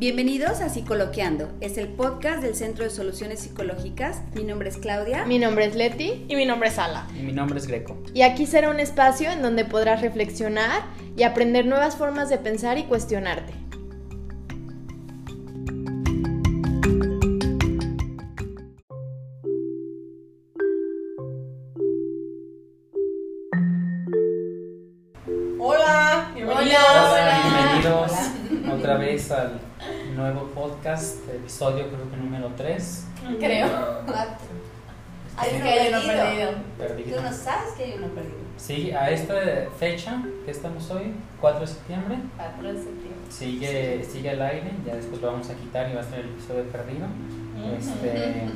Bienvenidos 0.00 0.62
a 0.62 0.70
Psicoloqueando, 0.70 1.52
es 1.60 1.76
el 1.76 1.86
podcast 1.88 2.42
del 2.42 2.54
Centro 2.54 2.84
de 2.84 2.90
Soluciones 2.90 3.40
Psicológicas. 3.40 4.22
Mi 4.34 4.44
nombre 4.44 4.70
es 4.70 4.78
Claudia. 4.78 5.26
Mi 5.26 5.38
nombre 5.38 5.66
es 5.66 5.74
Leti. 5.74 6.24
Y 6.26 6.36
mi 6.36 6.46
nombre 6.46 6.70
es 6.70 6.78
Ala. 6.78 7.06
Y 7.14 7.20
mi 7.20 7.34
nombre 7.34 7.58
es 7.58 7.66
Greco. 7.66 8.02
Y 8.14 8.22
aquí 8.22 8.46
será 8.46 8.70
un 8.70 8.80
espacio 8.80 9.30
en 9.30 9.42
donde 9.42 9.66
podrás 9.66 10.00
reflexionar 10.00 10.84
y 11.18 11.24
aprender 11.24 11.66
nuevas 11.66 11.96
formas 11.96 12.30
de 12.30 12.38
pensar 12.38 12.78
y 12.78 12.84
cuestionarte. 12.84 13.52
Episodio 31.60 31.88
creo 31.88 32.10
que 32.10 32.16
número 32.16 32.50
3. 32.56 33.04
Creo. 33.38 33.66
Hay 35.36 35.50
uno 35.54 35.64
que 35.64 35.68
hay 35.68 35.88
uno 35.92 36.62
perdido. 36.78 37.16
Tú 37.16 37.22
no 37.22 37.32
sabes 37.32 37.72
que 37.76 37.84
hay 37.84 37.94
uno 37.98 38.06
perdido. 38.08 38.40
Sí, 38.56 38.92
a 38.92 39.10
esta 39.10 39.34
fecha 39.78 40.22
que 40.44 40.50
estamos 40.50 40.90
hoy, 40.90 41.14
4 41.40 41.60
de 41.60 41.66
septiembre, 41.66 42.16
4 42.36 42.72
de 42.72 42.78
septiembre. 42.78 43.18
sigue, 43.28 44.04
sigue 44.04 44.30
al 44.30 44.42
aire, 44.42 44.72
ya 44.86 44.94
después 44.94 45.20
lo 45.20 45.32
vamos 45.32 45.50
a 45.50 45.54
quitar 45.54 45.90
y 45.90 45.94
va 45.94 46.00
a 46.00 46.04
ser 46.04 46.20
el 46.20 46.30
episodio 46.30 46.64
perdido. 46.64 47.06
Este, 47.78 48.46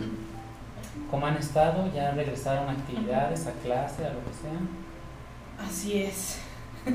¿Cómo 1.11 1.27
han 1.27 1.37
estado? 1.37 1.91
¿Ya 1.95 2.11
regresaron 2.13 2.69
a 2.69 2.73
actividades, 2.73 3.47
a 3.47 3.53
clase, 3.53 4.07
a 4.07 4.15
lo 4.15 4.21
que 4.25 4.33
sea? 4.41 5.67
Así 5.67 6.03
es. 6.03 6.39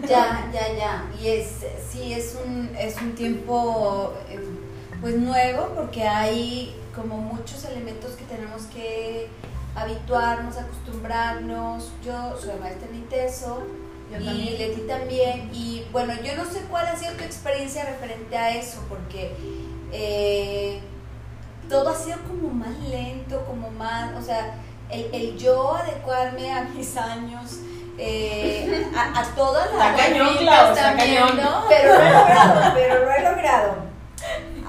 Ya, 0.07 0.49
ya, 0.53 0.75
ya. 0.75 1.11
Y 1.19 1.27
es, 1.29 1.65
sí, 1.87 2.13
es 2.13 2.37
un, 2.45 2.75
es 2.77 2.99
un 3.01 3.13
tiempo 3.13 4.13
eh, 4.29 4.39
pues 5.01 5.15
nuevo 5.15 5.69
porque 5.75 6.03
hay 6.07 6.75
como 6.95 7.17
muchos 7.17 7.63
elementos 7.65 8.11
que 8.11 8.25
tenemos 8.25 8.63
que 8.63 9.29
habituarnos, 9.75 10.57
acostumbrarnos. 10.57 11.91
Yo 12.03 12.37
soy 12.39 12.59
maestra 12.59 12.87
en 12.89 12.95
ITESO 12.95 13.63
Yo 14.11 14.17
y 14.19 14.25
también. 14.25 14.57
Leti 14.57 14.81
también. 14.81 15.49
Y 15.53 15.85
bueno, 15.91 16.13
yo 16.23 16.35
no 16.35 16.45
sé 16.45 16.61
cuál 16.69 16.87
ha 16.87 16.95
sido 16.95 17.13
tu 17.13 17.23
experiencia 17.23 17.85
referente 17.85 18.37
a 18.37 18.55
eso 18.55 18.83
porque 18.89 19.35
eh, 19.91 20.79
todo 21.69 21.89
ha 21.89 21.95
sido 21.95 22.17
como 22.27 22.49
más 22.49 22.77
lento, 22.89 23.45
como 23.45 23.69
más, 23.71 24.11
o 24.17 24.21
sea, 24.21 24.55
el, 24.89 25.07
el 25.13 25.37
yo 25.37 25.75
adecuarme 25.75 26.51
a 26.51 26.63
mis 26.63 26.97
años. 26.97 27.59
eh, 28.01 28.87
a, 28.95 29.19
a 29.19 29.23
todas 29.35 29.73
las 29.75 29.95
cañón, 29.95 30.35
también, 30.73 31.21
cañón. 31.23 31.37
¿no? 31.37 31.65
pero 31.69 31.95
lo 31.95 32.01
he 32.01 32.11
logrado, 32.11 32.73
pero 32.73 33.05
lo 33.05 33.11
he 33.11 33.23
logrado. 33.23 33.89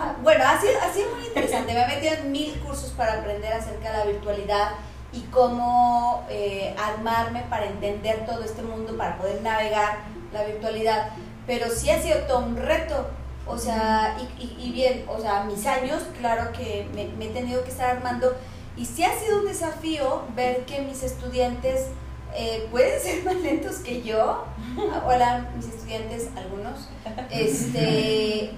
Ah, 0.01 0.17
Bueno, 0.23 0.45
ha 0.47 0.61
sido, 0.61 0.73
ha 0.81 0.93
sido 0.93 1.11
muy 1.15 1.27
interesante. 1.27 1.73
Me 1.75 1.83
he 1.84 1.87
metido 1.87 2.15
en 2.15 2.33
mil 2.33 2.59
cursos 2.61 2.91
para 2.91 3.15
aprender 3.15 3.53
acerca 3.53 3.93
de 3.93 3.98
la 3.98 4.05
virtualidad 4.05 4.69
y 5.12 5.20
cómo 5.23 6.25
eh, 6.31 6.75
armarme 6.79 7.43
para 7.51 7.67
entender 7.67 8.25
todo 8.27 8.43
este 8.45 8.62
mundo, 8.62 8.97
para 8.97 9.17
poder 9.19 9.43
navegar 9.43 9.98
la 10.33 10.45
virtualidad. 10.45 11.11
Pero 11.47 11.69
sí 11.71 11.91
ha 11.91 12.01
sido 12.01 12.19
todo 12.27 12.39
un 12.41 12.56
reto. 12.56 13.09
O 13.47 13.59
sea, 13.59 14.17
y, 14.21 14.43
y- 14.45 14.56
y 14.69 14.73
bien, 14.73 15.05
o 15.09 15.19
sea, 15.21 15.43
mis 15.45 15.67
años, 15.67 16.03
claro 16.19 16.53
que 16.53 16.89
me, 16.95 17.06
me 17.19 17.27
he 17.27 17.31
tenido 17.31 17.65
que 17.65 17.71
estar 17.71 17.97
armando. 17.97 18.37
Y 18.77 18.87
sí 18.87 19.03
ha 19.05 19.19
sido 19.19 19.41
un 19.41 19.47
desafío 19.47 20.23
ver 20.37 20.65
que 20.67 20.81
mis 20.83 21.03
estudiantes 21.03 21.87
eh, 22.34 22.69
pueden 22.71 23.01
ser 23.01 23.25
más 23.25 23.34
lentos 23.37 23.77
que 23.78 24.03
yo. 24.03 24.45
Ah, 24.93 25.03
Hola, 25.05 25.48
mis 25.56 25.67
estudiantes, 25.67 26.28
algunos. 26.37 26.89
Este, 27.31 28.53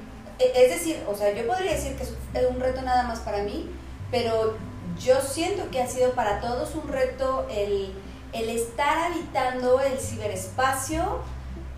es 0.54 0.70
decir, 0.70 1.02
o 1.08 1.14
sea, 1.14 1.32
yo 1.32 1.46
podría 1.46 1.72
decir 1.72 1.96
que 1.96 2.02
es 2.04 2.12
un 2.48 2.60
reto 2.60 2.82
nada 2.82 3.04
más 3.04 3.20
para 3.20 3.42
mí, 3.42 3.70
pero 4.10 4.56
yo 5.00 5.20
siento 5.20 5.70
que 5.70 5.80
ha 5.82 5.86
sido 5.86 6.12
para 6.12 6.40
todos 6.40 6.74
un 6.74 6.88
reto 6.88 7.46
el, 7.50 7.92
el 8.32 8.48
estar 8.50 8.98
habitando 9.12 9.80
el 9.80 9.98
ciberespacio. 9.98 11.20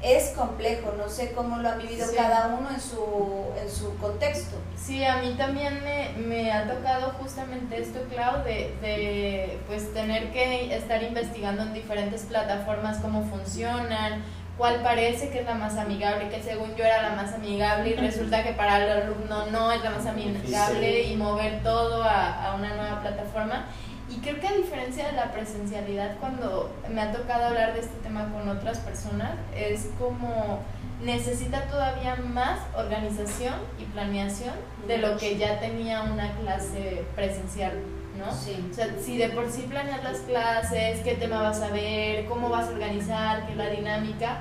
Es 0.02 0.30
complejo, 0.36 0.92
no 0.98 1.08
sé 1.08 1.32
cómo 1.32 1.56
lo 1.58 1.68
ha 1.70 1.76
vivido 1.76 2.06
Sí. 2.06 2.14
cada 2.14 2.48
uno 2.48 2.68
en 2.68 2.78
su, 2.80 3.46
en 3.58 3.70
su 3.70 3.96
contexto. 3.96 4.54
Sí, 4.76 5.02
a 5.02 5.16
mí 5.22 5.34
también 5.38 5.82
me, 5.82 6.10
me 6.18 6.52
ha 6.52 6.68
tocado 6.68 7.12
justamente 7.12 7.80
esto, 7.80 8.00
Clau, 8.10 8.44
de, 8.44 8.74
de 8.82 9.58
pues 9.66 9.94
tener 9.94 10.30
que 10.30 10.76
estar 10.76 11.02
investigando 11.02 11.62
en 11.62 11.72
diferentes 11.72 12.20
plataformas 12.24 12.98
cómo 12.98 13.24
funcionan, 13.30 14.22
cuál 14.56 14.82
parece 14.82 15.30
que 15.30 15.40
es 15.40 15.46
la 15.46 15.54
más 15.54 15.76
amigable, 15.76 16.28
que 16.28 16.42
según 16.42 16.74
yo 16.76 16.84
era 16.84 17.02
la 17.02 17.16
más 17.16 17.32
amigable 17.32 17.90
y 17.90 17.94
resulta 17.94 18.42
que 18.42 18.52
para 18.52 18.84
el 18.84 19.02
alumno 19.02 19.46
no 19.50 19.72
es 19.72 19.82
la 19.82 19.90
más 19.90 20.06
amigable 20.06 21.02
y 21.02 21.16
mover 21.16 21.62
todo 21.62 22.02
a, 22.02 22.50
a 22.50 22.54
una 22.54 22.74
nueva 22.74 23.00
plataforma. 23.00 23.66
Y 24.10 24.18
creo 24.18 24.38
que 24.38 24.46
a 24.46 24.52
diferencia 24.52 25.06
de 25.06 25.12
la 25.12 25.32
presencialidad, 25.32 26.16
cuando 26.20 26.72
me 26.88 27.00
ha 27.00 27.10
tocado 27.10 27.46
hablar 27.46 27.72
de 27.72 27.80
este 27.80 27.96
tema 28.02 28.30
con 28.32 28.48
otras 28.48 28.78
personas, 28.78 29.32
es 29.56 29.88
como 29.98 30.60
necesita 31.02 31.66
todavía 31.66 32.16
más 32.16 32.60
organización 32.76 33.54
y 33.78 33.84
planeación 33.84 34.54
de 34.86 34.98
lo 34.98 35.16
que 35.16 35.36
ya 35.36 35.58
tenía 35.60 36.02
una 36.02 36.32
clase 36.36 37.04
presencial, 37.14 37.72
¿no? 38.18 38.32
Sí. 38.34 38.66
O 38.70 38.74
sea, 38.74 38.88
si 39.02 39.16
de 39.18 39.28
por 39.30 39.50
sí 39.50 39.62
planeas 39.62 40.02
las 40.04 40.18
clases, 40.20 41.00
qué 41.00 41.14
tema 41.14 41.42
vas 41.42 41.60
a 41.62 41.68
ver, 41.70 42.24
cómo 42.26 42.48
vas 42.48 42.68
a 42.68 42.72
organizar, 42.72 43.44
qué 43.46 43.52
es 43.52 43.58
la 43.58 43.68
dinámica, 43.68 44.38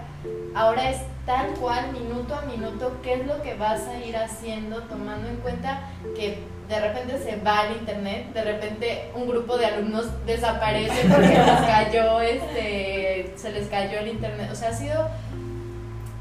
ahora 0.55 0.89
es 0.89 0.97
tal 1.25 1.47
cual, 1.59 1.91
minuto 1.91 2.35
a 2.35 2.41
minuto, 2.43 2.97
qué 3.01 3.13
es 3.15 3.25
lo 3.25 3.41
que 3.41 3.55
vas 3.55 3.87
a 3.87 3.97
ir 3.99 4.15
haciendo, 4.17 4.81
tomando 4.83 5.27
en 5.29 5.37
cuenta 5.37 5.81
que 6.15 6.37
de 6.69 6.79
repente 6.79 7.17
se 7.19 7.35
va 7.37 7.67
el 7.67 7.77
internet, 7.77 8.33
de 8.33 8.43
repente 8.43 9.11
un 9.15 9.27
grupo 9.27 9.57
de 9.57 9.65
alumnos 9.65 10.05
desaparece 10.25 11.07
porque 11.09 11.27
les 11.29 11.61
cayó, 11.67 12.21
este, 12.21 13.33
se 13.35 13.51
les 13.51 13.67
cayó 13.67 13.99
el 13.99 14.07
internet. 14.09 14.49
O 14.51 14.55
sea, 14.55 14.69
ha 14.69 14.73
sido, 14.73 15.09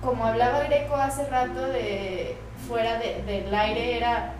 como 0.03 0.25
hablaba 0.27 0.65
Greco 0.65 0.97
hace 0.97 1.27
rato 1.29 1.61
de 1.67 2.37
fuera 2.69 2.99
de- 2.99 3.23
del 3.23 3.55
aire, 3.55 3.97
era 3.97 4.35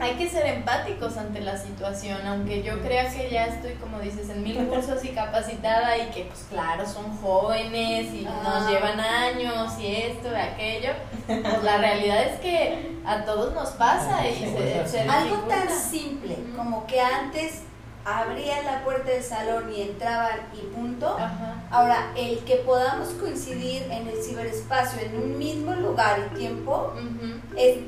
hay 0.00 0.14
que 0.14 0.28
ser 0.28 0.46
empáticos 0.46 1.16
ante 1.18 1.40
la 1.40 1.56
situación, 1.58 2.18
aunque 2.26 2.62
yo 2.62 2.80
crea 2.80 3.12
que 3.12 3.30
ya 3.30 3.46
estoy, 3.46 3.74
como 3.74 3.98
dices, 4.00 4.28
en 4.30 4.42
mil 4.42 4.56
cursos 4.66 5.04
y 5.04 5.08
capacitada 5.10 5.96
y 5.98 6.10
que, 6.10 6.24
pues 6.24 6.46
claro, 6.50 6.86
son 6.86 7.16
jóvenes 7.18 8.12
y 8.14 8.26
Ah. 8.26 8.40
nos 8.60 8.70
llevan 8.70 8.98
años 9.00 9.78
y 9.78 9.94
esto 9.94 10.28
y 10.32 10.34
aquello, 10.36 10.90
pues 11.26 11.62
la 11.62 11.78
realidad 11.78 12.22
es 12.24 12.40
que 12.40 12.96
a 13.04 13.24
todos 13.24 13.54
nos 13.54 13.70
pasa 13.70 14.26
y 14.26 14.34
se, 14.36 14.86
se 14.88 15.00
Algo 15.00 15.36
tan 15.48 15.68
simple 15.70 16.36
como 16.56 16.86
que 16.86 17.00
antes 17.00 17.62
abrían 18.04 18.64
la 18.64 18.82
puerta 18.84 19.10
del 19.10 19.22
salón 19.22 19.72
y 19.72 19.82
entraban 19.82 20.38
y 20.54 20.66
punto. 20.74 21.06
Ajá. 21.18 21.62
Ahora, 21.70 22.12
el 22.16 22.38
que 22.44 22.56
podamos 22.56 23.08
coincidir 23.10 23.82
en 23.90 24.08
el 24.08 24.22
ciberespacio 24.22 25.00
en 25.02 25.16
un 25.16 25.38
mismo 25.38 25.74
lugar 25.74 26.18
y 26.32 26.38
tiempo, 26.38 26.92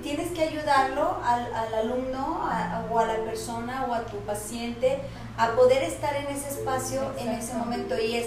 tienes 0.03 0.31
que 0.33 0.43
ayudarlo 0.43 1.19
al, 1.25 1.53
al 1.55 1.75
alumno 1.75 2.41
a- 2.45 2.85
o 2.91 2.99
a 2.99 3.07
la 3.07 3.17
persona 3.25 3.87
o 3.89 3.95
a 3.95 4.03
tu 4.03 4.19
paciente 4.19 5.01
a 5.39 5.49
poder 5.53 5.83
estar 5.83 6.15
en 6.17 6.27
ese 6.27 6.49
espacio 6.51 7.01
en 7.19 7.31
ese 7.31 7.55
momento 7.55 7.99
y 7.99 8.17
es 8.17 8.27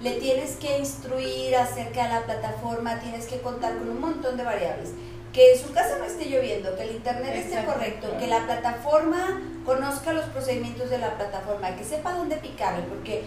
le 0.00 0.12
tienes 0.12 0.56
que 0.56 0.78
instruir 0.78 1.56
acerca 1.56 2.04
de 2.04 2.08
la 2.10 2.20
plataforma, 2.22 2.98
tienes 3.00 3.26
que 3.26 3.40
contar 3.40 3.78
con 3.78 3.88
un 3.88 3.98
montón 4.00 4.36
de 4.36 4.44
variables. 4.44 4.90
Que 5.36 5.52
en 5.52 5.58
su 5.60 5.70
casa 5.72 5.98
no 5.98 6.04
esté 6.04 6.24
lloviendo, 6.30 6.74
que 6.76 6.82
el 6.84 6.92
internet 6.92 7.34
esté 7.36 7.62
correcto, 7.66 8.16
que 8.18 8.26
la 8.26 8.46
plataforma 8.46 9.42
conozca 9.66 10.12
los 10.14 10.24
procedimientos 10.26 10.88
de 10.88 10.96
la 10.98 11.10
plataforma, 11.18 11.76
que 11.76 11.84
sepa 11.84 12.14
dónde 12.14 12.36
picarle, 12.36 12.82
porque 12.88 13.22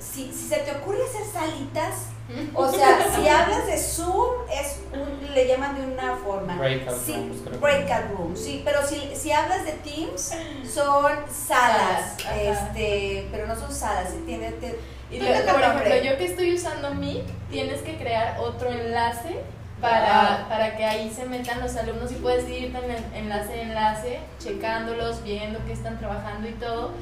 si, 0.00 0.32
si 0.32 0.48
se 0.48 0.56
te 0.56 0.72
ocurre 0.72 0.98
hacer 1.08 1.22
salitas, 1.32 2.06
o 2.54 2.68
sea, 2.68 2.98
si 3.14 3.28
hablas 3.28 3.66
de 3.66 3.78
Zoom, 3.78 4.26
es 4.50 4.78
un- 4.92 5.32
le 5.34 5.46
llaman 5.46 5.76
de 5.76 5.86
una 5.94 6.16
forma. 6.16 6.56
Breakout 6.56 6.98
Sí, 7.06 7.12
rooms, 7.14 7.60
breakout 7.60 8.10
room, 8.16 8.36
sí, 8.36 8.62
pero 8.64 8.84
si, 8.84 9.14
si 9.14 9.30
hablas 9.30 9.64
de 9.64 9.72
Teams, 9.72 10.32
son 10.68 11.12
salas, 11.30 12.16
este, 12.42 13.28
pero 13.30 13.46
no 13.46 13.54
son 13.54 13.72
salas, 13.72 14.10
¿sí? 14.10 14.22
tiene, 14.26 14.50
te- 14.52 14.78
Y 15.12 15.20
lo- 15.20 15.26
por 15.52 15.60
ejemplo, 15.62 15.96
yo 16.02 16.16
que 16.18 16.24
estoy 16.24 16.54
usando 16.54 16.92
Meet, 16.94 17.24
tienes 17.52 17.82
que 17.82 17.96
crear 17.98 18.40
otro 18.40 18.68
enlace. 18.68 19.36
Para, 19.82 20.46
para 20.48 20.76
que 20.76 20.84
ahí 20.84 21.10
se 21.10 21.26
metan 21.26 21.60
los 21.60 21.76
alumnos 21.76 22.12
y 22.12 22.14
puedes 22.14 22.48
ir 22.48 22.74
en 22.74 22.76
el 22.76 23.04
enlace 23.14 23.52
a 23.52 23.62
enlace, 23.62 24.20
checándolos, 24.38 25.24
viendo 25.24 25.58
qué 25.66 25.72
están 25.72 25.98
trabajando 25.98 26.48
y 26.48 26.52
todo. 26.52 26.92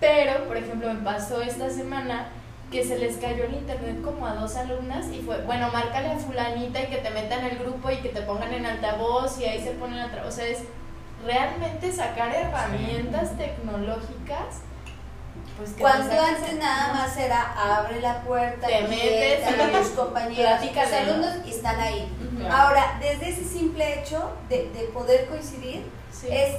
Pero, 0.00 0.46
por 0.46 0.56
ejemplo, 0.56 0.92
me 0.92 1.00
pasó 1.00 1.42
esta 1.42 1.68
semana 1.68 2.28
que 2.72 2.82
se 2.82 2.98
les 2.98 3.18
cayó 3.18 3.44
el 3.44 3.54
internet 3.54 4.02
como 4.02 4.26
a 4.26 4.34
dos 4.34 4.56
alumnas 4.56 5.06
y 5.12 5.20
fue, 5.20 5.42
bueno, 5.42 5.68
márcale 5.70 6.08
a 6.08 6.18
fulanita 6.18 6.82
y 6.82 6.86
que 6.86 6.96
te 6.96 7.10
metan 7.10 7.44
en 7.44 7.52
el 7.52 7.58
grupo 7.58 7.90
y 7.90 7.98
que 7.98 8.08
te 8.08 8.22
pongan 8.22 8.54
en 8.54 8.64
altavoz 8.64 9.38
y 9.38 9.44
ahí 9.44 9.62
se 9.62 9.72
ponen 9.72 9.98
a 9.98 10.24
O 10.26 10.30
sea, 10.30 10.46
es 10.46 10.64
realmente 11.26 11.92
sacar 11.92 12.34
herramientas 12.34 13.36
tecnológicas. 13.36 14.62
Pues 15.56 15.70
Cuando 15.78 16.20
antes 16.20 16.54
nada 16.58 16.92
más 16.94 17.16
era 17.16 17.52
abre 17.78 18.00
la 18.00 18.20
puerta, 18.22 18.66
Te 18.66 18.80
y 18.80 18.88
metes 18.88 19.72
tus 19.72 19.88
compañeros, 19.90 20.60
tus 20.60 20.76
alumnos 20.92 21.30
y 21.46 21.50
están 21.50 21.78
ahí. 21.80 22.10
Ujú. 22.20 22.38
Claro. 22.38 22.54
Ahora, 22.54 22.98
desde 23.00 23.28
ese 23.30 23.44
simple 23.44 24.00
hecho 24.00 24.32
de, 24.48 24.70
de 24.70 24.84
poder 24.92 25.26
coincidir, 25.26 25.86
Sí. 26.10 26.28
es 26.30 26.56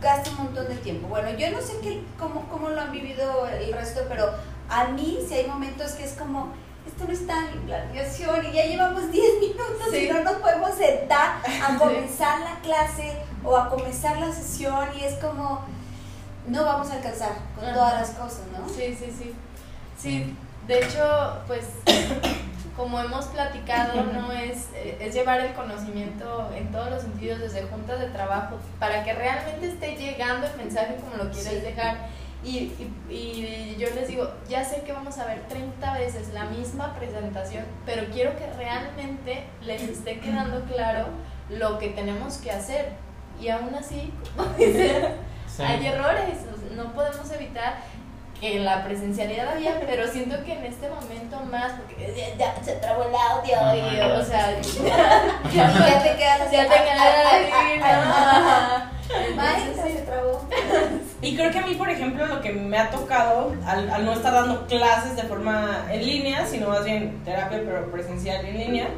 gasta 0.00 0.30
un 0.30 0.36
montón 0.44 0.68
de 0.68 0.76
tiempo. 0.76 1.08
Bueno, 1.08 1.30
yo 1.30 1.50
no 1.50 1.60
sé 1.60 1.74
qué, 1.82 2.02
cómo, 2.18 2.46
cómo 2.50 2.68
lo 2.70 2.80
han 2.80 2.92
vivido 2.92 3.46
el 3.48 3.72
resto, 3.72 4.00
pero 4.08 4.30
a 4.68 4.84
mí 4.88 5.18
si 5.26 5.34
hay 5.34 5.46
momentos 5.46 5.92
que 5.92 6.04
es 6.04 6.12
como, 6.12 6.52
esto 6.86 7.04
no 7.06 7.12
está 7.12 7.50
en 7.52 7.62
planeación 7.66 8.46
y 8.46 8.52
ya 8.52 8.64
llevamos 8.66 9.10
10 9.10 9.40
minutos 9.40 9.88
Sí. 9.90 10.06
y 10.08 10.12
no 10.12 10.20
nos 10.22 10.34
podemos 10.36 10.74
sentar 10.74 11.40
a 11.62 11.76
comenzar 11.78 12.40
la 12.40 12.60
clase 12.60 13.16
o 13.44 13.56
a 13.56 13.68
comenzar 13.68 14.18
la 14.18 14.32
sesión 14.32 14.88
y 14.98 15.04
es 15.04 15.14
como, 15.14 15.64
no 16.46 16.64
vamos 16.64 16.90
a 16.90 16.94
alcanzar 16.96 17.32
con 17.54 17.72
todas 17.72 17.94
las 17.94 18.10
cosas, 18.10 18.42
¿no? 18.52 18.68
Sí, 18.68 18.94
sí, 18.98 19.12
sí. 19.16 19.34
Sí, 19.98 20.36
de 20.66 20.78
hecho, 20.80 21.40
pues 21.46 21.64
como 22.76 23.00
hemos 23.00 23.24
platicado, 23.26 24.04
no 24.04 24.30
es, 24.32 24.66
eh, 24.74 24.98
es 25.00 25.14
llevar 25.14 25.40
el 25.40 25.54
conocimiento 25.54 26.50
en 26.54 26.70
todos 26.70 26.90
los 26.90 27.02
sentidos 27.02 27.40
desde 27.40 27.62
juntas 27.62 27.98
de 28.00 28.06
trabajo 28.08 28.56
para 28.78 29.02
que 29.04 29.14
realmente 29.14 29.68
esté 29.68 29.96
llegando 29.96 30.46
el 30.46 30.56
mensaje 30.56 30.96
como 30.96 31.16
lo 31.22 31.30
quieres 31.30 31.52
Sí. 31.54 31.60
dejar. 31.60 31.96
Y, 32.44 32.58
y, 32.58 32.92
y 33.10 33.76
yo 33.78 33.88
les 33.94 34.06
digo, 34.06 34.30
ya 34.48 34.62
sé 34.64 34.82
que 34.82 34.92
vamos 34.92 35.18
a 35.18 35.24
ver 35.24 35.40
30 35.48 35.94
veces 35.94 36.28
la 36.32 36.44
misma 36.44 36.94
presentación, 36.94 37.64
pero 37.84 38.04
quiero 38.12 38.36
que 38.36 38.46
realmente 38.56 39.44
les 39.62 39.82
esté 39.82 40.20
quedando 40.20 40.60
claro 40.64 41.06
lo 41.48 41.78
que 41.78 41.88
tenemos 41.88 42.36
que 42.36 42.52
hacer. 42.52 42.90
Y 43.40 43.48
aún 43.48 43.74
así, 43.74 44.12
como 44.36 44.48
Sí. 45.56 45.62
hay 45.62 45.86
errores, 45.86 46.38
no 46.74 46.92
podemos 46.92 47.30
evitar 47.32 47.76
que 48.40 48.60
la 48.60 48.84
presencialidad 48.84 49.48
había, 49.48 49.80
pero 49.80 50.06
siento 50.08 50.44
que 50.44 50.52
en 50.52 50.64
este 50.66 50.88
momento 50.90 51.40
más, 51.50 51.72
porque 51.72 52.14
ya, 52.14 52.36
ya 52.36 52.62
se 52.62 52.72
trabó 52.72 53.04
el 53.04 53.14
audio 53.14 53.56
y, 53.74 54.00
o 54.00 54.24
sea, 54.24 54.58
Y 55.52 55.56
ya 55.56 56.02
te 56.02 56.16
quedas 56.16 56.40
así, 56.42 56.56
ya 56.56 56.68
te 56.68 56.74
quedas 56.74 57.26
se 59.92 60.02
trabó. 60.02 60.46
Y 61.22 61.34
creo 61.34 61.50
que 61.50 61.58
a 61.58 61.66
mí, 61.66 61.74
por 61.74 61.88
ejemplo, 61.88 62.26
lo 62.26 62.42
que 62.42 62.52
me 62.52 62.78
ha 62.78 62.90
tocado 62.90 63.54
al, 63.64 63.90
al 63.90 64.04
no 64.04 64.12
estar 64.12 64.34
dando 64.34 64.66
clases 64.66 65.16
de 65.16 65.22
forma 65.22 65.86
en 65.90 66.04
línea, 66.04 66.46
sino 66.46 66.68
más 66.68 66.84
bien 66.84 67.24
terapia, 67.24 67.62
pero 67.64 67.90
presencial 67.90 68.44
en 68.44 68.58
línea, 68.58 68.88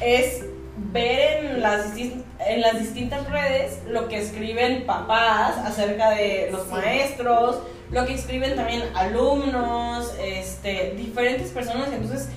es 0.00 0.44
ver 0.92 1.44
en 1.44 1.62
las, 1.62 1.96
en 1.96 2.60
las 2.60 2.78
distintas 2.78 3.28
redes 3.30 3.80
lo 3.88 4.08
que 4.08 4.18
escriben 4.18 4.84
papás 4.86 5.56
acerca 5.58 6.10
de 6.10 6.48
los 6.50 6.62
Sí. 6.62 6.72
maestros, 6.72 7.58
lo 7.90 8.06
que 8.06 8.14
escriben 8.14 8.56
también 8.56 8.82
alumnos, 8.94 10.14
este, 10.24 10.94
diferentes 10.96 11.50
personas, 11.50 11.88
entonces 11.92 12.28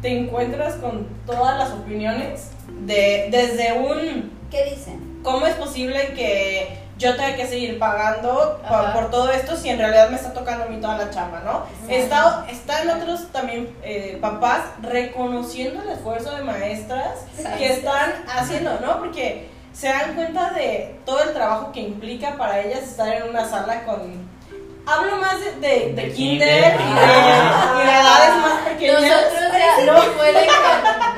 te 0.00 0.18
encuentras 0.18 0.74
con 0.76 1.06
todas 1.26 1.58
las 1.58 1.70
opiniones 1.70 2.50
de, 2.86 3.28
desde 3.30 3.72
un 3.74 4.32
¿Qué 4.50 4.64
dicen? 4.74 5.20
¿cómo 5.22 5.46
es 5.46 5.54
posible 5.54 6.12
que 6.14 6.81
yo 6.98 7.16
tenga 7.16 7.34
que 7.36 7.46
seguir 7.46 7.78
pagando 7.78 8.60
por, 8.68 8.92
por 8.92 9.10
todo 9.10 9.30
esto 9.32 9.56
si 9.56 9.68
en 9.70 9.78
realidad 9.78 10.10
me 10.10 10.16
está 10.16 10.32
tocando 10.32 10.64
a 10.64 10.66
mí 10.68 10.80
toda 10.80 10.98
la 10.98 11.10
chamba, 11.10 11.40
¿no? 11.44 11.64
Sí. 11.86 11.94
Está, 11.94 12.44
están 12.48 12.88
otros 12.90 13.28
también 13.32 13.74
eh, 13.82 14.18
papás 14.20 14.60
reconociendo 14.82 15.82
el 15.82 15.90
esfuerzo 15.90 16.36
de 16.36 16.42
maestras 16.42 17.20
Sí. 17.36 17.44
que 17.58 17.72
están 17.72 18.12
haciendo, 18.32 18.78
¿no? 18.80 18.98
Porque 18.98 19.50
se 19.72 19.88
dan 19.88 20.14
cuenta 20.14 20.50
de 20.50 21.00
todo 21.06 21.22
el 21.22 21.32
trabajo 21.32 21.72
que 21.72 21.80
implica 21.80 22.36
para 22.36 22.60
ellas 22.60 22.82
estar 22.82 23.08
en 23.08 23.28
una 23.30 23.48
sala 23.48 23.84
con... 23.84 24.30
Hablo 24.84 25.16
más 25.16 25.38
de, 25.40 25.52
de, 25.60 25.92
de 25.92 26.02
De 26.02 26.12
kinder 26.12 26.74
y 26.74 26.78
de, 26.78 27.00
y 27.82 27.86
de 27.86 27.92
edades 27.92 28.36
más 28.42 28.60
pequeñas. 28.68 29.00
Nosotros 29.02 29.52
ya 29.86 29.92
no 29.92 30.12
pueden, 30.16 30.46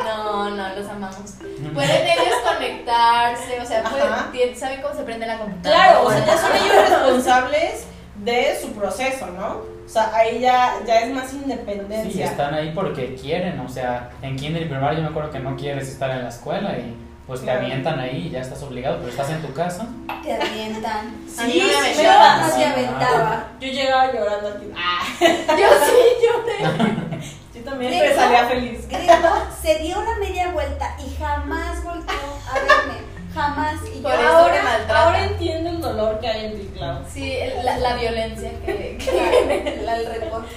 no, 0.05 0.51
no, 0.51 0.69
los 0.77 0.89
amamos. 0.89 1.34
Pueden 1.75 2.07
ellos 2.07 2.35
conectarse, 2.45 3.61
o 3.61 3.65
sea, 3.67 3.83
pueden- 3.83 4.57
saben 4.57 4.81
cómo 4.83 4.95
se 4.95 5.03
prende 5.03 5.27
la 5.27 5.39
computadora. 5.39 5.83
Claro, 5.85 6.05
o 6.07 6.11
sea, 6.11 6.25
ya 6.27 6.37
son 6.39 6.51
ellos 6.57 6.75
responsables 6.91 7.87
de 8.17 8.59
su 8.61 8.73
proceso, 8.73 9.27
¿no? 9.27 9.75
O 9.85 9.89
sea, 9.89 10.11
ahí 10.15 10.41
ya, 10.41 10.77
ya 10.87 11.01
es 11.01 11.11
más 11.13 11.29
Sí, 11.31 11.37
independencia. 11.43 12.25
están 12.25 12.55
ahí 12.55 12.73
porque 12.75 13.15
quieren, 13.17 13.61
o 13.61 13.69
sea, 13.69 14.11
en 14.23 14.37
kinder 14.37 14.63
y 14.63 14.67
primaria 14.67 14.97
yo 14.99 15.03
me 15.03 15.09
acuerdo 15.11 15.31
que 15.31 15.41
no 15.41 15.57
quieres 15.57 15.89
estar 15.89 16.11
en 16.11 16.23
la 16.23 16.29
escuela 16.31 16.73
y 16.79 16.97
pues 17.27 17.41
te 17.41 17.47
Claro. 17.47 17.61
avientan 17.61 17.99
ahí 18.01 18.27
y 18.29 18.31
ya 18.31 18.41
estás 18.41 18.63
obligado, 18.63 18.99
pero 18.99 19.11
estás 19.11 19.31
en 19.31 19.43
tu 19.43 19.53
casa. 19.53 19.87
Te 20.23 20.35
avientan. 20.35 21.07
A 21.39 21.45
mí 21.45 21.53
Sí, 21.53 21.61
no 21.73 21.81
me 21.81 21.95
sí. 21.95 22.03
No 22.03 22.49
sí. 22.55 22.63
aventaba. 22.65 23.47
Yo 23.61 23.69
llegaba 23.69 24.13
llorando 24.13 24.49
aquí. 24.49 24.71
Ah, 24.77 25.03
Yo 25.21 25.69
sí 25.87 26.03
lloré. 26.23 27.35
También, 27.65 27.91
Grego, 27.93 28.05
pero 28.09 28.21
salía 28.21 28.47
feliz. 28.47 28.89
Grego 28.89 29.29
se 29.63 29.79
dio 29.81 29.99
una 30.01 30.19
media 30.19 30.51
vuelta 30.51 30.97
y 31.05 31.15
jamás 31.17 31.83
volteó 31.83 32.15
a 32.51 32.55
verme. 32.55 33.15
Jamás. 33.35 33.75
Y 33.93 34.01
yo 34.01 34.09
Ahora, 34.09 34.63
ahora 34.95 35.25
entiendo 35.25 35.71
el 35.71 35.81
dolor 35.81 36.21
que 36.21 36.29
hay 36.29 36.45
en 36.47 36.57
ti, 36.57 36.71
Clau. 36.75 36.99
Sí, 37.13 37.37
la, 37.65 37.79
la 37.79 37.95
violencia 37.97 38.51
que, 38.65 38.97
que 38.99 39.81
la- 39.85 39.97
el 39.97 40.07
reporte. 40.21 40.49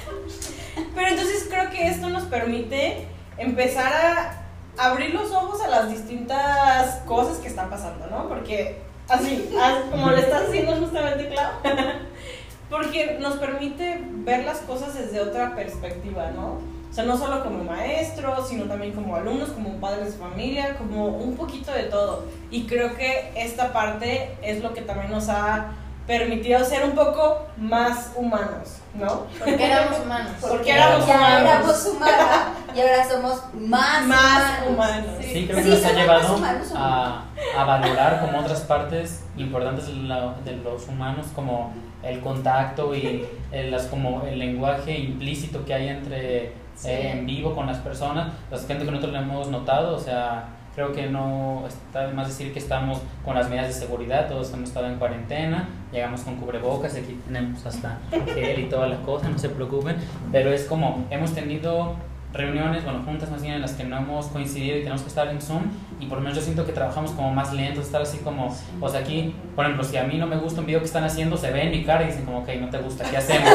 Pero 0.94 1.08
entonces 1.08 1.48
creo 1.50 1.70
que 1.72 1.88
esto 1.88 2.10
nos 2.10 2.24
permite 2.26 3.08
empezar 3.40 3.92
a 3.94 4.44
abrir 4.90 5.14
los 5.16 5.32
ojos 5.32 5.60
a 5.64 5.68
las 5.70 5.90
distintas 5.90 6.98
cosas 7.06 7.38
que 7.40 7.48
están 7.48 7.70
pasando, 7.72 8.06
¿no? 8.08 8.28
Porque 8.30 8.78
así, 9.10 9.50
as- 9.60 9.90
como 9.90 10.12
le 10.12 10.20
estás 10.22 10.44
haciendo 10.48 10.76
justamente, 10.76 11.30
Clau, 11.30 11.52
porque 12.70 13.18
nos 13.20 13.38
permite 13.38 14.00
ver 14.04 14.44
las 14.46 14.60
cosas 14.60 14.94
desde 14.94 15.22
otra 15.22 15.56
perspectiva, 15.56 16.30
¿no? 16.32 16.60
O 16.90 16.94
sea, 16.94 17.04
no 17.06 17.16
solo 17.18 17.44
como 17.44 17.64
maestros, 17.64 18.48
sino 18.50 18.64
también 18.66 18.94
como 18.94 19.16
alumnos, 19.16 19.50
como 19.50 19.72
padres 19.80 20.14
de 20.14 20.20
familia, 20.20 20.76
como 20.78 21.06
un 21.08 21.36
poquito 21.36 21.72
de 21.72 21.84
todo. 21.84 22.24
Y 22.50 22.66
creo 22.66 22.96
que 22.96 23.32
esta 23.36 23.72
parte 23.74 24.36
es 24.42 24.64
lo 24.64 24.74
que 24.74 24.82
también 24.82 25.12
nos 25.12 25.30
ha 25.30 25.68
permitido 26.08 26.64
ser 26.64 26.86
un 26.86 26.92
poco 26.94 27.46
más 27.58 28.14
humanos, 28.16 28.78
¿no? 28.96 29.26
porque 29.38 29.66
éramos 29.66 30.00
humanos. 30.00 30.32
Porque 30.42 30.72
éramos 30.72 31.06
ya 31.06 31.16
humanos. 31.18 31.42
éramos 31.42 31.86
humanos 31.86 32.28
y 32.74 32.80
ahora 32.80 33.10
somos 33.10 33.44
más, 33.54 34.08
Más 34.08 34.62
humanos. 34.66 34.70
humanos. 34.70 35.16
Sí. 35.20 35.34
Sí, 35.34 35.46
creo 35.48 35.58
que 35.58 35.64
Sí, 35.64 35.70
nos 35.70 35.86
ha 35.86 35.92
llevado 35.92 36.36
humanos, 36.38 36.68
a, 36.74 37.24
a 37.58 37.64
valorar 37.66 38.22
como 38.22 38.40
otras 38.40 38.62
partes 38.62 39.26
importantes 39.36 39.88
de, 39.88 39.94
la- 39.96 40.34
de 40.46 40.54
los 40.56 40.88
humanos, 40.88 41.26
como 41.36 41.74
el 42.04 42.22
contacto 42.22 42.96
y 42.96 43.28
el, 43.52 43.70
las, 43.72 43.84
como 43.88 44.24
el 44.26 44.40
lenguaje 44.40 44.98
implícito 44.98 45.66
que 45.66 45.74
hay 45.74 45.90
entre 45.90 46.54
En 46.84 47.26
vivo 47.26 47.56
con 47.56 47.66
las 47.66 47.78
personas, 47.80 48.34
la 48.52 48.58
gente 48.58 48.86
que 48.86 48.92
nosotros 48.92 49.14
lo 49.14 49.20
hemos 49.20 49.48
notado, 49.50 49.96
o 49.96 50.00
sea, 50.00 50.50
creo 50.76 50.92
que 50.92 51.08
no 51.08 51.64
está 51.68 52.08
más 52.10 52.28
decir 52.28 52.54
que 52.54 52.60
estamos 52.60 53.02
con 53.26 53.34
las 53.34 53.50
medidas 53.50 53.68
de 53.68 53.74
seguridad, 53.74 54.28
todos 54.28 54.54
hemos 54.54 54.70
estado 54.70 54.86
en 54.86 55.00
cuarentena, 55.00 55.68
llegamos 55.92 56.22
con 56.22 56.36
cubrebocas, 56.36 56.96
aquí 56.96 57.20
tenemos 57.26 57.66
hasta 57.66 57.98
gel 58.36 58.60
y 58.60 58.70
toda 58.70 58.86
la 58.86 58.98
cosa, 58.98 59.28
no 59.28 59.40
se 59.40 59.50
preocupen, 59.50 59.96
pero 60.32 60.52
es 60.52 60.66
como 60.66 61.06
hemos 61.10 61.34
tenido 61.34 61.96
reuniones, 62.34 62.84
bueno, 62.84 63.02
juntas 63.06 63.32
más 63.32 63.42
bien 63.42 63.56
en 63.56 63.62
las 63.62 63.72
que 63.72 63.84
no 63.86 63.98
hemos 63.98 64.28
coincidido 64.28 64.78
y 64.78 64.82
tenemos 64.82 65.02
que 65.02 65.08
estar 65.08 65.28
en 65.30 65.42
Zoom 65.42 65.64
y 66.00 66.06
por 66.08 66.18
lo 66.18 66.24
menos 66.24 66.38
yo 66.38 66.44
siento 66.44 66.66
que 66.66 66.74
trabajamos 66.74 67.12
como 67.12 67.34
más 67.34 67.54
lentos, 67.54 67.86
estar 67.86 68.02
así 68.02 68.18
como, 68.20 68.56
o 68.82 68.90
sea, 68.90 69.00
aquí, 69.00 69.34
por 69.56 69.66
ejemplo, 69.66 69.84
si 69.86 69.98
a 69.98 70.04
mí 70.04 70.18
no 70.18 70.28
me 70.28 70.36
gusta 70.36 70.60
un 70.60 70.68
video 70.68 70.80
que 70.80 70.86
están 70.86 71.04
haciendo, 71.06 71.38
se 71.38 71.52
ve 71.52 71.64
en 71.64 71.72
mi 71.72 71.84
cara 71.84 72.04
y 72.04 72.08
dicen 72.08 72.26
como, 72.26 72.40
ok, 72.40 72.50
no 72.60 72.70
te 72.70 72.78
gusta, 72.80 73.06
¿qué 73.10 73.18
hacemos? 73.18 73.50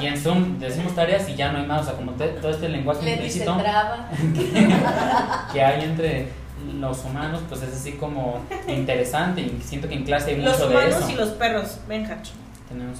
Y 0.00 0.06
en 0.06 0.18
Zoom 0.18 0.58
decimos 0.58 0.94
tareas 0.94 1.28
y 1.28 1.36
ya 1.36 1.52
no 1.52 1.58
hay 1.58 1.66
más, 1.66 1.82
o 1.82 1.84
sea, 1.84 1.94
como 1.94 2.12
te- 2.12 2.28
todo 2.28 2.50
este 2.50 2.68
lenguaje 2.68 3.02
Le 3.04 3.12
implícito 3.12 3.56
que 5.52 5.62
hay 5.64 5.84
entre 5.84 6.28
los 6.78 7.04
humanos, 7.04 7.40
pues 7.48 7.62
es 7.62 7.74
así 7.74 7.92
como 7.92 8.40
interesante 8.68 9.40
y 9.42 9.60
siento 9.64 9.88
que 9.88 9.94
en 9.94 10.04
clase 10.04 10.30
hay 10.32 10.42
Los 10.42 10.54
mucho 10.58 10.68
de 10.68 10.76
humanos 10.76 10.96
eso. 10.96 11.10
y 11.10 11.14
los 11.14 11.28
perros. 11.30 11.78
Ven, 11.88 12.04
Hacho. 12.06 12.32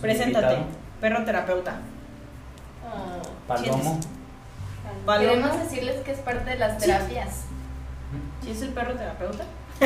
Preséntate. 0.01 0.57
Perro 1.01 1.25
terapeuta. 1.25 1.75
Oh. 2.85 3.23
Palomo. 3.49 4.01
Palomo. 5.07 5.29
Queremos 5.29 5.59
decirles 5.59 5.97
que 6.05 6.13
es 6.13 6.19
parte 6.19 6.51
de 6.51 6.59
las 6.59 6.79
terapias. 6.79 7.45
¿Sí 8.45 8.51
es 8.51 8.63
el 8.63 8.69
perro 8.71 8.95
terapeuta? 8.95 9.45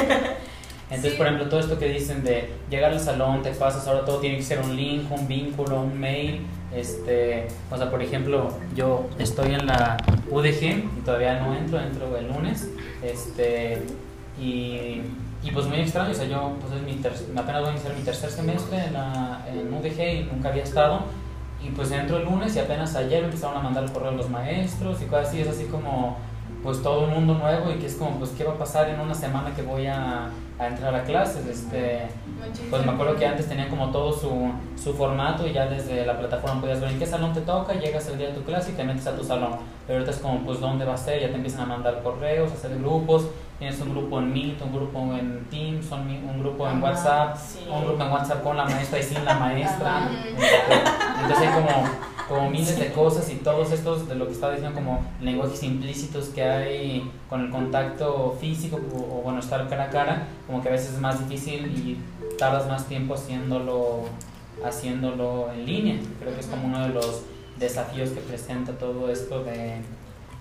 Entonces, 0.89 1.13
Sí. 1.13 1.19
por 1.19 1.27
ejemplo, 1.27 1.49
todo 1.49 1.59
esto 1.61 1.79
que 1.81 1.89
dicen 1.89 2.23
de 2.23 2.51
llegar 2.71 2.93
al 2.93 3.01
salón, 3.01 3.43
te 3.43 3.51
pasas, 3.51 3.87
ahora 3.89 4.05
todo 4.05 4.19
tiene 4.19 4.37
que 4.37 4.43
ser 4.45 4.61
un 4.61 4.77
link, 4.77 5.11
un 5.11 5.27
vínculo, 5.27 5.81
un 5.81 5.99
mail. 5.99 6.47
Este, 6.73 7.49
o 7.71 7.77
sea, 7.77 7.91
por 7.91 8.03
ejemplo, 8.03 8.53
yo 8.75 9.09
estoy 9.19 9.55
en 9.55 9.67
la 9.67 9.97
UDG 10.31 10.63
y 10.63 11.01
todavía 11.05 11.41
no 11.41 11.57
entro, 11.57 11.81
entro 11.81 12.17
el 12.17 12.29
lunes. 12.29 12.69
Este, 13.03 13.83
y, 14.41 15.03
y 15.43 15.51
pues 15.53 15.67
muy 15.67 15.81
extraño, 15.81 16.11
o 16.11 16.15
sea, 16.15 16.27
yo 16.27 16.53
pues 16.61 16.75
es 16.75 16.83
mi 16.83 16.95
ter- 17.03 17.13
apenas 17.37 17.61
voy 17.63 17.71
a 17.71 17.73
iniciar 17.73 17.95
mi 17.95 18.03
tercer 18.03 18.31
semestre 18.31 18.79
en, 18.85 18.93
la, 18.93 19.45
en 19.49 19.73
UDG 19.75 20.01
y 20.01 20.29
nunca 20.33 20.51
había 20.51 20.63
estado. 20.63 21.01
Y 21.63 21.71
pues 21.71 21.91
entro 21.91 22.19
el 22.19 22.25
lunes 22.25 22.55
y 22.57 22.59
apenas 22.59 22.95
ayer 22.97 23.25
empezaron 23.25 23.57
a 23.57 23.61
mandar 23.61 23.91
correo 23.93 24.13
los 24.13 24.29
maestros 24.29 25.01
y 25.03 25.07
cosas 25.07 25.29
así, 25.29 25.41
es 25.41 25.49
así 25.49 25.65
como 25.65 26.17
pues 26.63 26.83
todo 26.83 27.05
un 27.05 27.11
mundo 27.11 27.35
nuevo 27.35 27.71
y 27.71 27.75
que 27.75 27.87
es 27.87 27.95
como, 27.95 28.19
pues, 28.19 28.31
¿qué 28.31 28.43
va 28.43 28.55
a 28.55 28.59
pasar 28.59 28.89
en 28.89 28.99
una 28.99 29.15
semana 29.15 29.55
que 29.55 29.63
voy 29.63 29.87
a, 29.87 30.31
a 30.59 30.67
entrar 30.67 30.93
a 30.95 31.05
clases? 31.05 31.47
Este, 31.47 32.09
pues 32.71 32.85
me 32.85 32.91
acuerdo 32.91 33.15
que 33.15 33.25
antes 33.25 33.49
tenían 33.49 33.69
como 33.69 33.91
todo 33.91 34.13
su, 34.13 34.51
su 34.83 34.93
formato 34.93 35.47
y 35.47 35.53
ya 35.53 35.67
desde 35.67 36.05
la 36.05 36.19
plataforma 36.19 36.61
podías 36.61 36.81
ver 36.81 36.91
en 36.91 36.99
qué 36.99 37.07
salón 37.07 37.33
te 37.33 37.43
toca, 37.43 37.75
llegas 37.75 38.09
el 38.09 38.19
día 38.19 38.29
de 38.29 38.35
tu 38.35 38.43
clase 38.43 38.73
y 38.73 38.75
te 38.75 38.83
metes 38.83 39.07
a 39.07 39.15
tu 39.15 39.23
salón. 39.23 39.53
Pero 39.87 40.01
ahorita 40.01 40.11
es 40.11 40.21
como, 40.21 40.41
pues, 40.41 40.59
¿dónde 40.59 40.85
va 40.85 40.95
a 40.95 40.99
ser? 40.99 41.21
Ya 41.21 41.29
te 41.29 41.37
empiezan 41.37 41.61
a 41.61 41.67
mandar 41.67 42.03
correos, 42.03 42.51
a 42.51 42.55
hacer 42.55 42.77
grupos. 42.79 43.29
Tienes 43.59 43.81
un 43.81 43.91
grupo 43.91 44.19
en 44.19 44.33
Meet, 44.33 44.61
un 44.61 44.73
grupo 44.73 44.99
en 45.15 45.47
Teams, 45.51 45.91
un, 45.91 46.41
grupo 46.41 46.69
en 46.69 46.83
WhatsApp, 46.83 47.37
sí. 47.39 47.61
un 47.71 47.87
grupo 47.87 48.05
en 48.05 48.13
WhatsApp 48.13 48.43
con 48.43 48.57
la 48.57 48.67
maestra 48.67 48.99
y 48.99 49.03
sin 49.03 49.25
la 49.25 49.35
maestra. 49.35 50.11
Entonces 51.23 51.49
hay 51.49 51.55
como, 51.55 51.85
como 52.29 52.51
miles 52.51 52.79
de 52.79 52.93
cosas 52.93 53.31
y 53.31 53.37
todos 53.37 53.73
estos, 53.73 54.09
de 54.09 54.15
lo 54.15 54.27
que 54.27 54.33
estaba 54.33 54.53
diciendo, 54.53 54.75
como 54.75 55.01
lenguajes 55.23 55.63
implícitos 55.63 56.27
que 56.29 56.45
hay 56.45 57.11
con 57.31 57.41
el 57.41 57.51
contacto 57.51 58.37
físico 58.39 58.79
o, 58.93 58.99
o, 58.99 59.23
bueno, 59.23 59.39
estar 59.39 59.67
cara 59.69 59.85
a 59.85 59.91
cara, 59.91 60.27
como 60.47 60.63
que 60.63 60.69
a 60.69 60.73
veces 60.73 60.93
es 60.93 61.01
más 61.01 61.27
difícil 61.27 61.67
y 61.67 61.99
tardas 62.37 62.69
más 62.69 62.87
tiempo 62.87 63.15
haciéndolo, 63.15 64.03
haciéndolo 64.63 65.51
en 65.53 65.65
línea. 65.65 65.97
Creo 66.21 66.35
que 66.35 66.41
es 66.41 66.47
como 66.47 66.67
uno 66.67 66.83
de 66.83 66.91
los 66.91 67.23
desafíos 67.59 68.11
que 68.11 68.21
presenta 68.21 68.73
todo 68.73 69.11
esto 69.11 69.43
de, 69.45 69.81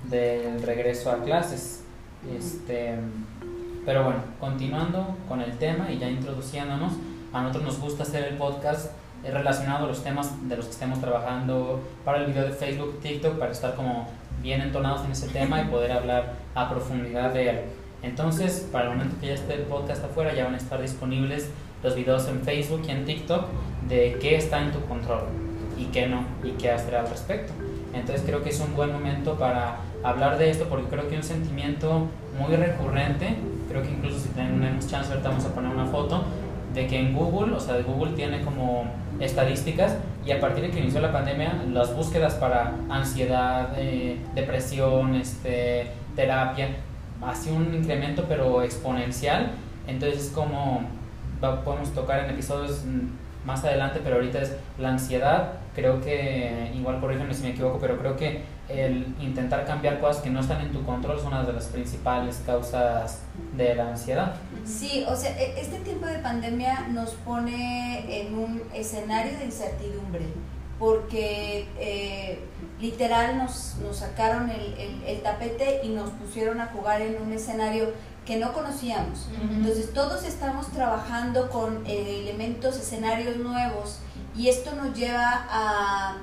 del 0.10 0.62
regreso 0.62 1.12
a 1.12 1.24
clases. 1.24 1.85
Este, 2.34 2.96
pero 3.86 4.04
bueno, 4.04 4.20
continuando 4.40 5.16
con 5.28 5.42
el 5.42 5.58
tema 5.58 5.92
y 5.92 5.98
ya 5.98 6.10
introduciéndonos, 6.10 6.94
a 7.34 7.42
nosotros 7.42 7.66
nos 7.66 7.80
gusta 7.80 8.04
hacer 8.04 8.26
el 8.26 8.38
podcast 8.38 8.92
eh, 9.24 9.32
relacionado 9.32 9.86
a 9.86 9.88
los 9.88 10.04
temas 10.04 10.48
de 10.48 10.56
los 10.56 10.66
que 10.66 10.72
estemos 10.72 11.00
trabajando 11.00 11.82
para 12.04 12.20
el 12.20 12.28
video 12.28 12.44
de 12.44 12.52
Facebook, 12.52 13.00
TikTok, 13.02 13.38
para 13.38 13.52
estar 13.52 13.76
como 13.76 14.08
bien 14.42 14.62
entonados 14.62 15.06
en 15.06 15.12
ese 15.12 15.28
tema 15.28 15.62
y 15.62 15.66
poder 15.66 15.92
hablar 15.92 16.34
a 16.56 16.70
profundidad 16.70 17.34
de 17.34 17.50
él. 17.50 17.60
Entonces, 18.02 18.68
para 18.72 18.86
el 18.86 18.92
momento 18.92 19.16
que 19.20 19.28
ya 19.28 19.34
esté 19.34 19.56
el 19.56 19.64
podcast 19.64 20.04
afuera, 20.04 20.34
ya 20.34 20.46
van 20.46 20.54
a 20.54 20.58
estar 20.58 20.82
disponibles 20.82 21.50
los 21.84 21.96
videos 21.96 22.28
en 22.28 22.42
Facebook 22.42 22.84
y 22.88 22.92
en 22.92 23.06
TikTok 23.06 23.46
de 23.88 24.18
qué 24.22 24.36
está 24.36 24.62
en 24.62 24.72
tu 24.72 24.82
control 24.86 25.24
y 25.78 25.86
qué 25.86 26.08
no 26.08 26.24
y 26.44 26.52
qué 26.52 26.72
hacer 26.72 26.96
al 26.96 27.10
respecto. 27.10 27.54
Entonces 27.96 28.24
creo 28.26 28.44
que 28.44 28.50
es 28.50 28.60
un 28.60 28.76
buen 28.76 28.92
momento 28.92 29.36
para 29.36 29.78
hablar 30.04 30.38
de 30.38 30.50
esto 30.50 30.66
porque 30.70 30.88
creo 30.88 31.08
que 31.08 31.16
es 31.16 31.22
un 31.22 31.36
sentimiento 31.36 32.08
muy 32.40 32.56
recurrente, 32.56 33.36
creo 33.70 33.82
que 33.82 33.92
incluso 33.92 34.20
si 34.20 34.30
tenemos 34.30 34.88
chance 34.88 35.12
ahorita 35.12 35.30
vamos 35.30 35.46
a 35.46 35.54
poner 35.54 35.72
una 35.72 35.86
foto, 35.86 36.24
de 36.74 36.88
que 36.88 37.00
en 37.00 37.14
Google, 37.14 37.56
o 37.56 37.60
sea, 37.60 37.82
Google 37.82 38.12
tiene 38.12 38.42
como 38.42 38.86
estadísticas 39.20 39.96
y 40.26 40.32
a 40.32 40.42
partir 40.42 40.66
de 40.66 40.72
que 40.72 40.80
inició 40.80 41.00
la 41.00 41.14
pandemia, 41.14 41.54
las 41.72 41.96
búsquedas 41.96 42.36
para 42.36 42.74
ansiedad, 42.90 43.70
eh, 43.78 44.20
depresión, 44.36 45.16
este, 45.16 45.88
terapia, 46.16 46.70
ha 47.22 47.34
un 47.50 47.74
incremento 47.74 48.26
pero 48.28 48.62
exponencial, 48.62 49.52
entonces 49.88 50.26
es 50.26 50.30
como 50.32 50.84
podemos 51.64 51.94
tocar 51.94 52.26
en 52.26 52.32
episodios 52.32 52.84
mm, 52.86 53.25
más 53.46 53.64
adelante, 53.64 54.00
pero 54.04 54.16
ahorita 54.16 54.42
es 54.42 54.54
la 54.80 54.90
ansiedad, 54.90 55.54
creo 55.76 56.02
que, 56.02 56.72
igual 56.76 57.00
corrígeme 57.00 57.34
si 57.34 57.44
me 57.44 57.50
equivoco, 57.50 57.78
pero 57.80 57.98
creo 57.98 58.18
que 58.18 58.44
el 58.68 59.14
intentar 59.22 59.66
cambiar 59.66 60.00
cosas 60.00 60.24
que 60.24 60.32
no 60.32 60.40
están 60.40 60.62
en 60.62 60.72
tu 60.72 60.84
control 60.84 61.20
es 61.20 61.24
una 61.24 61.44
de 61.44 61.54
las 61.54 61.66
principales 61.68 62.42
causas 62.46 63.20
de 63.56 63.76
la 63.76 63.90
ansiedad. 63.90 64.34
Sí, 64.66 65.06
o 65.08 65.16
sea, 65.16 65.40
e- 65.40 65.60
este 65.60 65.78
tiempo 65.82 66.08
de 66.08 66.18
pandemia 66.20 66.88
nos 66.90 67.12
pone 67.12 68.22
en 68.22 68.36
un 68.36 68.64
escenario 68.74 69.38
de 69.38 69.46
incertidumbre, 69.46 70.24
porque 70.80 71.68
eh, 71.80 72.40
literal 72.82 73.38
nos, 73.38 73.76
nos 73.82 73.98
sacaron 73.98 74.50
el- 74.50 75.04
el 75.06 75.22
tapete 75.22 75.82
y 75.84 75.90
nos 75.90 76.10
pusieron 76.12 76.60
a 76.60 76.66
jugar 76.68 77.02
en 77.02 77.22
un 77.22 77.32
escenario 77.32 77.90
que 78.26 78.38
no 78.38 78.54
conocíamos. 78.54 79.28
Entonces 79.40 79.94
todos 79.94 80.24
estamos 80.24 80.68
trabajando 80.70 81.50
con 81.50 81.86
eh, 81.86 82.22
elementos, 82.24 82.76
escenarios 82.78 83.38
nuevos 83.38 84.00
y 84.36 84.50
esto 84.50 84.76
nos 84.76 84.98
lleva 84.98 85.46
a, 85.50 86.18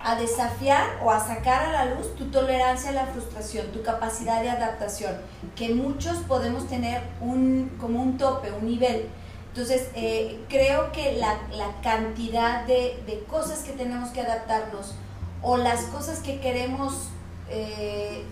a 0.00 0.16
desafiar 0.16 0.84
o 1.04 1.10
a 1.10 1.20
sacar 1.20 1.66
a 1.66 1.72
la 1.84 1.94
luz 1.94 2.14
tu 2.16 2.30
tolerancia 2.30 2.90
a 2.90 2.94
la 2.94 3.06
frustración, 3.06 3.66
tu 3.68 3.82
capacidad 3.82 4.42
de 4.42 4.50
adaptación, 4.50 5.14
que 5.54 5.74
muchos 5.74 6.16
podemos 6.18 6.66
tener 6.66 7.02
un, 7.20 7.70
como 7.78 8.02
un 8.02 8.16
tope, 8.16 8.50
un 8.50 8.66
nivel. 8.66 9.08
Entonces 9.48 9.88
eh, 9.94 10.40
creo 10.48 10.90
que 10.92 11.12
la, 11.12 11.36
la 11.56 11.80
cantidad 11.82 12.64
de, 12.64 13.02
de 13.06 13.22
cosas 13.28 13.60
que 13.60 13.72
tenemos 13.72 14.10
que 14.10 14.22
adaptarnos 14.22 14.94
o 15.42 15.58
las 15.58 15.82
cosas 15.84 16.20
que 16.20 16.40
queremos 16.40 17.08
eh, 17.50 18.24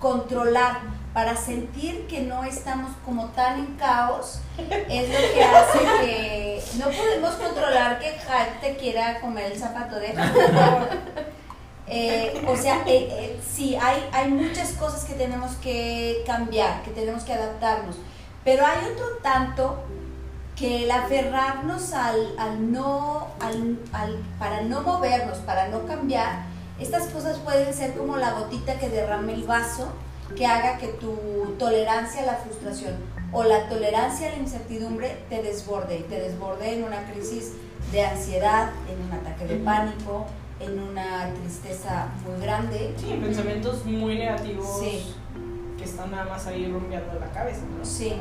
controlar 0.00 0.80
para 1.12 1.34
sentir 1.36 2.06
que 2.06 2.20
no 2.20 2.44
estamos 2.44 2.92
como 3.04 3.26
tan 3.30 3.58
en 3.58 3.66
caos 3.76 4.40
es 4.58 5.08
lo 5.08 5.34
que 5.34 5.42
hace 5.44 5.78
que 6.04 6.62
no 6.78 6.84
podemos 6.86 7.34
controlar 7.34 7.98
que 7.98 8.12
Hype 8.12 8.60
te 8.60 8.76
quiera 8.76 9.20
comer 9.20 9.50
el 9.52 9.58
zapato 9.58 9.96
de. 9.96 10.14
Eh, 11.92 12.44
o 12.46 12.56
sea, 12.56 12.82
eh, 12.86 13.08
eh, 13.10 13.40
sí, 13.44 13.74
hay, 13.74 14.08
hay 14.12 14.30
muchas 14.30 14.70
cosas 14.74 15.04
que 15.04 15.14
tenemos 15.14 15.56
que 15.56 16.22
cambiar, 16.24 16.82
que 16.82 16.90
tenemos 16.92 17.24
que 17.24 17.32
adaptarnos, 17.32 17.96
pero 18.44 18.64
hay 18.64 18.78
otro 18.92 19.06
tanto 19.24 19.82
que 20.54 20.84
el 20.84 20.90
aferrarnos 20.92 21.92
al, 21.92 22.38
al 22.38 22.70
no, 22.70 23.26
al, 23.40 23.78
al- 23.92 24.22
para 24.38 24.60
no 24.60 24.82
movernos, 24.82 25.38
para 25.38 25.66
no 25.66 25.84
cambiar, 25.86 26.42
estas 26.78 27.04
cosas 27.08 27.38
pueden 27.38 27.74
ser 27.74 27.94
como 27.94 28.16
la 28.18 28.32
gotita 28.34 28.74
que 28.78 28.88
derrame 28.88 29.32
el 29.34 29.42
vaso, 29.44 29.88
que 30.36 30.46
haga 30.46 30.78
que 30.78 30.88
tu 30.88 31.54
tolerancia 31.58 32.22
a 32.22 32.26
la 32.26 32.34
frustración 32.36 32.94
o 33.32 33.44
la 33.44 33.68
tolerancia 33.68 34.28
a 34.28 34.30
la 34.32 34.38
incertidumbre 34.38 35.18
te 35.28 35.42
desborde, 35.42 35.98
y 35.98 36.02
te 36.02 36.20
desborde 36.20 36.74
en 36.74 36.84
una 36.84 37.04
crisis 37.12 37.52
de 37.92 38.04
ansiedad, 38.04 38.70
en 38.88 39.00
un 39.06 39.12
ataque 39.12 39.46
de 39.46 39.56
pánico, 39.56 40.26
en 40.60 40.78
una 40.78 41.32
tristeza 41.40 42.08
muy 42.26 42.40
grande. 42.42 42.94
Sí, 42.96 43.18
pensamientos 43.20 43.84
muy 43.86 44.16
negativos 44.18 44.80
Sí. 44.80 45.14
que 45.78 45.84
están 45.84 46.10
nada 46.10 46.24
más 46.26 46.46
ahí 46.46 46.70
rompiendo 46.70 47.18
la 47.18 47.30
cabeza, 47.30 47.60
¿no? 47.78 47.84
Sí, 47.84 48.14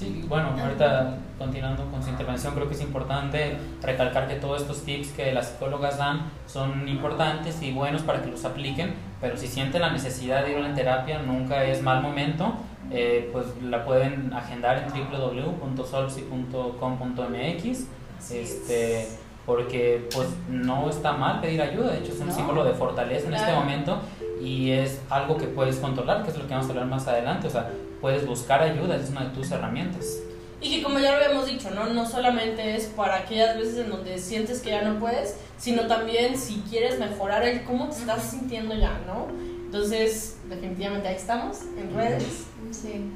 Sí, 0.00 0.24
bueno, 0.26 0.54
ahorita 0.58 1.18
continuando 1.38 1.84
con 1.90 2.02
su 2.02 2.08
intervención, 2.08 2.54
creo 2.54 2.66
que 2.68 2.74
es 2.74 2.80
importante 2.80 3.58
recalcar 3.82 4.28
que 4.28 4.36
todos 4.36 4.62
estos 4.62 4.82
tips 4.82 5.08
que 5.08 5.30
las 5.32 5.48
psicólogas 5.50 5.98
dan 5.98 6.30
son 6.46 6.88
importantes 6.88 7.60
y 7.60 7.70
buenos 7.72 8.00
para 8.00 8.22
que 8.22 8.30
los 8.30 8.42
apliquen, 8.46 8.94
pero 9.20 9.36
si 9.36 9.46
sienten 9.46 9.82
la 9.82 9.90
necesidad 9.90 10.42
de 10.42 10.52
ir 10.52 10.56
a 10.56 10.60
una 10.60 10.74
terapia, 10.74 11.18
nunca 11.20 11.64
es 11.64 11.82
mal 11.82 12.00
momento, 12.02 12.54
eh, 12.90 13.28
pues 13.30 13.44
la 13.62 13.84
pueden 13.84 14.32
agendar 14.32 14.78
en 14.78 14.88
www.solpsi.com.mx, 15.10 17.86
este, 18.32 19.08
porque 19.46 20.08
pues 20.14 20.28
no 20.48 20.88
está 20.88 21.12
mal 21.12 21.40
pedir 21.40 21.60
ayuda, 21.60 21.90
de 21.92 21.98
hecho 21.98 22.12
es 22.12 22.20
un 22.20 22.28
No. 22.28 22.32
símbolo 22.34 22.64
de 22.64 22.72
fortaleza 22.72 23.28
en 23.28 23.34
este 23.34 23.52
momento 23.52 23.98
y 24.40 24.70
es 24.72 25.00
algo 25.10 25.36
que 25.36 25.46
puedes 25.46 25.76
controlar, 25.76 26.22
que 26.22 26.30
es 26.30 26.36
lo 26.36 26.46
que 26.46 26.54
vamos 26.54 26.66
a 26.66 26.70
hablar 26.70 26.86
más 26.86 27.06
adelante, 27.06 27.46
o 27.46 27.50
sea, 27.50 27.70
puedes 28.00 28.26
buscar 28.26 28.62
ayuda, 28.62 28.96
es 28.96 29.10
una 29.10 29.24
de 29.24 29.34
tus 29.34 29.50
herramientas. 29.50 30.18
Y 30.62 30.76
que 30.76 30.82
como 30.82 30.98
ya 30.98 31.16
lo 31.16 31.24
habíamos 31.24 31.46
dicho, 31.46 31.70
¿no? 31.70 31.86
No 31.86 32.06
solamente 32.06 32.76
es 32.76 32.86
para 32.86 33.16
aquellas 33.16 33.56
veces 33.56 33.78
en 33.78 33.90
donde 33.90 34.18
sientes 34.18 34.60
que 34.60 34.70
ya 34.70 34.82
no 34.82 34.98
puedes, 34.98 35.36
sino 35.58 35.86
también 35.86 36.36
si 36.36 36.62
quieres 36.68 36.98
mejorar 36.98 37.46
el 37.46 37.64
cómo 37.64 37.88
te 37.88 37.96
estás 37.96 38.30
sintiendo 38.30 38.74
ya, 38.74 39.00
¿no? 39.06 39.28
Entonces, 39.64 40.36
definitivamente 40.48 41.08
ahí 41.08 41.16
estamos, 41.16 41.58
en 41.78 41.94
redes. 41.94 42.44
Sí. 42.72 43.10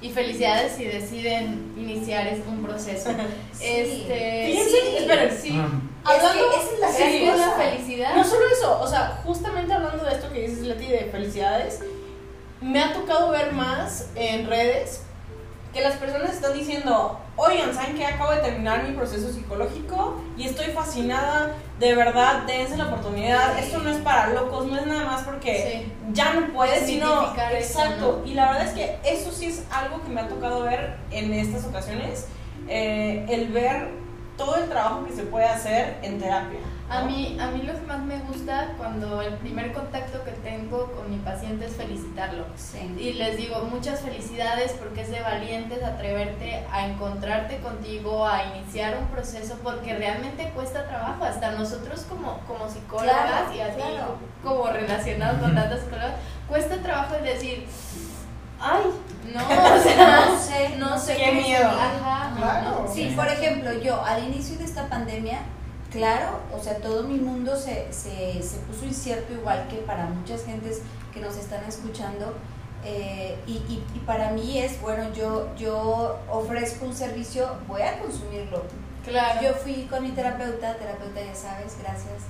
Y 0.00 0.10
felicidades 0.10 0.72
si 0.72 0.84
deciden 0.84 1.74
iniciar 1.76 2.32
un 2.48 2.62
proceso. 2.62 3.10
Sí. 3.52 3.64
Este, 3.64 4.46
Fíjense, 4.46 4.70
sí, 4.70 4.96
esperen. 4.98 5.38
sí. 5.40 5.60
Ah, 6.04 6.14
Es 6.16 6.22
que 6.22 6.26
Hablando- 6.28 6.50
esa 6.56 6.72
es 6.72 6.80
la 6.80 6.88
Es 7.32 7.38
la 7.38 7.50
felicidad. 7.52 8.14
No 8.16 8.24
solo 8.24 8.46
eso, 8.48 8.80
o 8.80 8.86
sea, 8.86 9.20
justamente 9.24 9.72
hablando 9.72 10.04
de 10.04 10.12
esto 10.12 10.30
que 10.32 10.40
dices, 10.46 10.60
Leti, 10.60 10.86
de 10.86 11.08
felicidades, 11.12 11.80
me 12.60 12.82
ha 12.82 12.92
tocado 12.92 13.30
ver 13.30 13.52
más 13.52 14.06
en 14.14 14.46
redes 14.48 15.02
que 15.72 15.80
las 15.82 15.96
personas 15.96 16.32
están 16.32 16.54
diciendo, 16.54 17.20
oigan, 17.36 17.74
¿saben 17.74 17.94
que 17.94 18.06
Acabo 18.06 18.32
de 18.32 18.38
terminar 18.40 18.84
mi 18.84 18.96
proceso 18.96 19.30
psicológico 19.30 20.18
y 20.36 20.46
estoy 20.46 20.66
fascinada, 20.72 21.54
de 21.78 21.94
verdad, 21.94 22.44
dense 22.46 22.76
la 22.78 22.86
oportunidad, 22.86 23.54
Sí. 23.58 23.64
esto 23.66 23.78
no 23.80 23.90
es 23.90 23.98
para 23.98 24.28
locos, 24.30 24.66
no 24.66 24.78
es 24.78 24.86
nada 24.86 25.04
más 25.04 25.22
porque 25.24 25.82
Sí. 25.84 25.92
ya 26.14 26.32
no 26.32 26.52
puedes, 26.54 26.86
sino... 26.86 27.06
Significar 27.20 27.52
eso, 27.54 27.80
Exacto, 27.80 28.22
y 28.24 28.32
la 28.34 28.46
verdad 28.52 28.66
es 28.68 28.72
que 28.72 28.98
eso 29.04 29.30
sí 29.30 29.46
es 29.46 29.62
algo 29.70 30.02
que 30.02 30.08
me 30.08 30.22
ha 30.22 30.28
tocado 30.28 30.62
ver 30.62 30.96
en 31.10 31.32
estas 31.34 31.64
ocasiones, 31.66 32.26
eh, 32.66 33.26
el 33.28 33.48
ver 33.48 33.90
todo 34.38 34.56
el 34.56 34.68
trabajo 34.70 35.04
que 35.04 35.12
se 35.12 35.24
puede 35.24 35.46
hacer 35.46 35.98
en 36.02 36.18
terapia. 36.18 36.60
A 36.88 37.02
mí, 37.02 37.36
a 37.38 37.48
mí 37.50 37.62
lo 37.62 37.74
que 37.74 37.80
más 37.82 38.00
me 38.00 38.18
gusta 38.20 38.72
cuando 38.78 39.20
el 39.20 39.34
primer 39.34 39.74
contacto 39.74 40.24
que 40.24 40.30
tengo 40.30 40.90
con 40.92 41.10
mi 41.10 41.18
paciente 41.18 41.66
es 41.66 41.72
felicitarlo. 41.76 42.46
Sí. 42.56 42.78
Y 42.98 43.12
les 43.14 43.36
digo 43.36 43.60
muchas 43.64 44.00
felicidades 44.00 44.72
porque 44.72 45.02
es 45.02 45.10
de 45.10 45.20
valientes 45.20 45.82
atreverte 45.82 46.64
a 46.72 46.86
encontrarte 46.86 47.58
contigo, 47.58 48.26
a 48.26 48.44
iniciar 48.56 48.96
un 48.96 49.08
proceso, 49.08 49.58
porque 49.62 49.94
realmente 49.96 50.50
cuesta 50.54 50.86
trabajo. 50.88 51.24
Hasta 51.24 51.50
nosotros 51.50 52.06
como, 52.08 52.38
como 52.46 52.70
psicólogas 52.70 53.12
Claro, 53.12 53.54
y 53.54 53.60
así 53.60 53.76
claro. 53.76 54.16
como 54.42 54.68
relacionados 54.68 55.40
con 55.40 55.54
tantas 55.54 55.80
psicólogas, 55.80 56.14
cuesta 56.48 56.76
trabajo 56.78 57.16
el 57.16 57.24
decir, 57.24 57.66
ay, 58.60 58.82
no, 59.34 59.40
o 59.76 59.82
sea, 59.82 60.26
No 60.26 60.38
sé, 60.38 60.76
no 60.78 60.98
sé 60.98 61.16
Qué 61.16 61.26
cómo 61.28 61.40
miedo. 61.42 61.70
seguir". 61.70 61.78
Ajá. 61.80 62.32
Claro. 62.36 62.90
Sí, 62.92 63.12
por 63.16 63.26
ejemplo, 63.28 63.72
yo 63.74 64.02
al 64.04 64.24
inicio 64.24 64.56
de 64.58 64.64
esta 64.64 64.88
pandemia, 64.88 65.40
claro, 65.90 66.40
o 66.56 66.62
sea, 66.62 66.76
todo 66.78 67.02
mi 67.04 67.18
mundo 67.18 67.56
se, 67.56 67.92
se, 67.92 68.42
se 68.42 68.56
puso 68.66 68.84
incierto 68.84 69.32
igual 69.32 69.66
que 69.68 69.76
para 69.78 70.06
muchas 70.06 70.44
gentes 70.44 70.80
que 71.12 71.20
nos 71.20 71.36
están 71.36 71.64
escuchando. 71.64 72.34
eh, 72.84 73.36
y, 73.46 73.54
y, 73.54 73.84
y 73.94 73.98
para 74.00 74.30
mí 74.30 74.58
es, 74.58 74.80
bueno, 74.80 75.12
yo, 75.12 75.48
yo 75.56 76.18
ofrezco 76.30 76.86
un 76.86 76.94
servicio, 76.94 77.48
voy 77.66 77.82
a 77.82 77.98
consumirlo. 77.98 78.62
Claro. 79.04 79.40
Yo 79.42 79.54
fui 79.54 79.86
con 79.90 80.02
mi 80.02 80.10
terapeuta, 80.10 80.74
terapeuta 80.76 81.20
ya 81.20 81.34
sabes, 81.34 81.76
gracias. 81.82 82.22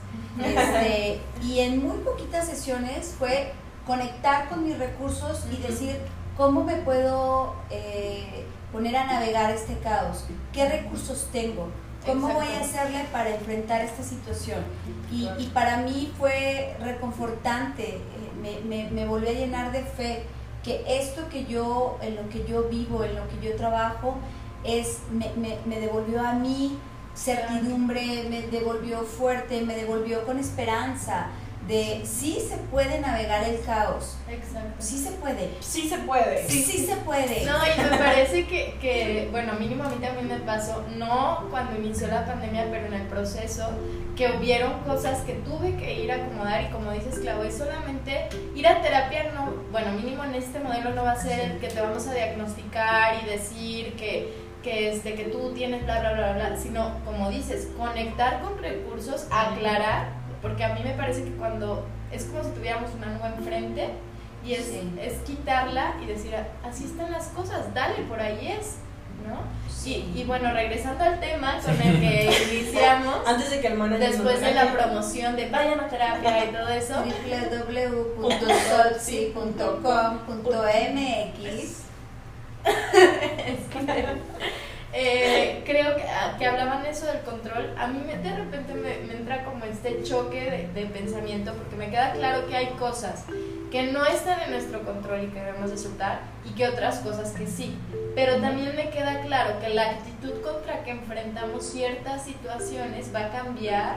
Este, 0.43 1.21
y 1.43 1.61
en 1.61 1.83
muy 1.87 1.99
poquitas 1.99 2.47
sesiones 2.47 3.15
fue 3.19 3.53
conectar 3.87 4.49
con 4.49 4.65
mis 4.65 4.79
recursos 4.79 5.45
y 5.53 5.57
decir 5.61 5.99
cómo 6.39 6.63
me 6.63 6.77
puedo 6.77 7.53
eh, 7.69 8.47
poner 8.73 8.97
a 8.97 9.07
navegar 9.07 9.51
este 9.51 9.77
caos, 9.79 10.25
qué 10.53 10.69
recursos 10.69 11.29
tengo, 11.33 11.69
cómo 12.07 12.29
voy 12.29 12.47
a 12.47 12.61
hacerle 12.61 13.05
para 13.13 13.35
enfrentar 13.35 13.83
esta 13.83 14.05
situación. 14.05 14.61
Y, 15.11 15.29
y 15.37 15.51
para 15.53 15.79
mí 15.79 16.15
fue 16.17 16.77
reconfortante, 16.81 17.97
eh, 17.97 18.01
me, 18.41 18.61
me, 18.61 18.91
me 18.91 19.05
volvió 19.05 19.31
a 19.31 19.33
llenar 19.33 19.73
de 19.73 19.83
fe 19.83 20.23
que 20.63 20.85
esto 20.87 21.29
que 21.29 21.45
yo, 21.45 21.99
en 22.01 22.15
lo 22.15 22.29
que 22.29 22.47
yo 22.47 22.69
vivo, 22.69 23.03
en 23.03 23.17
lo 23.17 23.29
que 23.29 23.41
yo 23.45 23.57
trabajo, 23.57 24.15
es, 24.63 25.01
me, 25.11 25.31
me, 25.35 25.59
me 25.67 25.81
devolvió 25.81 26.25
a 26.25 26.35
mí 26.35 26.79
certidumbre, 27.17 28.27
me 28.31 28.43
devolvió 28.43 29.03
fuerte, 29.03 29.61
me 29.63 29.75
devolvió 29.75 30.25
con 30.25 30.39
esperanza 30.39 31.27
de 31.69 32.01
sí 32.05 32.39
se 32.49 32.57
puede 32.57 32.99
navegar 32.99 33.45
el 33.45 33.61
caos, 33.61 34.17
Exacto. 34.29 34.71
sí 34.79 34.99
se 34.99 35.11
puede, 35.13 35.51
Sí 35.61 35.87
se 35.89 35.99
puede. 35.99 36.49
sí, 36.49 36.63
sí 36.63 36.87
se 36.87 36.97
puede. 36.97 37.45
No, 37.45 37.53
y 37.59 37.91
me 37.91 37.99
parece 37.99 38.47
que, 38.47 38.79
que, 38.81 39.29
bueno, 39.31 39.53
mínimo 39.53 39.85
a 39.85 39.89
mí 39.91 39.97
también 39.97 40.29
me 40.29 40.39
pasó, 40.39 40.83
no 40.97 41.47
cuando 41.51 41.77
inició 41.77 42.07
la 42.07 42.25
pandemia, 42.25 42.69
pero 42.71 42.87
en 42.87 42.95
el 42.95 43.03
proceso, 43.07 43.69
que 44.17 44.33
hubieron 44.33 44.81
cosas 44.81 45.21
que 45.21 45.35
tuve 45.35 45.77
que 45.77 46.01
ir 46.03 46.11
a 46.11 46.17
acomodar 46.17 46.63
y 46.63 46.67
como 46.73 46.91
dices, 46.91 47.19
Clau, 47.21 47.43
es 47.45 47.59
solamente 47.59 48.29
ir 48.57 48.67
a 48.67 48.81
terapia, 48.81 49.31
no, 49.35 49.53
bueno, 49.71 49.93
mínimo 49.93 50.25
en 50.25 50.35
este 50.37 50.61
modelo 50.61 50.91
no 50.95 51.05
va 51.05 51.13
a 51.13 51.23
ser 51.23 51.59
que 51.59 51.69
te 51.69 51.81
vamos 51.81 52.07
a 52.07 52.15
diagnosticar 52.15 53.23
y 53.23 53.29
decir 53.29 53.95
que, 53.95 54.33
que, 54.63 54.91
este, 54.91 55.15
que 55.15 55.25
tú 55.25 55.53
tienes 55.55 55.85
bla, 55.85 56.01
bla, 56.01 56.15
bla, 56.15 56.33
bla, 56.33 56.57
sino, 56.57 56.95
como 57.05 57.31
dices, 57.31 57.69
conectar 57.77 58.41
con 58.41 58.59
recursos, 58.59 59.27
aclarar, 59.31 60.18
porque 60.43 60.65
a 60.65 60.75
mí 60.75 60.81
me 60.85 60.93
parece 60.93 61.25
que 61.25 61.33
cuando 61.33 61.87
es 62.13 62.25
como 62.25 62.43
si 62.45 62.51
tuviéramos 62.51 62.91
una 62.95 63.07
nube 63.07 63.29
enfrente, 63.39 63.89
y 64.45 64.55
es, 64.55 64.67
Sí. 64.67 64.93
es 65.01 65.15
quitarla 65.27 65.95
y 66.03 66.07
decir, 66.07 66.35
así 66.65 66.85
están 66.85 67.11
las 67.11 67.27
cosas, 67.29 67.75
dale, 67.75 68.03
por 68.05 68.21
ahí 68.21 68.57
es, 68.59 68.77
¿no? 69.27 69.41
Y, 69.85 70.13
y 70.15 70.25
bueno, 70.27 70.53
regresando 70.53 71.03
al 71.05 71.19
tema 71.19 71.59
con 71.65 71.75
el 71.81 72.01
que 72.01 72.31
iniciamos, 72.53 73.17
Antes 73.27 73.51
de 73.51 73.61
que 73.61 73.67
el 73.69 73.75
manager 73.75 74.11
después 74.11 74.41
de 74.41 74.53
la 74.55 74.73
promoción 74.73 75.35
de 75.37 75.49
vayan 75.49 75.81
a 75.81 75.89
terapia 75.89 76.45
y 76.45 76.49
todo 76.49 76.69
eso, 76.69 77.03
www.solsi.com.mx 80.49 81.83
eh, 84.93 85.63
creo 85.67 85.97
que, 85.97 86.03
ah, 86.03 86.35
que 86.39 86.47
hablaban 86.47 86.85
eso 86.87 87.07
del 87.07 87.21
control. 87.21 87.75
A 87.79 87.87
mí 87.89 88.03
me- 88.07 88.17
de 88.19 88.35
repente 88.35 88.75
me, 88.75 88.99
me 89.07 89.15
entra 89.15 89.45
como 89.45 89.65
este 89.65 90.03
choque 90.03 90.41
de, 90.75 90.81
de 90.81 90.87
pensamiento 90.87 91.53
porque 91.55 91.77
me 91.77 91.91
queda 91.91 92.13
claro 92.13 92.47
que 92.47 92.57
hay 92.57 92.67
cosas 92.79 93.25
que 93.71 93.83
no 93.93 94.05
están 94.07 94.41
en 94.43 94.53
nuestro 94.53 94.83
control 94.83 95.25
y 95.25 95.27
que 95.27 95.41
debemos 95.41 95.71
de 95.71 95.77
soltar 95.77 96.21
y 96.49 96.55
que 96.55 96.67
otras 96.67 97.01
cosas 97.01 97.33
que 97.33 97.47
sí. 97.47 97.77
Pero 98.15 98.37
también 98.41 98.75
me 98.75 98.89
queda 98.91 99.21
claro 99.21 99.61
que 99.61 99.69
la 99.69 99.91
actitud 99.91 100.41
contra 100.43 100.83
que 100.85 100.91
enfrentamos 100.93 101.67
ciertas 101.67 102.25
situaciones 102.25 103.15
va 103.15 103.27
a 103.27 103.31
cambiar 103.31 103.97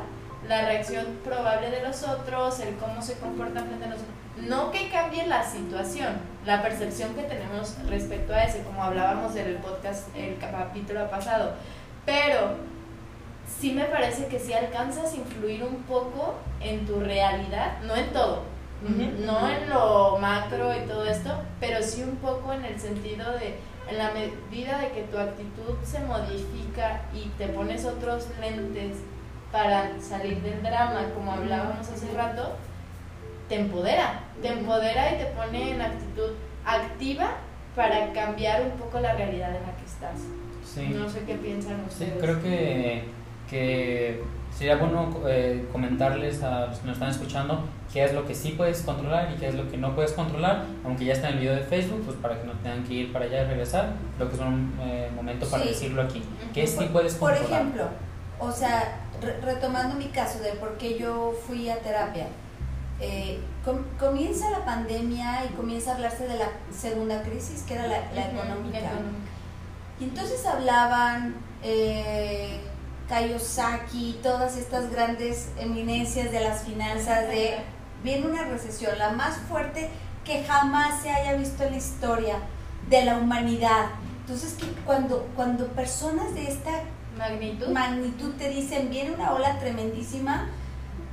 la 0.52 0.66
reacción 0.66 1.06
probable 1.24 1.72
de 1.72 1.82
los 1.82 2.04
otros, 2.04 2.60
el 2.60 2.76
cómo 2.76 3.02
se 3.02 3.18
comportan 3.18 3.68
frente 3.68 3.86
a 3.86 3.88
nosotros. 3.88 4.14
No 4.50 4.70
que 4.70 4.90
cambie 4.90 5.26
la 5.26 5.46
situación, 5.46 6.10
la 6.46 6.62
percepción 6.62 7.16
que 7.16 7.24
tenemos 7.24 7.78
respecto 7.88 8.34
a 8.34 8.44
ese, 8.44 8.62
como 8.64 8.84
hablábamos 8.84 9.34
del 9.34 9.56
podcast, 9.58 10.14
el 10.14 10.38
capítulo 10.40 11.10
pasado. 11.10 11.54
Pero 12.06 12.56
sí 13.48 13.72
me 13.72 13.86
parece 13.86 14.28
que 14.28 14.40
si 14.40 14.52
alcanzas 14.52 15.14
a 15.14 15.16
influir 15.16 15.64
un 15.64 15.84
poco 15.84 16.36
en 16.60 16.86
tu 16.86 17.00
realidad, 17.00 17.78
no 17.84 17.96
en 17.96 18.12
todo, 18.12 18.44
no 19.26 19.50
en 19.50 19.70
lo 19.70 20.18
macro 20.18 20.76
y 20.76 20.86
todo 20.86 21.06
esto, 21.06 21.32
pero 21.62 21.82
sí 21.82 22.04
un 22.04 22.18
poco 22.18 22.52
en 22.52 22.66
el 22.66 22.78
sentido 22.78 23.32
de, 23.40 23.56
en 23.90 23.98
la 23.98 24.12
medida 24.12 24.80
de 24.80 24.90
que 24.90 25.04
tu 25.04 25.18
actitud 25.18 25.76
se 25.86 26.00
modifica 26.00 27.04
y 27.14 27.30
te 27.38 27.48
pones 27.48 27.86
otros 27.86 28.28
lentes 28.42 28.98
para 29.52 30.00
salir 30.02 30.42
del 30.42 30.62
drama, 30.64 31.02
como 31.14 31.32
hablábamos 31.34 31.88
hace 31.90 32.12
rato, 32.14 32.56
te 33.50 33.60
empodera, 33.60 34.22
te 34.42 34.48
empodera 34.48 35.14
y 35.14 35.18
te 35.18 35.26
pone 35.26 35.72
en 35.72 35.82
actitud 35.82 36.32
activa 36.66 37.32
para 37.76 38.14
cambiar 38.14 38.62
un 38.64 38.72
poco 38.72 39.00
la 39.00 39.14
realidad 39.14 39.50
en 39.56 39.64
la 39.64 39.76
que 39.76 39.86
estás. 39.86 40.20
Sí. 40.66 40.88
No 40.96 41.10
sé 41.10 41.24
qué 41.26 41.36
piensan 41.36 41.78
Sí, 41.90 42.04
ustedes. 42.06 42.22
creo 42.24 42.42
que, 42.42 43.04
que 43.50 44.24
sería 44.58 44.78
bueno 44.78 45.10
eh, 45.28 45.68
comentarles 45.72 46.44
a 46.44 46.68
los 46.68 46.80
que 46.80 46.88
nos 46.88 46.94
están 46.96 47.10
escuchando 47.10 47.66
qué 47.92 48.06
es 48.06 48.14
lo 48.14 48.26
que 48.26 48.34
sí 48.36 48.52
puedes 48.52 48.82
controlar 48.84 49.32
y 49.36 49.40
qué 49.40 49.48
es 49.50 49.56
lo 49.56 49.70
que 49.70 49.78
no 49.78 49.94
puedes 49.96 50.14
controlar, 50.14 50.64
aunque 50.86 51.06
ya 51.06 51.14
está 51.14 51.28
en 51.30 51.34
el 51.36 51.40
video 51.42 51.56
de 51.56 51.62
Facebook, 51.62 52.04
pues 52.06 52.18
para 52.18 52.40
que 52.40 52.46
no 52.48 52.54
tengan 52.64 52.84
que 52.86 52.94
ir 52.94 53.12
para 53.12 53.26
allá 53.26 53.42
y 53.44 53.46
regresar, 53.48 53.90
creo 54.16 54.30
que 54.30 54.36
es 54.36 54.42
un 54.42 54.74
eh, 54.82 55.10
momento 55.14 55.46
para 55.50 55.64
Sí. 55.64 55.70
decirlo 55.70 56.02
aquí. 56.04 56.22
¿Qué 56.54 56.66
sí 56.68 56.88
puedes 56.92 57.16
Por 57.16 57.32
controlar? 57.32 57.62
ejemplo, 57.62 57.86
o 58.40 58.52
sea, 58.52 58.98
re- 59.22 59.40
retomando 59.42 59.96
mi 59.96 60.08
caso 60.08 60.40
de 60.40 60.52
por 60.54 60.78
qué 60.78 60.98
yo 61.00 61.34
fui 61.48 61.70
a 61.70 61.80
terapia, 61.80 62.28
eh, 63.00 63.40
com- 63.66 63.84
comienza 64.00 64.50
la 64.52 64.64
pandemia 64.66 65.46
y 65.46 65.50
comienza 65.56 65.92
a 65.92 65.96
hablarse 65.96 66.28
de 66.28 66.38
la 66.38 66.50
segunda 66.78 67.22
crisis, 67.24 67.64
que 67.64 67.76
era 67.76 67.88
la, 67.88 68.12
la 68.14 68.26
económica. 68.28 68.80
económica. 68.80 69.18
Y 70.00 70.04
entonces 70.06 70.46
hablaban 70.46 71.36
eh, 71.64 72.60
Kiyosaki, 73.08 74.20
todas 74.24 74.58
estas 74.58 74.90
grandes 74.92 75.50
eminencias 75.60 76.32
de 76.32 76.40
las 76.40 76.64
finanzas, 76.64 77.28
de 77.28 77.58
viene 78.04 78.28
una 78.28 78.44
recesión, 78.46 78.98
la 78.98 79.12
más 79.12 79.36
fuerte 79.50 79.90
que 80.26 80.44
jamás 80.44 81.02
se 81.02 81.12
haya 81.12 81.34
visto 81.34 81.64
en 81.64 81.72
la 81.72 81.78
historia 81.78 82.36
de 82.90 83.06
la 83.06 83.18
humanidad. 83.18 83.88
Entonces, 84.22 84.54
que 84.54 84.66
cuando, 84.86 85.28
cuando 85.36 85.68
personas 85.68 86.34
de 86.34 86.48
esta 86.48 86.72
Magnitud. 87.30 87.68
magnitud 87.70 88.32
te 88.38 88.50
dicen, 88.50 88.90
viene 88.90 89.12
una 89.12 89.34
ola 89.34 89.60
tremendísima, 89.60 90.50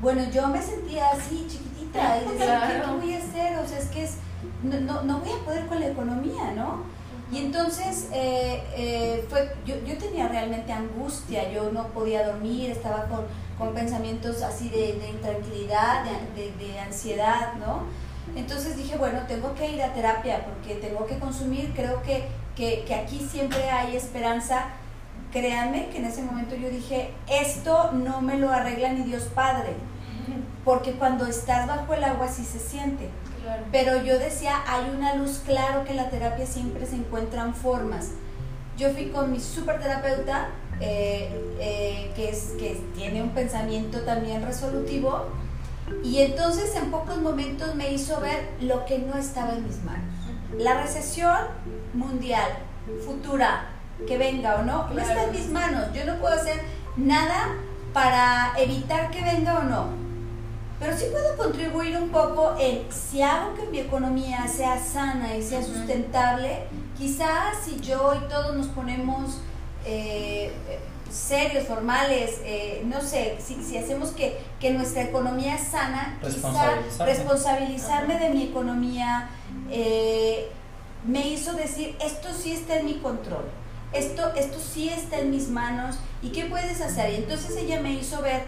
bueno, 0.00 0.22
yo 0.32 0.48
me 0.48 0.62
sentía 0.62 1.08
así 1.10 1.46
chiquitita 1.48 2.18
y 2.22 2.32
decía, 2.32 2.62
¿qué, 2.66 2.74
Claro. 2.74 2.84
qué 3.00 3.06
voy 3.06 3.14
a 3.14 3.18
hacer? 3.18 3.58
O 3.58 3.66
sea, 3.68 3.78
es 3.78 3.86
que 3.88 4.04
es, 4.04 4.14
no, 4.62 4.80
no, 4.80 5.02
no 5.02 5.18
voy 5.18 5.30
a 5.30 5.44
poder 5.44 5.66
con 5.66 5.80
la 5.80 5.88
economía, 5.88 6.52
¿no? 6.56 6.82
Y 7.30 7.38
entonces 7.44 8.08
eh, 8.12 8.62
eh, 8.74 9.26
fue, 9.28 9.52
yo, 9.66 9.74
yo 9.84 9.98
tenía 9.98 10.28
realmente 10.28 10.72
angustia, 10.72 11.52
yo 11.52 11.70
no 11.72 11.88
podía 11.88 12.26
dormir, 12.26 12.70
estaba 12.70 13.04
con, 13.04 13.26
con 13.58 13.74
pensamientos 13.74 14.40
así 14.42 14.70
de, 14.70 14.94
de 14.94 15.10
intranquilidad, 15.10 16.04
de, 16.04 16.42
de- 16.42 16.52
de 16.72 16.80
ansiedad, 16.80 17.52
¿no? 17.58 17.82
Entonces 18.34 18.76
dije, 18.78 18.96
bueno, 18.96 19.20
tengo 19.28 19.54
que 19.54 19.70
ir 19.72 19.82
a 19.82 19.92
terapia 19.92 20.44
porque 20.46 20.76
tengo 20.76 21.04
que 21.06 21.18
consumir, 21.18 21.72
creo 21.74 22.02
que, 22.02 22.28
que, 22.56 22.84
que 22.86 22.94
aquí 22.94 23.18
siempre 23.30 23.68
hay 23.68 23.94
esperanza. 23.96 24.66
Créanme 25.32 25.90
que 25.90 25.98
en 25.98 26.06
ese 26.06 26.22
momento 26.22 26.54
yo 26.56 26.70
dije, 26.70 27.12
esto 27.28 27.92
no 27.92 28.20
me 28.22 28.38
lo 28.38 28.50
arregla 28.50 28.92
ni 28.92 29.02
Dios 29.02 29.24
Padre, 29.34 29.74
porque 30.64 30.92
cuando 30.92 31.26
estás 31.26 31.66
bajo 31.66 31.92
el 31.94 32.04
agua 32.04 32.28
sí 32.28 32.44
se 32.44 32.58
siente. 32.58 33.10
Claro. 33.42 33.62
Pero 33.70 34.02
yo 34.02 34.18
decía, 34.18 34.56
hay 34.66 34.90
una 34.90 35.14
luz, 35.14 35.42
claro 35.44 35.84
que 35.84 35.90
en 35.90 35.96
la 35.96 36.10
terapia 36.10 36.46
siempre 36.46 36.86
se 36.86 36.96
encuentran 36.96 37.54
formas. 37.54 38.10
Yo 38.76 38.90
fui 38.90 39.06
con 39.06 39.30
mi 39.32 39.40
superterapeuta, 39.40 40.48
eh, 40.80 41.56
eh, 41.60 42.12
que, 42.14 42.30
es, 42.30 42.54
que 42.58 42.80
tiene 42.94 43.22
un 43.22 43.30
pensamiento 43.30 44.00
también 44.02 44.44
resolutivo, 44.44 45.26
y 46.02 46.18
entonces 46.18 46.74
en 46.76 46.90
pocos 46.90 47.18
momentos 47.18 47.74
me 47.74 47.92
hizo 47.92 48.20
ver 48.20 48.48
lo 48.60 48.84
que 48.86 48.98
no 48.98 49.16
estaba 49.16 49.52
en 49.52 49.64
mis 49.66 49.82
manos. 49.84 50.14
La 50.56 50.80
recesión 50.80 51.36
mundial, 51.94 52.50
futura, 53.04 53.66
que 54.06 54.18
venga 54.18 54.56
o 54.56 54.62
no, 54.62 54.88
no 54.88 55.00
está 55.00 55.24
en 55.24 55.32
mis 55.32 55.48
manos. 55.48 55.92
Yo 55.92 56.04
no 56.04 56.16
puedo 56.18 56.34
hacer 56.34 56.60
nada 56.96 57.54
para 57.92 58.52
evitar 58.58 59.10
que 59.10 59.22
venga 59.22 59.58
o 59.58 59.62
no. 59.64 59.86
Pero 60.78 60.96
sí 60.96 61.06
puedo 61.10 61.36
contribuir 61.36 61.96
un 61.96 62.10
poco 62.10 62.54
en 62.58 62.82
si 62.92 63.20
hago 63.20 63.54
que 63.54 63.66
mi 63.66 63.80
economía 63.80 64.46
sea 64.46 64.78
sana 64.78 65.34
y 65.36 65.42
sea 65.42 65.62
sustentable, 65.62 66.64
quizás 66.96 67.56
si 67.64 67.80
yo 67.80 68.14
y 68.14 68.28
todos 68.28 68.54
nos 68.56 68.68
ponemos 68.68 69.40
eh, 69.84 70.52
serios, 71.10 71.66
formales, 71.66 72.40
eh, 72.44 72.82
no 72.84 73.00
sé, 73.00 73.38
si, 73.44 73.62
si 73.64 73.76
hacemos 73.76 74.10
que, 74.10 74.38
que 74.60 74.70
nuestra 74.72 75.02
economía 75.02 75.56
es 75.56 75.62
sana, 75.68 76.16
quizá 76.20 76.28
Responsabilizarme. 76.28 77.12
responsabilizarme 77.12 78.18
de 78.20 78.30
mi 78.30 78.42
economía 78.44 79.30
eh, 79.70 80.48
me 81.04 81.26
hizo 81.26 81.54
decir, 81.54 81.96
esto 82.04 82.28
sí 82.32 82.52
está 82.52 82.78
en 82.78 82.84
mi 82.86 82.94
control, 82.98 83.46
esto, 83.92 84.32
esto 84.34 84.58
sí 84.58 84.88
está 84.88 85.18
en 85.18 85.30
mis 85.30 85.48
manos, 85.48 85.98
¿y 86.22 86.30
qué 86.30 86.44
puedes 86.44 86.80
hacer? 86.80 87.12
Y 87.12 87.16
entonces 87.16 87.56
ella 87.56 87.80
me 87.80 87.92
hizo 87.92 88.20
ver 88.22 88.44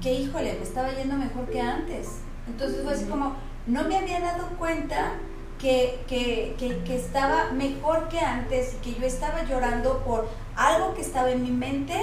que, 0.00 0.12
híjole, 0.14 0.54
me 0.54 0.62
estaba 0.62 0.92
yendo 0.92 1.16
mejor 1.16 1.46
que 1.50 1.60
antes. 1.60 2.20
Entonces 2.46 2.82
fue 2.82 2.94
así 2.94 3.04
como, 3.04 3.34
no 3.66 3.84
me 3.84 3.96
había 3.96 4.20
dado 4.20 4.48
cuenta 4.58 5.12
que, 5.58 6.00
que, 6.06 6.54
que, 6.58 6.78
que 6.84 6.96
estaba 6.96 7.50
mejor 7.52 8.08
que 8.08 8.20
antes 8.20 8.74
y 8.74 8.76
que 8.78 9.00
yo 9.00 9.06
estaba 9.06 9.42
llorando 9.44 9.98
por 10.04 10.28
algo 10.56 10.94
que 10.94 11.02
estaba 11.02 11.30
en 11.30 11.42
mi 11.42 11.50
mente, 11.50 11.94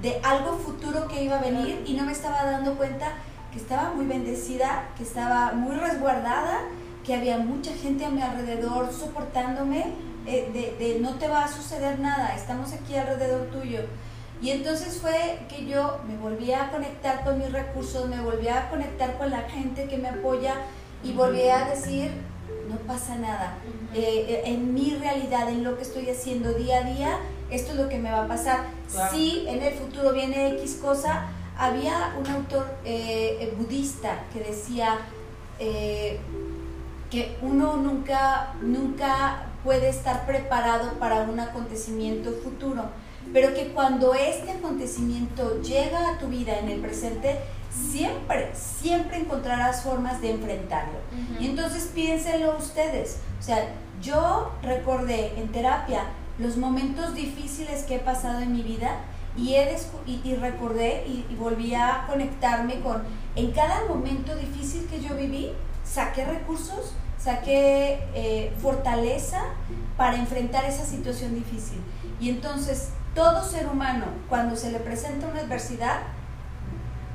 de 0.00 0.20
algo 0.22 0.58
futuro 0.58 1.06
que 1.08 1.22
iba 1.22 1.38
a 1.38 1.40
venir 1.40 1.84
y 1.86 1.94
no 1.94 2.04
me 2.04 2.12
estaba 2.12 2.44
dando 2.44 2.74
cuenta 2.74 3.12
que 3.52 3.58
estaba 3.58 3.92
muy 3.92 4.06
bendecida, 4.06 4.88
que 4.96 5.02
estaba 5.02 5.52
muy 5.52 5.76
resguardada, 5.76 6.60
que 7.04 7.14
había 7.14 7.38
mucha 7.38 7.72
gente 7.72 8.04
a 8.04 8.10
mi 8.10 8.22
alrededor 8.22 8.92
soportándome, 8.92 9.92
eh, 10.26 10.50
de, 10.52 10.84
de 10.84 11.00
no 11.00 11.14
te 11.14 11.28
va 11.28 11.44
a 11.44 11.48
suceder 11.48 11.98
nada, 11.98 12.34
estamos 12.34 12.72
aquí 12.72 12.96
alrededor 12.96 13.46
tuyo. 13.48 13.80
Y 14.40 14.50
entonces 14.50 14.98
fue 15.00 15.38
que 15.48 15.66
yo 15.66 16.00
me 16.08 16.16
volví 16.16 16.52
a 16.52 16.70
conectar 16.70 17.22
con 17.22 17.38
mis 17.38 17.52
recursos, 17.52 18.08
me 18.08 18.20
volví 18.20 18.48
a 18.48 18.68
conectar 18.70 19.16
con 19.16 19.30
la 19.30 19.42
gente 19.42 19.86
que 19.86 19.98
me 19.98 20.08
apoya 20.08 20.54
y 21.04 21.12
volví 21.12 21.48
a 21.48 21.66
decir, 21.66 22.10
no 22.68 22.76
pasa 22.78 23.14
nada. 23.16 23.54
Eh, 23.94 24.26
eh, 24.28 24.42
en 24.46 24.74
mi 24.74 24.96
realidad, 24.96 25.48
en 25.48 25.62
lo 25.62 25.76
que 25.76 25.82
estoy 25.82 26.10
haciendo 26.10 26.52
día 26.54 26.78
a 26.78 26.82
día, 26.82 27.18
esto 27.50 27.72
es 27.72 27.78
lo 27.78 27.88
que 27.88 27.98
me 27.98 28.10
va 28.10 28.24
a 28.24 28.28
pasar. 28.28 28.64
Claro. 28.90 29.14
Si 29.14 29.46
en 29.46 29.62
el 29.62 29.74
futuro 29.74 30.12
viene 30.12 30.48
X 30.54 30.78
cosa, 30.82 31.26
había 31.56 32.14
un 32.18 32.26
autor 32.26 32.66
eh, 32.84 33.54
budista 33.56 34.24
que 34.32 34.40
decía 34.40 34.98
eh, 35.58 36.18
que 37.10 37.36
uno 37.42 37.76
nunca, 37.76 38.54
nunca 38.60 39.44
puede 39.64 39.88
estar 39.88 40.26
preparado 40.26 40.92
para 40.94 41.22
un 41.22 41.38
acontecimiento 41.40 42.32
futuro, 42.32 42.84
pero 43.32 43.54
que 43.54 43.68
cuando 43.68 44.14
este 44.14 44.50
acontecimiento 44.50 45.60
llega 45.62 46.10
a 46.10 46.18
tu 46.18 46.28
vida 46.28 46.58
en 46.58 46.68
el 46.68 46.80
presente, 46.80 47.38
siempre, 47.70 48.50
siempre 48.54 49.18
encontrarás 49.18 49.82
formas 49.82 50.20
de 50.20 50.32
enfrentarlo. 50.32 50.98
Y 51.40 51.46
entonces 51.46 51.90
piénsenlo 51.94 52.56
ustedes. 52.58 53.18
O 53.38 53.42
sea, 53.42 53.68
yo 54.02 54.52
recordé 54.62 55.38
en 55.38 55.48
terapia 55.52 56.04
los 56.38 56.56
momentos 56.56 57.14
difíciles 57.14 57.84
que 57.84 57.96
he 57.96 58.00
pasado 58.00 58.40
en 58.40 58.52
mi 58.52 58.62
vida 58.62 58.96
y, 59.36 59.54
he 59.54 59.76
y, 60.06 60.20
y 60.24 60.34
recordé 60.34 61.04
y, 61.06 61.24
y 61.30 61.36
volví 61.36 61.74
a 61.74 62.04
conectarme 62.08 62.80
con, 62.80 63.02
en 63.36 63.52
cada 63.52 63.86
momento 63.86 64.34
difícil 64.36 64.86
que 64.88 65.00
yo 65.00 65.14
viví, 65.14 65.52
saqué 65.84 66.24
recursos, 66.24 66.94
saqué 67.22 68.02
eh, 68.14 68.52
fortaleza 68.60 69.42
para 69.96 70.16
enfrentar 70.16 70.64
esa 70.64 70.84
situación 70.84 71.34
difícil. 71.34 71.80
Y 72.20 72.30
entonces, 72.30 72.90
todo 73.14 73.44
ser 73.44 73.66
humano, 73.68 74.06
cuando 74.28 74.56
se 74.56 74.70
le 74.72 74.78
presenta 74.80 75.26
una 75.28 75.40
adversidad, 75.40 76.00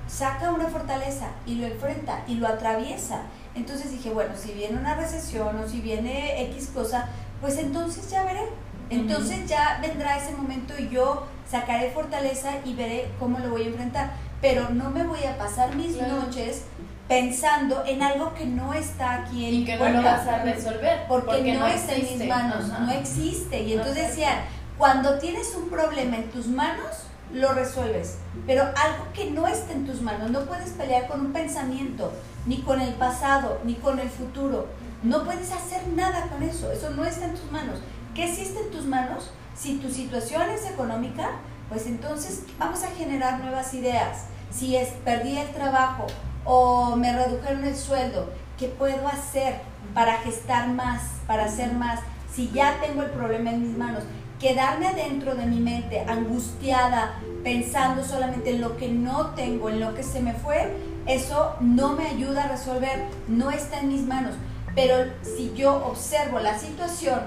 saca 0.08 0.52
una 0.52 0.67
fortaleza 0.67 1.28
y 1.46 1.56
lo 1.56 1.67
enfrenta 1.67 2.24
y 2.28 2.36
lo 2.36 2.48
atraviesa. 2.48 3.24
Entonces 3.56 3.91
dije, 3.91 4.12
bueno, 4.12 4.34
si 4.38 4.52
viene 4.54 4.78
una 4.80 4.96
recesión 4.96 5.58
o 5.60 5.67
si 5.67 5.82
viene 5.82 6.41
X 6.43 6.72
cosa, 6.74 7.10
pues 7.41 7.58
entonces 7.58 8.10
ya 8.10 8.24
veré. 8.24 8.43
Entonces 8.89 9.48
ya 9.48 9.80
vendrá 9.82 10.17
ese 10.17 10.32
momento 10.34 10.74
y 10.80 10.88
yo 10.89 11.26
sacaré 11.50 11.91
fortaleza 11.91 12.52
y 12.63 12.74
veré 12.74 13.10
cómo 13.20 13.39
lo 13.39 13.50
voy 13.50 13.63
a 13.63 13.67
enfrentar. 13.67 14.12
Pero 14.41 14.70
no 14.70 14.91
me 14.91 15.04
voy 15.04 15.24
a 15.26 15.38
pasar 15.38 15.76
mis 15.76 15.98
Claro. 15.98 16.22
noches 16.22 16.63
pensando 17.08 17.84
en 17.86 18.04
algo 18.04 18.34
que 18.34 18.46
no 18.46 18.74
está 18.74 19.15
aquí 19.15 19.46
en 19.46 19.54
Y 19.56 19.65
que 19.65 19.78
no 19.78 19.89
lo 19.89 20.02
vas 20.04 20.28
a 20.28 20.43
resolver. 20.43 21.06
porque, 21.08 21.54
no, 21.54 21.65
está 21.67 21.93
en 21.96 22.20
mis 22.20 22.28
manos, 22.28 22.70
Ajá. 22.70 22.80
no 22.80 22.91
existe. 22.91 23.62
Y 23.63 23.74
entonces 23.74 23.98
Exacto. 23.98 24.15
decían, 24.15 24.38
cuando 24.78 25.17
tienes 25.20 25.56
un 25.56 25.70
problema 25.70 26.17
en 26.17 26.30
tus 26.30 26.48
manos, 26.48 27.04
lo 27.34 27.54
resuelves. 27.54 28.17
Pero 28.46 28.63
algo 28.63 29.08
que 29.13 29.32
no 29.32 29.48
está 29.48 29.74
en 29.74 29.86
tus 29.86 30.02
manos, 30.02 30.32
no 30.32 30.41
puedes 30.41 30.70
pelear 30.72 31.08
con 31.08 31.22
un 31.22 31.34
pensamiento, 31.34 32.13
ni 32.46 32.62
con 32.62 32.82
el 32.82 32.93
pasado, 32.93 33.60
ni 33.63 33.76
con 33.76 34.00
el 34.00 34.10
futuro. 34.10 34.67
No 35.04 35.24
puedes 35.24 35.52
hacer 35.52 35.88
nada 35.89 36.28
con 36.28 36.43
eso, 36.43 36.72
eso 36.72 36.89
no 36.91 37.06
está 37.06 37.26
en 37.26 37.36
tus 37.36 37.52
manos. 37.52 37.80
¿Qué 38.15 38.28
sí 38.34 38.41
está 38.41 38.60
en 38.62 38.72
tus 38.72 38.86
manos? 38.86 39.32
Si 39.56 39.78
tu 39.78 39.89
situación 39.89 40.50
es 40.50 40.65
económica, 40.65 41.32
pues 41.70 41.86
entonces 41.86 42.43
vamos 42.58 42.84
a 42.84 42.88
generar 42.91 43.39
nuevas 43.39 43.74
ideas. 43.74 44.26
Si 44.52 44.76
es 44.76 44.89
perdí 45.04 45.38
el 45.38 45.50
trabajo 45.52 46.08
o 46.47 46.95
me 46.95 47.12
redujeron 47.12 47.65
el 47.65 47.75
sueldo, 47.75 48.29
¿qué 48.57 48.67
puedo 48.69 49.07
hacer 49.07 49.60
para 49.93 50.13
gestar 50.19 50.69
más, 50.69 51.01
para 51.27 51.45
hacer 51.45 51.73
más? 51.73 51.99
Si 52.33 52.49
ya 52.51 52.77
tengo 52.81 53.03
el 53.03 53.10
problema 53.10 53.51
en 53.51 53.67
mis 53.67 53.77
manos, 53.77 54.03
quedarme 54.39 54.88
adentro 54.88 55.36
de 55.36 55.45
mi 55.45 55.60
mente 55.60 56.05
angustiada, 56.07 57.15
pensando 57.43 58.03
solamente 58.03 58.51
en 58.51 58.62
lo 58.62 58.77
que 58.77 58.88
no 58.88 59.31
tengo, 59.31 59.69
en 59.69 59.81
lo 59.81 59.93
que 59.93 60.03
se 60.03 60.21
me 60.21 60.33
fue, 60.33 60.71
eso 61.05 61.55
no 61.60 61.93
me 61.93 62.07
ayuda 62.07 62.45
a 62.45 62.47
resolver, 62.47 63.03
no 63.27 63.51
está 63.51 63.81
en 63.81 63.89
mis 63.89 64.03
manos. 64.03 64.36
Pero 64.73 65.12
si 65.23 65.53
yo 65.53 65.86
observo 65.86 66.39
la 66.39 66.57
situación 66.57 67.19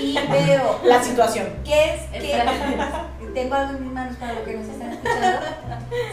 y 0.00 0.14
veo 0.30 0.80
La 0.84 1.02
situación. 1.02 1.46
¿Qué 1.64 1.94
es? 1.94 2.02
Espera. 2.12 3.10
Tengo 3.34 3.54
algo 3.54 3.76
en 3.76 3.84
mis 3.84 3.92
manos 3.92 4.16
para 4.16 4.32
lo 4.32 4.44
que 4.44 4.54
nos 4.54 4.66
están 4.66 4.92
escuchando. 4.92 5.46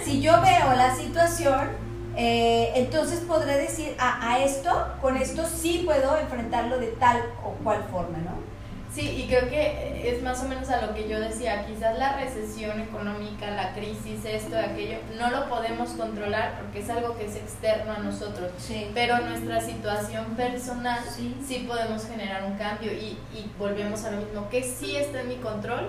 Si 0.04 0.22
yo 0.22 0.42
veo 0.42 0.74
la 0.76 0.96
situación, 0.96 1.70
eh, 2.18 2.72
entonces 2.76 3.22
podré 3.22 3.58
decir, 3.58 3.96
a, 4.00 4.32
a 4.34 4.44
esto, 4.44 4.70
con 5.02 5.18
esto 5.18 5.44
sí 5.46 5.84
puedo 5.86 6.18
enfrentarlo 6.18 6.78
de 6.80 6.88
tal 6.88 7.22
o 7.44 7.52
cual 7.64 7.84
forma, 7.92 8.18
¿no? 8.20 8.52
Sí, 8.94 9.10
y 9.10 9.28
creo 9.30 9.48
que 9.50 10.12
es 10.14 10.22
más 10.22 10.44
o 10.44 10.50
menos 10.50 10.70
a 10.70 10.86
lo 10.86 10.94
que 10.94 11.08
yo 11.08 11.18
decía, 11.22 11.66
quizás 11.66 11.98
la 11.98 12.18
recesión 12.18 12.78
económica, 12.82 13.50
la 13.52 13.72
crisis, 13.74 14.26
esto, 14.26 14.58
aquello, 14.60 14.98
no 15.18 15.30
lo 15.32 15.48
podemos 15.48 15.92
controlar 15.92 16.60
porque 16.60 16.80
es 16.80 16.90
algo 16.90 17.18
que 17.18 17.24
es 17.28 17.38
externo 17.38 17.94
a 17.94 18.00
nosotros, 18.00 18.52
Sí. 18.58 18.92
pero 18.94 19.18
nuestra 19.20 19.62
situación 19.62 20.26
personal 20.36 21.00
Sí. 21.10 21.34
sí 21.48 21.66
podemos 21.66 22.06
generar 22.06 22.44
un 22.44 22.58
cambio 22.58 22.92
y, 22.92 23.18
y 23.34 23.50
volvemos 23.58 24.04
a 24.04 24.12
lo 24.12 24.18
mismo, 24.18 24.50
que 24.50 24.62
sí 24.62 24.98
está 24.98 25.22
en 25.22 25.30
mi 25.30 25.36
control, 25.38 25.88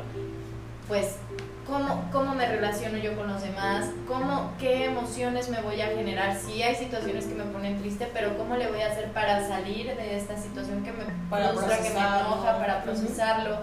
pues 0.87 1.17
cómo, 1.67 2.05
cómo 2.13 2.37
me 2.37 2.47
relaciono 2.47 2.99
yo 2.99 3.17
con 3.17 3.27
los 3.27 3.43
demás, 3.43 3.87
cómo, 4.07 4.22
emociones 5.13 5.51
me 5.51 5.61
voy 5.61 5.79
a 5.83 5.89
generar, 5.89 6.35
sí 6.35 6.63
hay 6.63 6.75
situaciones 6.75 7.27
que 7.27 7.35
me 7.35 7.45
ponen 7.45 7.79
triste, 7.79 8.09
pero 8.15 8.37
cómo 8.39 8.57
le 8.57 8.69
voy 8.69 8.81
a 8.81 8.91
hacer 8.91 9.13
para 9.13 9.47
salir 9.47 9.95
de 9.95 10.17
esta 10.17 10.39
situación 10.39 10.83
que 10.83 10.93
me 10.93 11.05
Para 11.29 11.51
frustra, 11.51 11.77
que 11.77 11.91
me 11.91 12.01
enoja, 12.01 12.59
para 12.59 12.83
procesarlo, 12.83 13.59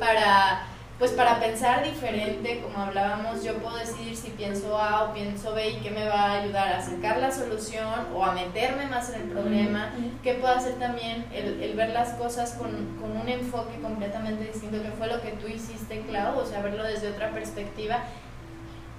para 0.00 0.66
pues 0.98 1.10
para 1.10 1.40
pensar 1.40 1.84
diferente, 1.84 2.62
como 2.62 2.78
hablábamos, 2.78 3.42
yo 3.42 3.54
puedo 3.54 3.76
decidir 3.76 4.16
si 4.16 4.30
pienso 4.30 4.78
A 4.78 5.02
o 5.02 5.12
pienso 5.12 5.52
B 5.52 5.70
y 5.70 5.76
qué 5.80 5.90
me 5.90 6.06
va 6.06 6.22
a 6.22 6.40
ayudar 6.40 6.72
a 6.72 6.80
sacar 6.80 7.18
la 7.18 7.32
solución 7.32 8.06
o 8.14 8.24
a 8.24 8.32
meterme 8.32 8.86
más 8.86 9.10
en 9.10 9.22
el 9.22 9.28
problema. 9.28 9.92
¿Qué 10.22 10.34
puedo 10.34 10.54
hacer 10.54 10.74
también? 10.74 11.26
El, 11.34 11.60
el 11.60 11.74
ver 11.74 11.90
las 11.90 12.10
cosas 12.10 12.52
con, 12.52 12.96
con 13.00 13.10
un 13.16 13.28
enfoque 13.28 13.80
completamente 13.82 14.44
distinto, 14.44 14.80
que 14.82 14.92
fue 14.92 15.08
lo 15.08 15.20
que 15.20 15.32
tú 15.32 15.48
hiciste, 15.48 16.00
Clau, 16.02 16.38
o 16.38 16.46
sea, 16.46 16.62
verlo 16.62 16.84
desde 16.84 17.08
otra 17.08 17.32
perspectiva 17.32 18.04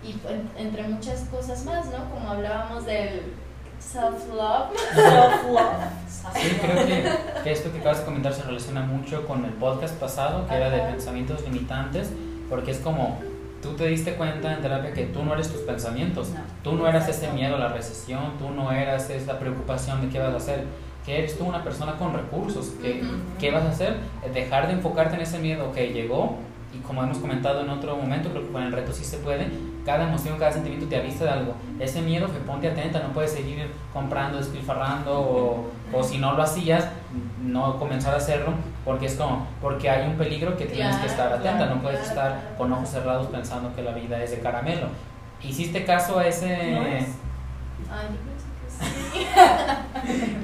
y 0.03 0.11
en- 0.29 0.49
entre 0.57 0.83
muchas 0.87 1.21
cosas 1.31 1.65
más, 1.65 1.85
¿no? 1.87 2.09
Como 2.11 2.29
hablábamos 2.29 2.85
del 2.85 3.21
self-love. 3.79 4.75
Sí, 6.33 6.57
creo 6.61 6.85
que, 6.87 7.11
que 7.43 7.51
esto 7.51 7.71
que 7.71 7.79
acabas 7.79 7.99
de 7.99 8.05
comentar 8.05 8.33
se 8.33 8.43
relaciona 8.43 8.81
mucho 8.81 9.25
con 9.27 9.45
el 9.45 9.51
podcast 9.53 9.95
pasado, 9.99 10.47
que 10.47 10.55
era 10.55 10.69
de 10.69 10.81
Ajá. 10.81 10.91
pensamientos 10.91 11.43
limitantes, 11.43 12.09
porque 12.49 12.71
es 12.71 12.79
como 12.79 13.19
tú 13.61 13.73
te 13.75 13.87
diste 13.87 14.13
cuenta 14.15 14.53
en 14.53 14.61
terapia 14.61 14.93
que 14.93 15.05
tú 15.05 15.23
no 15.23 15.33
eres 15.33 15.51
tus 15.51 15.61
pensamientos, 15.61 16.29
No. 16.29 16.39
tú 16.63 16.73
no 16.73 16.87
eras 16.87 17.07
ese 17.09 17.31
miedo 17.31 17.55
a 17.55 17.59
la 17.59 17.67
recesión, 17.69 18.37
tú 18.37 18.49
no 18.51 18.71
eras 18.71 19.09
esa 19.09 19.39
preocupación 19.39 20.01
de 20.01 20.09
qué 20.09 20.19
vas 20.19 20.33
a 20.33 20.37
hacer, 20.37 20.65
que 21.05 21.17
eres 21.19 21.37
tú 21.37 21.45
una 21.45 21.63
persona 21.63 21.93
con 21.97 22.13
recursos, 22.13 22.67
que, 22.81 23.01
Ujú. 23.01 23.11
¿qué 23.39 23.51
vas 23.51 23.63
a 23.63 23.69
hacer? 23.69 23.97
Dejar 24.33 24.67
de 24.67 24.73
enfocarte 24.73 25.15
en 25.15 25.21
ese 25.21 25.39
miedo, 25.39 25.71
que 25.71 25.93
llegó, 25.93 26.37
y 26.75 26.79
como 26.79 27.03
hemos 27.03 27.17
comentado 27.19 27.61
en 27.61 27.69
otro 27.69 27.95
momento, 27.95 28.29
creo 28.29 28.43
que 28.43 28.51
con 28.51 28.63
el 28.63 28.71
reto 28.71 28.91
sí 28.91 29.03
se 29.03 29.17
puede, 29.17 29.47
cada 29.85 30.07
emoción, 30.07 30.37
cada 30.37 30.51
sentimiento 30.51 30.87
te 30.87 30.97
avisa 30.97 31.25
de 31.25 31.29
algo. 31.29 31.55
Ese 31.79 32.01
miedo, 32.01 32.27
que 32.31 32.39
ponte 32.39 32.67
atenta, 32.67 32.99
no 32.99 33.13
puedes 33.13 33.31
seguir 33.31 33.69
comprando, 33.93 34.37
despilfarrando, 34.37 35.19
o, 35.19 35.71
o 35.93 36.03
si 36.03 36.17
no 36.17 36.33
lo 36.33 36.43
hacías, 36.43 36.87
no 37.41 37.77
comenzar 37.77 38.13
a 38.13 38.17
hacerlo, 38.17 38.53
porque 38.83 39.05
es 39.05 39.15
como, 39.15 39.47
porque 39.61 39.89
hay 39.89 40.07
un 40.07 40.17
peligro 40.17 40.57
que 40.57 40.65
tienes 40.65 40.95
que 40.97 41.07
estar 41.07 41.31
atenta, 41.31 41.67
no 41.67 41.81
puedes 41.81 42.01
estar 42.01 42.55
con 42.57 42.71
ojos 42.73 42.89
cerrados 42.89 43.27
pensando 43.27 43.73
que 43.75 43.81
la 43.81 43.91
vida 43.91 44.21
es 44.21 44.31
de 44.31 44.39
caramelo. 44.39 44.87
¿Hiciste 45.41 45.85
caso 45.85 46.19
a 46.19 46.27
ese... 46.27 46.71
No 46.71 46.81
es. 46.83 47.05
Ay, 47.91 48.07
yo 48.09 48.19
pienso 48.25 48.45
que 48.59 49.19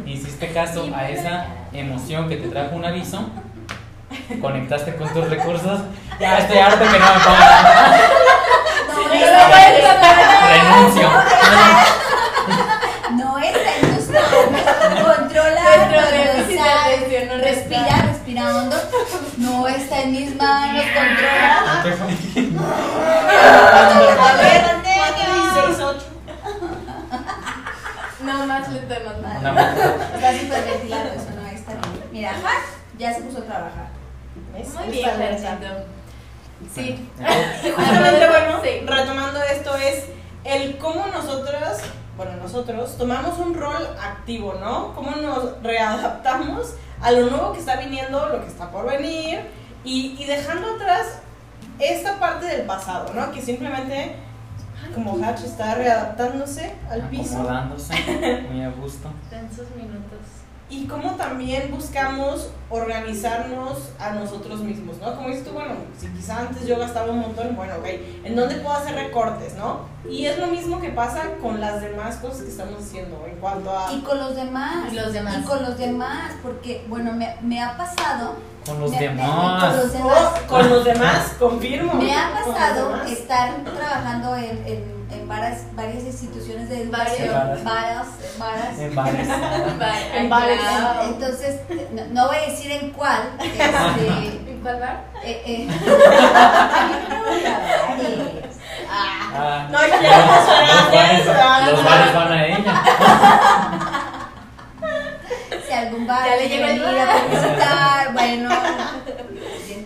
sí. 0.05 0.09
¿Hiciste 0.11 0.51
caso 0.53 0.87
a 0.93 1.09
esa 1.09 1.45
emoción 1.73 2.29
que 2.29 2.37
te 2.37 2.47
trajo 2.47 2.75
un 2.75 2.85
aviso? 2.85 3.29
¿Conectaste 4.39 4.95
con 4.95 5.09
tus 5.09 5.29
recursos? 5.29 5.81
Ya 6.19 6.37
estoy 6.37 6.57
harto 6.59 6.79
que 6.79 6.99
no 6.99 7.05
me 7.05 7.19
pagan. 7.19 8.01
No, 8.87 8.93
tus 8.93 9.09
Renuncio. 10.49 11.07
manos. 11.09 11.27
No 13.11 13.29
tus 14.29 14.51
manos. 14.51 15.17
Controla, 15.17 15.61
Respira, 17.41 17.95
respira 18.03 18.55
hondo. 18.55 18.77
No 19.37 19.67
está 19.67 20.01
en 20.01 20.11
mis 20.11 20.35
manos. 20.35 20.83
Controla. 20.93 21.81
¿Qué 21.83 21.91
fue? 21.91 22.07
A 24.19 24.33
ver, 24.37 24.61
¿dónde? 24.67 24.91
4, 24.95 25.33
16, 25.65 25.79
8. 25.79 26.05
No, 28.23 28.45
más 28.45 28.67
lento, 28.69 28.95
más 29.23 29.39
Una 29.41 29.51
mal. 29.51 29.75
moto. 29.75 29.87
Está 30.15 30.29
súper 30.39 30.63
ventilado 30.63 31.05
eso, 31.09 31.29
no 31.35 31.47
está 31.47 31.71
bien. 31.73 32.03
Mira, 32.11 32.31
ya 32.97 33.13
se 33.13 33.21
puso 33.21 33.39
a 33.39 33.45
trabajar. 33.45 33.87
¿Ves? 34.53 34.73
Muy 34.73 34.87
bien. 34.91 35.05
Sí. 36.73 37.09
Justamente, 37.75 38.27
bueno, 38.27 38.59
Sí. 38.63 38.85
retomando 38.85 39.41
esto 39.43 39.75
es 39.77 40.05
el 40.43 40.77
cómo 40.77 41.07
nosotras, 41.07 41.81
bueno, 42.17 42.33
nosotros 42.37 42.97
tomamos 42.97 43.37
un 43.39 43.53
rol 43.55 43.87
activo, 43.99 44.55
¿no? 44.59 44.93
Cómo 44.93 45.11
nos 45.15 45.61
readaptamos 45.63 46.73
a 47.01 47.11
lo 47.11 47.29
nuevo 47.29 47.53
que 47.53 47.59
está 47.59 47.77
viniendo, 47.77 48.27
lo 48.29 48.41
que 48.41 48.47
está 48.47 48.69
por 48.69 48.85
venir 48.89 49.41
y, 49.83 50.15
y 50.19 50.25
dejando 50.25 50.75
atrás 50.75 51.19
esta 51.79 52.19
parte 52.19 52.45
del 52.45 52.61
pasado, 52.67 53.11
¿no? 53.13 53.31
Que 53.31 53.41
simplemente, 53.41 54.15
como 54.93 55.17
Hatch 55.23 55.41
está 55.43 55.73
readaptándose 55.75 56.75
al 56.91 57.01
piso 57.09 57.35
Acomodándose, 57.39 57.93
muy 58.51 58.63
a 58.63 58.69
gusto. 58.69 59.09
Tensos 59.31 59.67
minutos. 59.75 60.19
Y 60.71 60.85
cómo 60.87 61.11
también 61.11 61.69
buscamos 61.69 62.47
organizarnos 62.69 63.77
a 63.99 64.11
nosotros 64.11 64.61
mismos, 64.61 64.97
¿no? 65.01 65.15
Como 65.15 65.27
dices 65.27 65.43
tú, 65.43 65.51
bueno, 65.51 65.73
si 65.99 66.07
quizá 66.07 66.39
antes 66.39 66.65
yo 66.65 66.79
gastaba 66.79 67.11
un 67.11 67.19
montón, 67.19 67.55
bueno, 67.55 67.73
ok, 67.79 67.85
¿en 68.23 68.35
dónde 68.35 68.55
puedo 68.55 68.75
hacer 68.75 68.95
recortes, 68.95 69.55
no? 69.55 69.81
Y 70.09 70.25
es 70.25 70.37
lo 70.39 70.47
mismo 70.47 70.79
que 70.81 70.89
pasa 70.89 71.23
con 71.41 71.59
las 71.61 71.81
demás 71.81 72.15
cosas 72.17 72.41
que 72.43 72.49
estamos 72.49 72.81
haciendo 72.83 73.23
en 73.27 73.35
cuanto 73.39 73.77
a... 73.77 73.91
Y 73.93 74.01
con 74.01 74.17
los 74.17 74.35
demás. 74.35 74.91
Y 74.91 74.95
los 74.95 75.13
demás. 75.13 75.37
Y 75.39 75.43
con 75.43 75.61
los 75.63 75.77
demás, 75.77 76.31
porque, 76.41 76.85
bueno, 76.87 77.11
me, 77.13 77.35
me 77.41 77.61
ha 77.61 77.75
pasado. 77.77 78.35
Con 78.65 78.79
los 78.79 78.91
me- 78.91 78.97
me- 78.99 79.07
demás. 79.07 79.63
Con 79.65 79.77
los 79.77 79.93
demás. 79.93 80.17
Oh, 80.17 80.47
con 80.47 80.69
los 80.69 80.85
demás, 80.85 81.33
confirmo. 81.39 81.93
Me 81.95 82.13
ha 82.15 82.33
pasado 82.33 83.03
estar 83.05 83.63
trabajando 83.63 84.35
en, 84.37 84.63
en, 84.65 85.00
en 85.11 85.27
varias, 85.27 85.63
varias 85.75 86.03
instituciones 86.03 86.69
de 86.69 86.83
educación. 86.83 87.29
Varias. 87.31 87.63
Varias. 87.63 88.07
varias. 88.37 88.79
En 88.79 88.95
bares. 88.95 89.27
Bye. 89.27 90.17
En 90.17 90.29
bares. 90.29 90.59
Claro. 90.71 91.01
Entonces, 91.03 91.59
no, 91.93 92.03
no 92.11 92.27
voy 92.27 92.37
a 92.37 92.41
decir 92.49 92.71
en 92.71 92.91
cuál. 92.91 93.21
Este, 93.39 93.57
¿En 94.51 94.59
cuál 94.61 94.79
bar? 94.79 95.03
eh, 95.23 95.41
eh. 95.45 95.67
Ah, 98.93 99.69
No, 99.71 99.79
ya 99.87 99.95
los 101.71 101.83
bares, 101.83 102.13
van 102.13 102.31
a 102.33 102.45
ella. 102.45 102.83
si 105.65 105.71
algún 105.73 106.05
bar 106.05 106.25
Ya 106.29 106.35
le 106.35 106.47
quiere 106.47 106.63
venir 106.65 106.83
a 106.85 107.15
visitar, 107.27 108.11
bueno, 108.13 108.49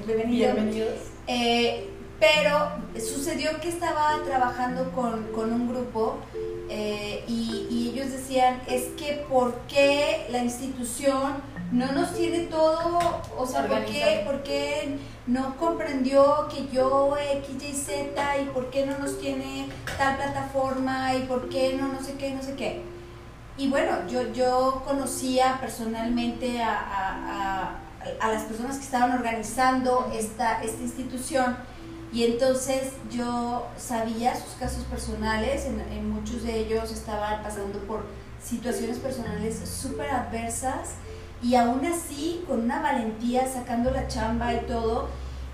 bienvenido. 0.08 0.54
Bienvenidos. 0.54 1.00
Eh, 1.28 1.92
pero 2.20 2.70
sucedió 3.00 3.60
que 3.62 3.70
estaba 3.70 4.20
trabajando 4.26 4.92
con, 4.92 5.24
con 5.34 5.52
un 5.52 5.68
grupo 5.70 6.18
eh, 6.70 7.24
y, 7.28 7.68
y 7.70 7.90
ellos 7.94 8.12
decían, 8.12 8.62
es 8.68 8.84
que 8.98 9.26
¿por 9.30 9.54
qué 9.68 10.26
la 10.32 10.40
institución 10.40 11.34
no 11.72 11.92
nos 11.92 12.14
tiene 12.16 12.42
todo? 12.46 13.00
O 13.38 13.46
sea, 13.46 13.68
¿por 13.68 13.86
qué, 13.86 14.02
Organizado. 14.04 14.26
por 14.32 14.44
qué 14.44 14.98
no 15.28 15.58
comprendió 15.58 16.48
que 16.50 16.68
yo 16.74 17.16
X, 17.18 17.64
Y, 17.64 17.74
Z 17.74 18.38
y 18.40 18.46
por 18.46 18.70
qué 18.70 18.86
no 18.86 18.98
nos 19.00 19.20
tiene 19.20 19.68
tal 19.98 20.16
plataforma 20.16 21.14
y 21.16 21.22
por 21.24 21.50
qué 21.50 21.74
no, 21.80 21.88
no 21.90 22.02
sé 22.02 22.14
qué, 22.14 22.32
no 22.32 22.42
sé 22.42 22.56
qué? 22.56 22.82
Y 23.58 23.70
bueno, 23.70 24.08
yo, 24.10 24.32
yo 24.34 24.84
conocía 24.86 25.58
personalmente 25.60 26.62
a, 26.62 26.78
a- 26.80 27.22
a- 27.64 27.76
a 28.22 28.32
las 28.32 28.44
personas 28.44 28.78
que 28.78 28.84
estaban 28.84 29.12
organizando 29.14 30.12
esta, 30.14 30.62
esta 30.62 30.82
institución 30.84 31.58
y 32.16 32.24
entonces 32.24 32.94
yo 33.12 33.68
sabía 33.76 34.34
sus 34.36 34.54
casos 34.54 34.86
personales, 34.86 35.66
en, 35.66 35.82
en 35.82 36.10
muchos 36.10 36.44
de 36.44 36.60
ellos 36.62 36.90
estaban 36.94 37.44
pasando 37.44 37.78
por 37.80 38.06
situaciones 38.42 39.00
personales 39.00 39.60
súper 39.68 40.10
adversas 40.10 40.92
y 41.44 41.56
aún 41.56 41.86
así 41.86 42.42
con 42.48 42.62
una 42.62 42.82
valentía 42.82 43.46
sacando 43.46 43.92
la 43.92 44.08
chamba 44.08 44.54
y 44.54 44.62
todo. 44.62 45.10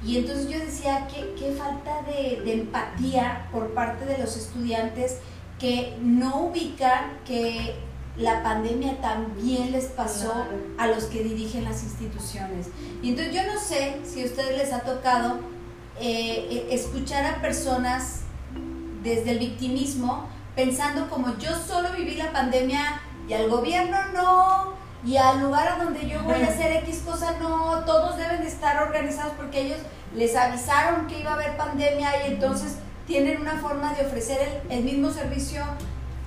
Y 0.06 0.18
entonces 0.18 0.50
yo 0.50 0.60
decía, 0.60 1.08
qué, 1.08 1.34
qué 1.36 1.52
falta 1.52 2.04
de, 2.04 2.42
de 2.42 2.54
empatía 2.54 3.48
por 3.52 3.74
parte 3.74 4.06
de 4.06 4.20
los 4.20 4.38
estudiantes 4.38 5.18
que 5.58 5.98
no 6.00 6.44
ubican 6.44 7.18
que 7.26 7.74
la 8.18 8.44
pandemia 8.44 9.02
también 9.02 9.72
les 9.72 9.86
pasó 9.86 10.46
a 10.78 10.88
los 10.88 11.06
que 11.06 11.24
dirigen 11.24 11.64
las 11.64 11.82
instituciones. 11.82 12.68
Y 13.02 13.10
entonces 13.10 13.34
yo 13.34 13.52
no 13.52 13.60
sé 13.60 13.98
si 14.04 14.22
a 14.22 14.26
ustedes 14.26 14.60
les 14.60 14.72
ha 14.72 14.82
tocado 14.82 15.40
eh, 16.02 16.48
eh, 16.50 16.68
escuchar 16.72 17.26
a 17.26 17.42
personas 17.42 18.22
desde 19.04 19.32
el 19.32 19.40
victimismo 19.40 20.28
pensando 20.56 21.10
como 21.10 21.38
yo 21.38 21.52
solo 21.56 21.90
viví 21.96 22.16
la 22.16 22.32
pandemia 22.32 23.02
y 23.28 23.34
al 23.34 23.50
gobierno 23.50 23.98
no, 24.14 24.74
y 25.06 25.18
al 25.18 25.42
lugar 25.42 25.68
a 25.68 25.84
donde 25.84 26.08
yo 26.08 26.22
voy 26.24 26.42
a 26.42 26.48
hacer 26.48 26.72
X 26.84 27.04
cosa 27.06 27.38
no, 27.40 27.84
todos 27.86 28.18
deben 28.18 28.42
de 28.42 28.48
estar 28.48 28.82
organizados 28.84 29.34
porque 29.38 29.62
ellos 29.62 29.80
les 30.16 30.36
avisaron 30.36 31.08
que 31.08 31.20
iba 31.20 31.32
a 31.32 31.36
haber 31.36 31.56
pandemia 31.56 32.26
y 32.26 32.34
entonces 32.34 32.78
tienen 33.08 33.42
una 33.42 33.58
forma 33.58 33.94
de 33.94 34.06
ofrecer 34.06 34.64
el, 34.70 34.80
el 34.80 34.84
mismo 34.84 35.10
servicio, 35.12 35.64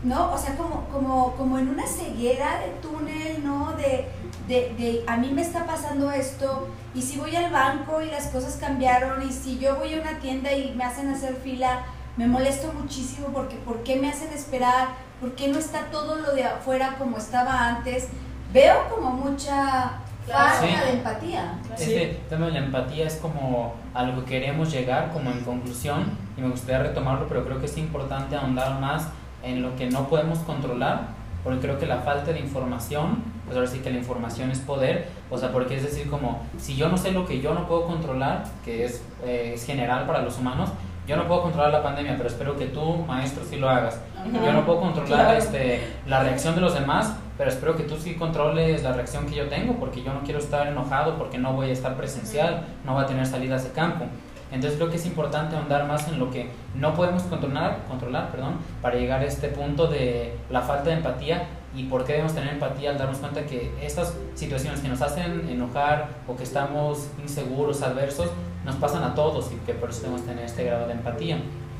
¿no? 0.02 0.32
O 0.32 0.38
sea, 0.38 0.56
como, 0.56 0.88
como, 0.88 1.34
como 1.36 1.58
en 1.58 1.68
una 1.68 1.86
ceguera 1.86 2.60
de 2.60 2.68
túnel, 2.80 3.44
¿no? 3.44 3.72
De, 3.72 4.08
de, 4.48 4.74
de 4.78 5.04
a 5.06 5.16
mí 5.16 5.30
me 5.32 5.42
está 5.42 5.64
pasando 5.66 6.10
esto 6.10 6.68
y 6.94 7.02
si 7.02 7.18
voy 7.18 7.34
al 7.36 7.50
banco 7.50 8.00
y 8.02 8.06
las 8.10 8.28
cosas 8.28 8.56
cambiaron 8.60 9.26
y 9.26 9.32
si 9.32 9.58
yo 9.58 9.76
voy 9.76 9.94
a 9.94 10.00
una 10.00 10.18
tienda 10.18 10.52
y 10.52 10.72
me 10.74 10.84
hacen 10.84 11.08
hacer 11.10 11.34
fila, 11.36 11.84
me 12.16 12.26
molesto 12.26 12.72
muchísimo 12.72 13.28
porque 13.28 13.56
¿por 13.56 13.82
qué 13.82 13.96
me 13.96 14.08
hacen 14.10 14.32
esperar? 14.32 14.88
¿Por 15.20 15.34
qué 15.34 15.48
no 15.48 15.58
está 15.58 15.86
todo 15.90 16.16
lo 16.16 16.32
de 16.34 16.44
afuera 16.44 16.96
como 16.98 17.16
estaba 17.16 17.66
antes? 17.68 18.08
Veo 18.52 18.88
como 18.94 19.10
mucha 19.10 19.92
falta 20.26 20.60
Sí. 20.60 20.66
de 20.86 20.92
empatía. 20.92 21.54
Este 21.76 22.20
tema 22.28 22.46
de 22.46 22.52
la 22.52 22.58
empatía 22.60 23.06
es 23.06 23.16
como 23.16 23.74
a 23.92 24.02
lo 24.04 24.20
que 24.24 24.30
queremos 24.30 24.70
llegar, 24.70 25.10
como 25.12 25.30
en 25.30 25.40
conclusión, 25.40 26.16
y 26.36 26.40
me 26.40 26.48
gustaría 26.50 26.82
retomarlo, 26.82 27.26
pero 27.28 27.44
creo 27.44 27.58
que 27.60 27.66
es 27.66 27.76
importante 27.78 28.36
ahondar 28.36 28.80
más 28.80 29.08
en 29.42 29.62
lo 29.62 29.74
que 29.76 29.90
no 29.90 30.08
podemos 30.08 30.38
controlar, 30.40 31.08
porque 31.42 31.60
creo 31.60 31.78
que 31.78 31.86
la 31.86 31.98
falta 31.98 32.32
de 32.32 32.40
información, 32.40 33.22
pues 33.44 33.56
ahora 33.56 33.68
sí 33.68 33.78
que 33.80 33.90
la 33.90 33.98
información 33.98 34.50
es 34.50 34.58
poder, 34.60 35.08
o 35.30 35.36
sea, 35.38 35.52
porque 35.52 35.76
es 35.76 35.82
decir, 35.82 36.08
como 36.08 36.42
si 36.58 36.76
yo 36.76 36.88
no 36.88 36.96
sé 36.96 37.12
lo 37.12 37.26
que 37.26 37.40
yo 37.40 37.54
no 37.54 37.66
puedo 37.66 37.86
controlar, 37.86 38.44
que 38.64 38.84
es, 38.84 39.02
eh, 39.24 39.52
es 39.54 39.64
general 39.66 40.06
para 40.06 40.22
los 40.22 40.38
humanos, 40.38 40.70
yo 41.06 41.16
no 41.16 41.28
puedo 41.28 41.42
controlar 41.42 41.70
la 41.70 41.82
pandemia, 41.82 42.14
pero 42.16 42.28
espero 42.30 42.56
que 42.56 42.64
tú, 42.66 43.04
maestro, 43.06 43.44
sí 43.44 43.56
lo 43.56 43.68
hagas. 43.68 44.00
Yo 44.32 44.52
no 44.54 44.64
puedo 44.64 44.80
controlar 44.80 45.26
Claro. 45.26 45.38
este, 45.38 45.80
la 46.06 46.22
reacción 46.22 46.54
de 46.54 46.62
los 46.62 46.72
demás, 46.72 47.14
pero 47.36 47.50
espero 47.50 47.76
que 47.76 47.82
tú 47.82 47.98
sí 47.98 48.14
controles 48.14 48.82
la 48.82 48.94
reacción 48.94 49.26
que 49.26 49.34
yo 49.34 49.48
tengo, 49.48 49.74
porque 49.74 50.02
yo 50.02 50.14
no 50.14 50.20
quiero 50.20 50.38
estar 50.38 50.66
enojado, 50.66 51.18
porque 51.18 51.36
no 51.36 51.52
voy 51.52 51.68
a 51.68 51.72
estar 51.72 51.94
presencial, 51.96 52.64
no 52.86 52.94
voy 52.94 53.04
a 53.04 53.06
tener 53.06 53.26
salidas 53.26 53.64
de 53.64 53.70
campo. 53.72 54.06
Entonces 54.50 54.78
creo 54.78 54.88
que 54.88 54.96
es 54.96 55.04
importante 55.04 55.56
ahondar 55.56 55.86
más 55.86 56.08
en 56.08 56.18
lo 56.18 56.30
que 56.30 56.48
no 56.74 56.94
podemos 56.94 57.24
controlar, 57.24 57.80
controlar 57.86 58.30
perdón, 58.30 58.54
para 58.80 58.96
llegar 58.96 59.20
a 59.20 59.24
este 59.24 59.48
punto 59.48 59.88
de 59.88 60.34
la 60.48 60.62
falta 60.62 60.88
de 60.90 60.96
empatía 60.96 61.42
y 61.76 61.84
por 61.84 62.04
qué 62.04 62.12
debemos 62.12 62.34
tener 62.34 62.54
empatía 62.54 62.90
al 62.90 62.98
darnos 62.98 63.18
cuenta 63.18 63.44
que 63.44 63.74
estas 63.82 64.14
situaciones 64.34 64.80
que 64.80 64.88
nos 64.88 65.02
hacen 65.02 65.48
enojar 65.48 66.08
o 66.28 66.36
que 66.36 66.44
estamos 66.44 67.08
inseguros, 67.20 67.82
adversos, 67.82 68.30
nos 68.64 68.76
pasan 68.76 69.02
a 69.02 69.14
todos 69.14 69.50
y 69.52 69.56
que 69.66 69.74
por 69.74 69.90
eso 69.90 70.02
debemos 70.02 70.24
tener 70.24 70.44
este 70.44 70.64
grado 70.64 70.86
de 70.86 70.92
empatía. 70.92 71.38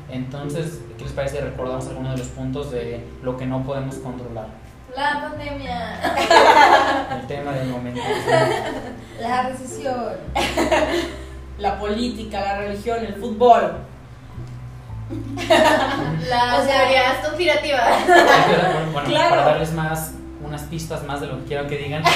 Entonces, 0.09 0.81
¿qué 0.97 1.03
les 1.03 1.13
parece 1.13 1.41
recordamos 1.41 1.87
algunos 1.87 2.11
de 2.11 2.17
los 2.17 2.27
puntos 2.27 2.71
de 2.71 3.03
lo 3.23 3.37
que 3.37 3.45
no 3.45 3.63
podemos 3.63 3.95
controlar? 3.95 4.47
La 4.95 5.21
pandemia. 5.21 5.99
El 7.19 7.27
tema 7.27 7.51
del 7.53 7.69
momento. 7.69 8.01
La 9.19 9.49
recesión. 9.49 10.13
La 11.57 11.79
política, 11.79 12.41
la 12.41 12.57
religión, 12.59 12.99
el 13.03 13.15
fútbol. 13.15 13.77
Las 16.29 16.59
O 16.59 16.63
sea- 16.65 16.79
teorías 16.81 17.17
conspirativas. 17.25 17.99
Bueno, 18.07 18.91
bueno, 18.93 19.09
Claro. 19.09 19.29
para 19.29 19.45
darles 19.45 19.73
más, 19.73 20.13
unas 20.43 20.61
pistas 20.63 21.03
más 21.05 21.21
de 21.21 21.27
lo 21.27 21.37
que 21.39 21.45
quiero 21.45 21.67
que 21.67 21.77
digan. 21.77 22.03
o 22.05 22.09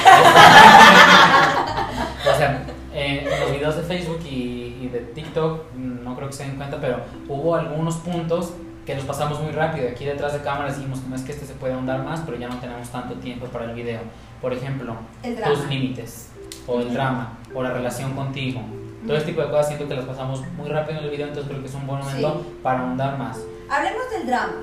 sea, 2.37 2.63
eh, 2.93 3.27
en 3.31 3.39
los 3.39 3.51
videos 3.51 3.75
de 3.77 3.83
Facebook 3.83 4.19
y, 4.25 4.77
y 4.81 4.89
de 4.91 4.99
TikTok, 4.99 5.61
mm, 5.75 6.03
no 6.03 6.15
creo 6.15 6.27
que 6.29 6.33
se 6.35 6.43
den 6.43 6.55
cuenta, 6.55 6.77
pero 6.79 7.01
hubo 7.27 7.55
algunos 7.55 7.95
puntos 7.97 8.53
que 8.85 8.95
nos 8.95 9.05
pasamos 9.05 9.39
muy 9.41 9.51
rápido. 9.51 9.89
Aquí 9.89 10.05
detrás 10.05 10.33
de 10.33 10.39
cámara 10.39 10.71
decimos 10.71 10.99
que 10.99 11.09
no 11.09 11.15
es 11.15 11.21
que 11.21 11.31
este 11.31 11.45
se 11.45 11.53
puede 11.53 11.73
ahondar 11.73 12.03
más, 12.03 12.21
pero 12.25 12.37
ya 12.37 12.47
no 12.47 12.55
tenemos 12.57 12.87
tanto 12.89 13.15
tiempo 13.15 13.45
para 13.47 13.65
el 13.65 13.73
video. 13.73 13.99
Por 14.41 14.53
ejemplo, 14.53 14.95
tus 15.21 15.65
límites, 15.67 16.29
o 16.65 16.79
el 16.79 16.93
drama, 16.93 17.37
o 17.53 17.61
la 17.61 17.71
relación 17.71 18.13
contigo. 18.13 18.61
Todo 19.05 19.17
este 19.17 19.31
tipo 19.31 19.41
de 19.41 19.49
cosas 19.49 19.67
siento 19.67 19.87
que 19.87 19.95
las 19.95 20.05
pasamos 20.05 20.41
muy 20.57 20.69
rápido 20.69 20.99
en 20.99 21.05
el 21.05 21.11
video, 21.11 21.27
entonces 21.27 21.49
creo 21.49 21.61
que 21.61 21.67
es 21.69 21.73
un 21.75 21.87
buen 21.87 21.99
momento 21.99 22.45
para 22.61 22.81
ahondar 22.81 23.17
más. 23.17 23.39
Hablemos 23.69 24.09
del 24.11 24.27
drama. 24.27 24.53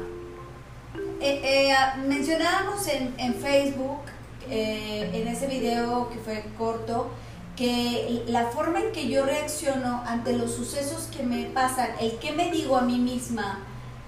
Eh, 1.20 1.40
eh, 1.42 1.74
mencionábamos 2.06 2.86
en, 2.88 3.14
en 3.18 3.34
Facebook, 3.34 4.00
eh, 4.48 5.10
en 5.14 5.28
ese 5.28 5.46
video 5.46 6.08
que 6.10 6.18
fue 6.18 6.44
corto, 6.58 7.08
que 7.56 8.24
la 8.28 8.44
forma 8.48 8.80
en 8.80 8.92
que 8.92 9.08
yo 9.08 9.24
reacciono 9.24 10.02
ante 10.06 10.34
los 10.34 10.54
sucesos 10.54 11.08
que 11.16 11.22
me 11.22 11.44
pasan, 11.46 11.88
el 12.00 12.18
que 12.18 12.32
me 12.32 12.50
digo 12.50 12.76
a 12.76 12.82
mí 12.82 12.98
misma 12.98 13.60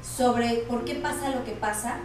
sobre 0.03 0.65
por 0.69 0.85
qué 0.85 0.97
pasa 0.97 1.31
lo 1.31 1.45
que 1.45 1.53
pasa, 1.53 1.97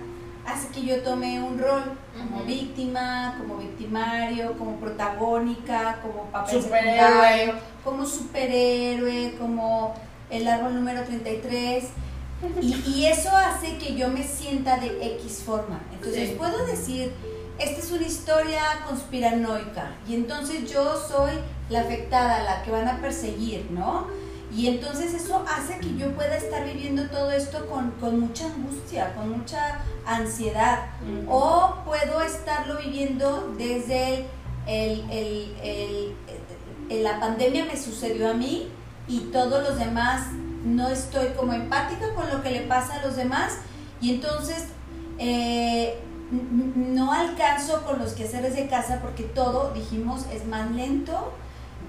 hace 0.45 0.69
que 0.69 0.85
yo 0.85 1.01
tome 1.01 1.41
un 1.41 1.59
rol 1.59 1.83
como 2.17 2.37
Ujú. 2.37 2.45
víctima, 2.45 3.35
como 3.37 3.57
victimario, 3.57 4.53
como 4.57 4.77
protagónica, 4.77 5.99
como 6.01 6.23
papel 6.31 6.61
Superhéroe. 6.61 7.53
Como 7.83 8.05
superhéroe, 8.05 9.35
como 9.39 9.93
el 10.29 10.47
árbol 10.47 10.75
número 10.75 11.03
33. 11.03 11.85
Y, 12.61 12.75
y 12.87 13.05
eso 13.05 13.29
hace 13.35 13.77
que 13.77 13.95
yo 13.95 14.09
me 14.09 14.23
sienta 14.23 14.77
de 14.77 15.15
X 15.15 15.43
forma. 15.45 15.81
Entonces 15.93 16.29
Sí. 16.29 16.35
puedo 16.37 16.65
decir, 16.65 17.13
esta 17.59 17.79
es 17.79 17.91
una 17.91 18.05
historia 18.07 18.61
conspiranoica 18.87 19.91
y 20.07 20.15
entonces 20.15 20.69
yo 20.71 20.95
soy 20.97 21.31
la 21.69 21.81
afectada, 21.81 22.43
la 22.43 22.63
que 22.63 22.71
van 22.71 22.87
a 22.87 22.99
perseguir, 22.99 23.67
¿no? 23.71 24.07
Y 24.55 24.67
entonces 24.67 25.13
eso 25.15 25.43
hace 25.47 25.79
que 25.79 25.95
yo 25.97 26.11
pueda 26.11 26.35
estar 26.37 26.63
viviendo 26.65 27.07
todo 27.09 27.31
esto 27.31 27.65
con, 27.67 27.89
con 27.99 28.19
mucha 28.19 28.45
angustia, 28.45 29.13
con 29.15 29.29
mucha 29.39 29.79
ansiedad. 30.05 30.89
O 31.27 31.75
puedo 31.85 32.21
estarlo 32.21 32.77
viviendo 32.77 33.53
desde 33.57 34.27
el- 34.67 35.09
el- 35.09 35.55
el- 35.63 36.15
la 36.89 37.19
pandemia 37.19 37.65
me 37.65 37.77
sucedió 37.77 38.29
a 38.31 38.33
mí 38.33 38.69
y 39.07 39.19
todos 39.31 39.63
los 39.63 39.77
demás 39.77 40.27
no 40.63 40.89
estoy 40.89 41.27
como 41.35 41.53
empática 41.53 42.13
con 42.15 42.29
lo 42.29 42.41
que 42.41 42.51
le 42.51 42.61
pasa 42.61 42.95
a 42.95 43.05
los 43.05 43.15
demás. 43.15 43.57
Y 44.01 44.11
entonces 44.15 44.65
eh, 45.17 45.99
no 46.31 47.13
alcanzo 47.13 47.83
con 47.83 47.99
los 47.99 48.13
quehaceres 48.13 48.55
de 48.55 48.67
casa 48.67 48.99
porque 49.01 49.23
todo, 49.23 49.73
dijimos, 49.73 50.25
es 50.31 50.45
más 50.45 50.71
lento, 50.71 51.33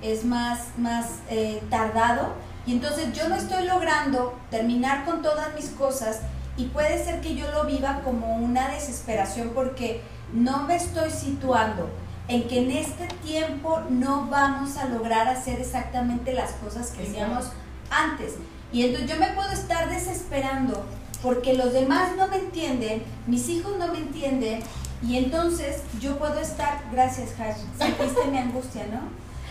es 0.02 0.24
más, 0.24 0.76
más 0.76 1.06
eh, 1.30 1.62
tardado. 1.70 2.34
Y 2.66 2.72
entonces 2.72 3.12
yo 3.12 3.28
no 3.28 3.36
estoy 3.36 3.66
logrando 3.66 4.34
terminar 4.50 5.04
con 5.04 5.22
todas 5.22 5.54
mis 5.54 5.70
cosas 5.70 6.20
y 6.56 6.66
puede 6.66 7.02
ser 7.02 7.20
que 7.20 7.34
yo 7.34 7.50
lo 7.50 7.64
viva 7.64 8.00
como 8.04 8.36
una 8.36 8.68
desesperación 8.68 9.50
porque 9.54 10.00
no 10.32 10.62
me 10.62 10.76
estoy 10.76 11.10
situando 11.10 11.88
en 12.28 12.48
que 12.48 12.58
en 12.62 12.70
este 12.70 13.06
tiempo 13.24 13.80
no 13.90 14.28
vamos 14.30 14.76
a 14.76 14.86
lograr 14.86 15.28
hacer 15.28 15.60
exactamente 15.60 16.32
las 16.32 16.52
cosas 16.52 16.90
que 16.90 17.02
hacíamos 17.04 17.46
antes. 17.90 18.34
Y 18.72 18.84
entonces 18.86 19.10
yo 19.10 19.16
me 19.18 19.28
puedo 19.32 19.50
estar 19.52 19.88
desesperando 19.90 20.84
porque 21.22 21.54
los 21.54 21.72
demás 21.72 22.12
no 22.16 22.26
me 22.28 22.36
entienden, 22.36 23.02
mis 23.26 23.48
hijos 23.48 23.76
no 23.78 23.88
me 23.88 23.98
entienden, 23.98 24.60
y 25.06 25.16
entonces 25.18 25.82
yo 26.00 26.18
puedo 26.18 26.38
estar, 26.40 26.82
gracias 26.92 27.30
Hash, 27.38 27.56
sentiste 27.78 28.24
mi 28.30 28.38
angustia, 28.38 28.84
¿no? 28.92 29.00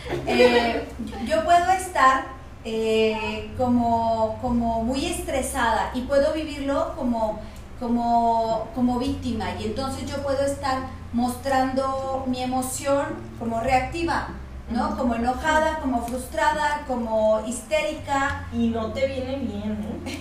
Eh, 0.26 0.86
yo- 1.26 1.44
puedo 1.44 1.70
estar 1.70 2.26
eh, 2.66 3.50
como, 3.56 4.38
como 4.42 4.82
muy 4.84 5.06
estresada 5.06 5.90
y 5.94 6.02
puedo 6.02 6.32
vivirlo 6.34 6.94
como, 6.96 7.40
como, 7.84 8.66
como 8.74 8.98
víctima 8.98 9.44
y 9.60 9.66
entonces 9.66 10.10
yo 10.10 10.22
puedo 10.22 10.42
estar 10.42 10.86
mostrando 11.12 12.24
mi 12.26 12.42
emoción 12.42 13.04
como 13.38 13.60
reactiva, 13.60 14.28
¿no? 14.70 14.96
Como 14.96 15.14
enojada, 15.14 15.80
como 15.80 16.00
frustrada, 16.06 16.84
como 16.86 17.42
histérica. 17.46 18.46
Y 18.54 18.68
no 18.68 18.90
te 18.92 19.06
viene 19.06 19.36
bien, 19.36 20.02
¿eh? 20.06 20.18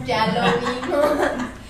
Ya 0.04 0.26
lo 0.26 0.42
vimos. 0.42 1.06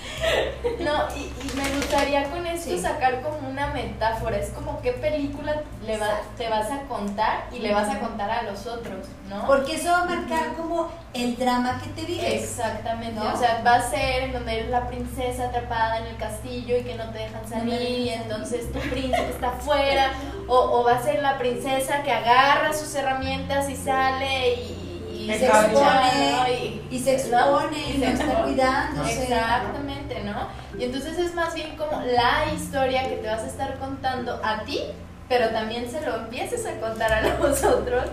No, 0.81 1.09
y, 1.17 1.21
y 1.23 1.53
me 1.57 1.69
gustaría 1.77 2.25
con 2.31 2.47
esto 2.47 2.71
Sí. 2.71 2.79
sacar 2.79 3.21
como 3.23 3.49
una 3.49 3.69
metáfora. 3.69 4.37
Es 4.39 4.51
como 4.51 4.81
qué 4.81 4.93
película 4.93 5.57
le 5.85 5.99
va- 5.99 6.21
te 6.37 6.49
vas 6.49 6.71
a 6.71 6.83
contar 6.83 7.45
y 7.53 7.59
le 7.59 7.73
vas 7.75 7.89
a 7.89 7.99
contar 7.99 8.31
a 8.31 8.43
los 8.43 8.67
otros, 8.67 9.07
¿no? 9.29 9.47
Porque 9.47 9.75
eso 9.77 9.91
va 9.91 10.03
a 10.03 10.05
marcar 10.05 10.55
como 10.57 10.89
el 11.13 11.37
drama 11.37 11.81
que 11.83 11.91
te 11.91 12.07
vives. 12.07 12.43
Exactamente, 12.45 13.19
¿No? 13.19 13.33
o 13.33 13.37
sea, 13.37 13.63
va 13.67 13.75
a 13.77 13.83
ser 13.91 14.25
en 14.25 14.33
donde 14.33 14.59
eres 14.59 14.71
la 14.71 14.87
princesa 14.87 15.47
atrapada 15.47 15.99
en 15.99 16.07
el 16.07 16.17
castillo 16.17 16.77
y 16.77 16.83
que 16.85 16.95
no 16.95 17.11
te 17.11 17.19
dejan 17.19 17.49
salir 17.49 17.81
y 17.81 18.09
entonces 18.11 18.71
tu 18.73 18.79
príncipe 18.79 19.29
está 19.31 19.49
afuera, 19.49 20.13
o, 20.47 20.55
o 20.57 20.85
va 20.85 20.93
a 20.97 21.03
ser 21.03 21.21
la 21.21 21.37
princesa 21.39 22.03
que 22.03 22.13
agarra 22.13 22.73
sus 22.73 22.95
herramientas 22.95 23.69
y 23.69 23.77
sale 23.77 24.55
y, 24.55 24.79
y 25.25 25.39
Se 25.39 25.47
expone, 25.47 26.53
y, 26.91 26.95
Y 26.95 26.99
se 26.99 27.15
expone 27.15 27.79
y, 27.89 27.93
se 27.93 27.99
no 27.99 28.05
está 28.07 28.43
cuidándose. 28.45 29.23
Exactamente, 29.25 30.23
¿no? 30.25 30.49
Y 30.79 30.85
entonces 30.85 31.19
es 31.19 31.35
más 31.35 31.55
bien 31.55 31.77
como 31.77 32.01
la 32.03 32.53
historia 32.55 33.09
que 33.09 33.17
te 33.17 33.29
vas 33.29 33.41
a 33.43 33.47
estar 33.47 33.79
contando 33.79 34.41
a 34.45 34.63
ti, 34.65 34.81
pero 35.29 35.49
también 35.51 35.91
se 35.91 36.01
lo 36.01 36.17
empieces 36.17 36.65
a 36.67 36.79
contar 36.81 37.13
a 37.13 37.21
los 37.39 37.63
otros 37.65 38.05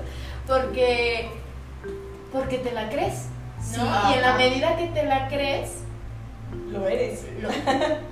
porque 0.47 1.29
porque 2.31 2.57
te 2.59 2.71
la 2.71 2.89
crees, 2.89 3.25
¿no? 3.77 3.83
Sí. 3.83 3.89
y 4.09 4.13
en 4.13 4.21
la 4.21 4.35
medida 4.35 4.75
que 4.77 4.87
te 4.87 5.03
la 5.03 5.27
crees, 5.27 5.71
Lo 6.71 6.87
eres. 6.87 7.25
lo- 7.41 7.49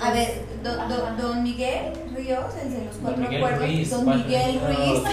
A 0.05 0.11
ver, 0.13 0.43
do- 0.63 0.87
do- 0.87 1.11
don 1.17 1.43
Miguel 1.43 1.93
Ríos, 2.15 2.53
el 2.61 2.71
de 2.73 2.85
los 2.85 2.95
Don 2.95 3.03
cuatro 3.03 3.21
Miguel 3.23 3.43
acuerdos, 3.43 3.61
Ruiz, 3.67 3.89
don 3.91 4.05
Miguel 4.05 4.57
acuerdos. 4.57 4.77
Ruiz, 4.87 5.03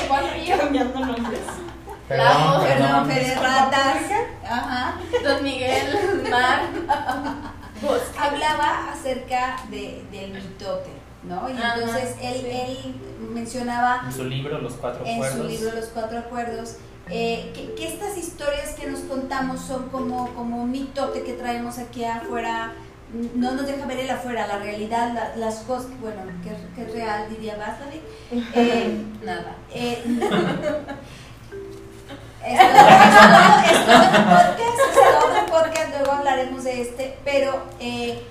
Chupó 0.00 0.14
al 0.14 0.30
río. 0.32 0.58
Cambiando 0.58 1.00
nombres. 1.00 1.40
Perdón, 2.08 2.62
perdón, 2.62 2.88
perdón. 2.88 3.10
Fede 3.10 3.34
Ratas, 3.34 3.96
ajá, 4.48 4.94
Don 5.22 5.42
Miguel 5.44 6.22
Mar 6.30 6.60
hablaba 8.18 8.90
acerca 8.92 9.56
de, 9.70 10.04
del 10.10 10.32
mitote, 10.32 10.90
¿no? 11.22 11.48
Y 11.48 11.52
Ajá, 11.52 11.74
entonces 11.76 12.16
él, 12.22 12.40
sí. 12.40 12.50
él 12.50 12.94
mencionaba 13.32 14.02
En 14.06 14.12
su 14.12 14.24
libro, 14.24 14.58
Los 14.60 14.74
Cuatro 14.74 15.04
en 15.06 15.14
Acuerdos. 15.16 15.38
su 15.38 15.48
libro 15.48 15.74
Los 15.76 15.86
Cuatro 15.86 16.18
Acuerdos, 16.18 16.76
eh, 17.10 17.52
que, 17.54 17.74
que 17.74 17.88
estas 17.88 18.16
historias 18.18 18.70
que 18.70 18.86
nos 18.88 19.00
contamos 19.00 19.60
son 19.60 19.88
como, 19.90 20.28
como 20.34 20.62
un 20.62 20.70
mitote 20.70 21.22
que 21.22 21.34
traemos 21.34 21.78
aquí 21.78 22.04
afuera, 22.04 22.72
no 23.34 23.52
nos 23.52 23.66
deja 23.66 23.86
ver 23.86 24.00
el 24.00 24.10
afuera, 24.10 24.46
la 24.46 24.58
realidad, 24.58 25.12
la- 25.14 25.36
las 25.36 25.56
cosas, 25.60 25.88
bueno, 26.00 26.20
que, 26.42 26.50
que 26.74 26.86
es 26.88 26.92
real, 26.94 27.26
diría 27.30 27.56
Václavic. 27.56 28.02
Eh, 28.54 29.04
Nada. 29.24 29.56
eh, 29.72 30.04
es 32.54 33.78
podcast, 33.78 34.58
es 34.58 35.40
un 35.40 35.46
podcast, 35.50 35.88
luego 35.98 36.12
hablaremos 36.12 36.64
de 36.64 36.82
este, 36.82 37.18
pero 37.24 37.62
eh, 37.80 38.22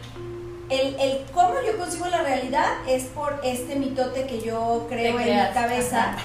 el, 0.69 0.99
el 0.99 1.25
cómo 1.33 1.55
yo 1.65 1.77
consigo 1.77 2.07
la 2.07 2.21
realidad 2.21 2.67
es 2.87 3.03
por 3.05 3.39
este 3.43 3.75
mitote 3.75 4.27
que 4.27 4.41
yo 4.41 4.85
creo 4.89 5.19
en 5.19 5.25
mi 5.25 5.53
cabeza. 5.53 6.15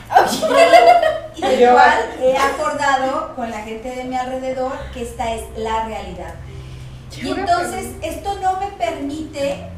Y 1.35 1.41
del 1.41 1.71
cual 1.71 1.99
he 2.21 2.37
acordado 2.37 3.35
con 3.35 3.51
la 3.51 3.59
gente 3.63 3.89
de 3.91 4.05
mi 4.05 4.17
alrededor 4.17 4.73
que 4.93 5.03
esta 5.03 5.33
es 5.33 5.43
la 5.57 5.85
realidad. 5.85 6.35
Y 7.17 7.31
entonces 7.31 7.91
esto 8.03 8.39
no 8.41 8.59
me 8.59 8.67
permite 8.69 9.69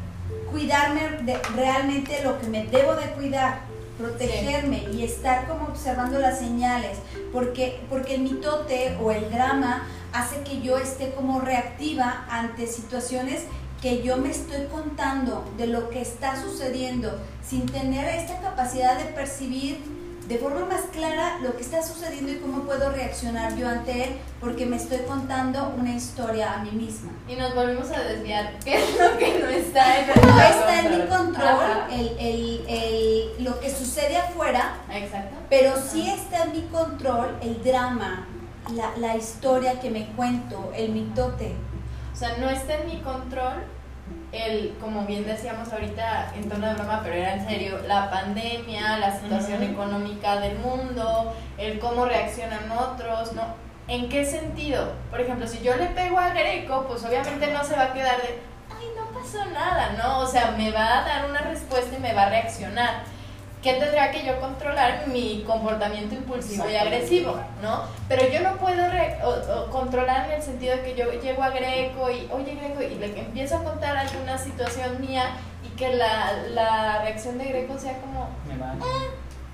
cuidarme 0.51 1.01
de 1.21 1.37
realmente 1.55 2.21
lo 2.23 2.39
que 2.39 2.47
me 2.47 2.65
debo 2.65 2.95
de 2.95 3.07
cuidar, 3.11 3.59
protegerme 3.97 4.87
y 4.93 5.03
estar 5.03 5.47
como 5.47 5.67
observando 5.67 6.19
las 6.19 6.39
señales, 6.39 6.97
porque, 7.31 7.79
porque 7.89 8.15
el 8.15 8.21
mitote 8.21 8.97
o 9.01 9.11
el 9.11 9.31
drama 9.31 9.87
hace 10.13 10.41
que 10.41 10.61
yo 10.61 10.77
esté 10.77 11.13
como 11.13 11.39
reactiva 11.41 12.25
ante 12.29 12.67
situaciones 12.67 13.43
que 13.81 14.01
yo 14.01 14.17
me 14.17 14.31
estoy 14.31 14.65
contando 14.71 15.43
de 15.57 15.67
lo 15.67 15.89
que 15.89 16.01
está 16.01 16.41
sucediendo 16.41 17.19
sin 17.47 17.65
tener 17.65 18.07
esta 18.07 18.39
capacidad 18.41 18.97
de 18.97 19.05
percibir 19.05 19.79
de 20.27 20.37
forma 20.39 20.65
más 20.65 20.81
clara 20.91 21.37
lo 21.43 21.55
que 21.55 21.61
está 21.61 21.83
sucediendo 21.83 22.31
y 22.31 22.37
cómo 22.37 22.63
puedo 22.63 22.89
reaccionar 22.91 23.55
yo 23.55 23.67
ante 23.69 24.05
él 24.05 24.09
porque 24.39 24.65
me 24.65 24.75
estoy 24.77 24.99
contando 25.07 25.73
una 25.77 25.93
historia 25.95 26.53
a 26.53 26.57
mí 26.63 26.71
misma. 26.71 27.11
Y 27.27 27.35
nos 27.35 27.53
volvimos 27.53 27.89
a 27.91 27.99
desviar. 27.99 28.57
¿Qué 28.65 28.75
es 28.75 28.99
lo 28.99 29.17
que 29.17 29.39
no 29.39 29.47
está 29.47 29.99
en 29.99 30.07
No 30.07 30.13
nuestro 30.35 30.41
está 30.67 30.79
en 30.79 30.91
mi 30.99 31.07
control 31.07 31.59
el, 31.91 32.07
el- 32.19 32.65
el- 32.67 33.43
lo 33.43 33.59
que 33.59 33.69
sucede 33.69 34.17
afuera, 34.17 34.77
Exacto. 34.91 35.35
pero 35.49 35.73
sí 35.77 36.09
está 36.09 36.43
en 36.45 36.51
mi 36.53 36.61
control 36.63 37.37
el 37.41 37.63
drama, 37.63 38.27
la, 38.73 38.97
la 38.97 39.15
historia 39.15 39.79
que 39.79 39.91
me 39.91 40.07
cuento, 40.15 40.71
el 40.75 40.89
mitote. 40.89 41.53
O 42.13 42.17
sea, 42.17 42.37
no 42.37 42.49
está 42.49 42.75
en 42.77 42.87
mi 42.87 43.01
control 43.01 43.63
el, 44.31 44.75
como 44.81 45.05
bien 45.05 45.25
decíamos 45.25 45.71
ahorita 45.71 46.33
en 46.35 46.49
tono 46.49 46.67
de 46.67 46.73
broma, 46.73 47.01
pero 47.03 47.15
era 47.15 47.33
en 47.33 47.47
serio, 47.47 47.79
la 47.87 48.09
pandemia, 48.09 48.97
la 48.97 49.17
situación 49.19 49.63
económica 49.63 50.39
del 50.39 50.57
mundo, 50.59 51.33
el 51.57 51.79
cómo 51.79 52.05
reaccionan 52.05 52.71
otros, 52.71 53.33
¿no? 53.33 53.43
¿En 53.87 54.09
qué 54.09 54.25
sentido? 54.25 54.93
Por 55.11 55.21
ejemplo, 55.21 55.47
si 55.47 55.61
yo 55.61 55.75
le 55.75 55.87
pego 55.87 56.19
a 56.19 56.29
Greco, 56.29 56.85
pues 56.87 57.03
obviamente 57.05 57.47
no 57.53 57.63
se 57.63 57.75
va 57.75 57.83
a 57.83 57.93
quedar 57.93 58.17
de, 58.17 58.39
ay, 58.77 58.87
no 58.97 59.05
pasó 59.17 59.45
nada, 59.45 59.93
¿no? 59.97 60.19
O 60.19 60.27
sea, 60.27 60.51
me 60.57 60.71
va 60.71 60.99
a 60.99 61.05
dar 61.05 61.29
una 61.29 61.41
respuesta 61.41 61.95
y 61.95 62.01
me 62.01 62.13
va 62.13 62.23
a 62.23 62.29
reaccionar. 62.29 63.03
¿Qué 63.65 63.73
tendría 63.73 64.11
que 64.11 64.23
yo 64.23 64.39
controlar? 64.39 65.07
Mi 65.07 65.43
comportamiento 65.43 66.13
impulsivo 66.13 66.69
y 66.69 66.75
agresivo, 66.75 67.35
¿no? 67.63 67.81
Pero 68.07 68.27
yo 68.31 68.41
no 68.41 68.57
puedo 68.57 68.83
controlar 69.71 70.27
en 70.27 70.33
el 70.33 70.43
sentido 70.43 70.75
de 70.75 70.83
que 70.83 70.93
yo 70.93 71.11
llego 71.19 71.41
a 71.41 71.49
Greco 71.49 72.11
y, 72.11 72.29
oye 72.31 72.53
Greco, 72.53 72.83
y 72.83 72.93
le 72.93 73.19
empiezo 73.19 73.57
a 73.57 73.63
contar 73.63 73.97
alguna 73.97 74.37
situación 74.37 75.01
mía 75.01 75.31
y 75.63 75.75
que 75.75 75.95
la, 75.95 76.33
la 76.53 77.01
reacción 77.01 77.39
de 77.39 77.45
Greco 77.45 77.75
sea 77.79 77.99
como, 78.01 78.29
ah, 78.61 79.07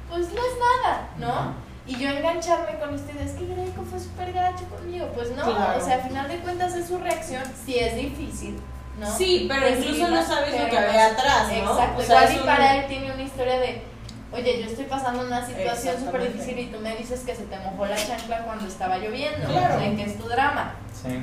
pues 0.09 0.27
no 0.33 0.41
es 0.41 0.57
nada, 0.59 1.07
¿no? 1.17 1.53
Y 1.87 1.97
yo 1.97 2.09
engancharme 2.09 2.79
con 2.79 2.93
ustedes, 2.93 3.31
que 3.31 3.45
Greco 3.45 3.81
fue 3.89 3.97
súper 3.97 4.33
gacho 4.33 4.65
conmigo. 4.65 5.07
Pues 5.15 5.31
no, 5.31 5.43
o 5.47 5.79
sea, 5.79 5.95
al 5.95 6.01
final 6.01 6.27
de 6.27 6.37
cuentas 6.39 6.75
es 6.75 6.85
su 6.89 6.97
reacción, 6.97 7.43
sí 7.65 7.79
es 7.79 7.95
difícil, 7.95 8.59
¿no? 8.99 9.09
Sí, 9.09 9.45
pero 9.47 9.69
incluso 9.69 10.09
no 10.09 10.21
sabes 10.21 10.59
lo 10.59 10.69
que 10.69 10.77
había 10.77 11.05
atrás, 11.05 11.47
¿no? 11.47 11.71
Exacto, 11.71 12.03
igual 12.03 12.35
y 12.35 12.39
para 12.39 12.75
él 12.75 12.87
tiene 12.87 13.13
una 13.13 13.23
historia 13.23 13.57
de, 13.57 13.90
oye, 14.31 14.61
yo 14.61 14.69
estoy 14.69 14.85
pasando 14.85 15.25
una 15.25 15.45
situación 15.45 15.95
súper 15.99 16.31
difícil 16.31 16.59
y 16.59 16.67
tú 16.67 16.79
me 16.79 16.95
dices 16.95 17.21
que 17.21 17.35
se 17.35 17.43
te 17.43 17.57
mojó 17.59 17.85
la 17.85 17.95
chancla 17.95 18.43
cuando 18.43 18.67
estaba 18.67 18.97
lloviendo, 18.97 19.47
claro. 19.47 19.75
o 19.75 19.79
que 19.79 20.03
es 20.03 20.17
tu 20.17 20.27
drama. 20.27 20.75
Sí. 20.93 21.19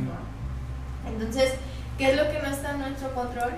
Entonces, 1.07 1.55
¿qué 1.97 2.11
es 2.11 2.17
lo 2.17 2.31
que 2.31 2.41
no 2.41 2.49
está 2.49 2.73
en 2.73 2.81
nuestro 2.81 3.15
control? 3.15 3.53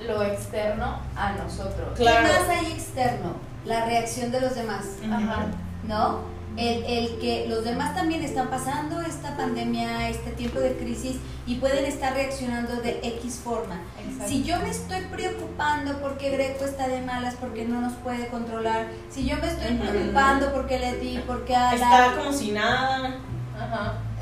Lo 0.00 0.22
externo 0.22 0.98
a 1.14 1.32
nosotros. 1.32 1.98
¿Qué 1.98 2.04
más 2.04 2.48
hay 2.48 2.72
externo? 2.72 3.34
La 3.66 3.84
reacción 3.84 4.32
de 4.32 4.40
los 4.40 4.54
demás. 4.54 4.86
Ajá. 5.04 5.46
¿no? 5.86 6.20
El, 6.56 6.84
el, 6.84 7.18
que 7.20 7.46
los 7.48 7.64
demás 7.64 7.94
también 7.94 8.22
están 8.22 8.50
pasando 8.50 9.00
esta 9.00 9.36
pandemia, 9.36 10.08
este 10.08 10.32
tiempo 10.32 10.58
de 10.58 10.76
crisis 10.76 11.16
y 11.46 11.56
pueden 11.56 11.84
estar 11.84 12.12
reaccionando 12.12 12.76
de 12.76 13.00
X 13.02 13.40
forma. 13.42 13.80
Si 14.26 14.42
yo 14.42 14.58
me 14.60 14.70
estoy 14.70 15.00
preocupando 15.10 16.00
porque 16.00 16.30
Greco 16.30 16.64
está 16.64 16.88
de 16.88 17.00
malas, 17.02 17.36
porque 17.36 17.64
no 17.64 17.80
nos 17.80 17.94
puede 17.94 18.28
controlar, 18.28 18.88
si 19.08 19.26
yo 19.26 19.36
me 19.36 19.48
estoy 19.48 19.76
preocupando 19.76 20.52
porque 20.52 20.78
le 20.78 20.96
di, 20.98 21.18
porque 21.26 21.54
Está 21.54 22.14
como 22.16 22.32
si 22.32 22.52
nada. 22.52 23.16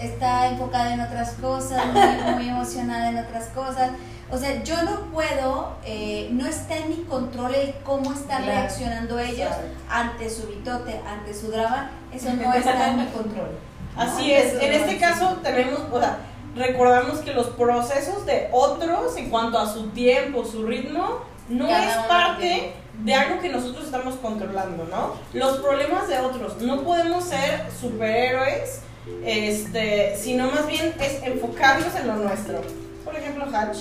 Está 0.01 0.49
enfocada 0.49 0.95
en 0.95 1.01
otras 1.01 1.33
cosas, 1.35 1.83
muy, 1.93 2.35
muy 2.35 2.49
emocionada 2.49 3.09
en 3.09 3.19
otras 3.19 3.49
cosas 3.49 3.91
o 4.31 4.37
sea, 4.37 4.63
yo 4.63 4.83
no 4.83 5.11
puedo, 5.13 5.77
eh, 5.85 6.29
no 6.33 6.47
está 6.47 6.77
en 6.77 6.91
mi 6.91 6.97
control 7.05 7.55
el 7.55 7.75
cómo 7.83 8.13
están 8.13 8.45
reaccionando 8.45 9.19
ellos 9.19 9.51
ante 9.89 10.29
su 10.29 10.47
bitote, 10.49 11.01
ante 11.07 11.33
su 11.33 11.51
drama, 11.51 11.91
eso 12.13 12.33
no 12.35 12.53
está 12.55 12.91
en 12.91 12.97
mi 12.99 13.07
control. 13.07 13.51
Así 13.97 14.33
es, 14.33 14.63
en 14.63 14.73
este 14.73 14.99
caso 14.99 15.39
tenemos, 15.43 15.81
o 15.91 15.99
sea, 15.99 16.19
recordamos 16.55 17.21
que 17.21 17.33
los 17.33 17.49
procesos 17.49 18.27
de 18.27 18.49
otros 18.53 19.17
en 19.17 19.31
cuanto 19.31 19.59
a 19.59 19.73
su 19.73 19.89
tiempo, 19.89 20.45
su 20.45 20.67
ritmo, 20.67 21.21
no 21.49 21.67
es 21.67 21.97
parte 22.07 22.75
de 23.03 23.15
algo 23.15 23.41
que 23.41 23.49
nosotros 23.49 23.87
estamos 23.87 24.17
controlando, 24.17 24.85
¿no? 24.85 25.15
Los 25.33 25.59
problemas 25.59 26.07
de 26.09 26.19
otros, 26.19 26.61
no 26.61 26.83
podemos 26.83 27.25
ser 27.25 27.63
superhéroes, 27.81 28.83
este, 29.25 30.17
sino 30.19 30.51
más 30.51 30.67
bien 30.67 30.95
es 31.01 31.23
enfocarnos 31.23 31.95
en 31.95 32.07
lo 32.07 32.17
nuestro. 32.17 32.61
Por 33.05 33.17
ejemplo, 33.17 33.47
Hatch 33.53 33.79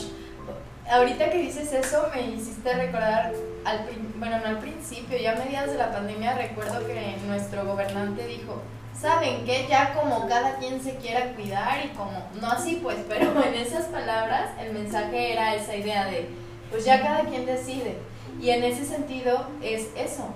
ahorita 0.89 1.29
que 1.29 1.39
dices 1.39 1.71
eso 1.73 2.09
me 2.13 2.21
hiciste 2.21 2.73
recordar, 2.73 3.33
al, 3.65 3.85
bueno, 4.17 4.39
no 4.39 4.45
al 4.45 4.59
principio, 4.59 5.17
ya 5.17 5.33
a 5.33 5.35
mediados 5.35 5.71
de 5.71 5.77
la 5.77 5.91
pandemia 5.91 6.35
recuerdo 6.35 6.85
que 6.85 7.17
nuestro 7.27 7.65
gobernante 7.65 8.25
dijo, 8.27 8.61
¿saben 8.99 9.45
qué? 9.45 9.67
Ya 9.69 9.93
como 9.93 10.27
cada 10.27 10.55
quien 10.55 10.81
se 10.81 10.95
quiera 10.95 11.33
cuidar 11.33 11.85
y 11.85 11.89
como, 11.89 12.27
no 12.39 12.47
así 12.47 12.79
pues, 12.81 12.97
pero 13.07 13.31
en 13.43 13.53
esas 13.53 13.85
palabras 13.85 14.51
el 14.61 14.73
mensaje 14.73 15.33
era 15.33 15.55
esa 15.55 15.75
idea 15.75 16.05
de, 16.05 16.29
pues 16.71 16.85
ya 16.85 17.01
cada 17.01 17.23
quien 17.25 17.45
decide. 17.45 17.97
Y 18.39 18.51
en 18.51 18.63
ese 18.63 18.85
sentido 18.85 19.47
es 19.63 19.87
eso, 19.95 20.27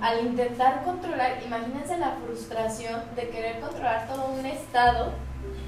al 0.00 0.20
intentar 0.20 0.82
controlar, 0.82 1.38
imagínense 1.44 1.98
la 1.98 2.16
frustración 2.24 3.02
de 3.16 3.28
querer 3.28 3.60
controlar 3.60 4.06
todo 4.06 4.28
un 4.28 4.46
estado 4.46 5.12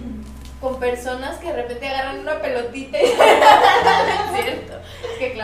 con 0.61 0.79
personas 0.81 1.37
que 1.39 1.49
de 1.49 1.62
repente 1.62 1.89
agarran 1.89 2.20
una 2.20 2.41
pelotita 2.41 2.99
y 2.99 3.05
es 3.11 3.14
cierto, 3.14 4.81
es 5.12 5.18
que 5.18 5.35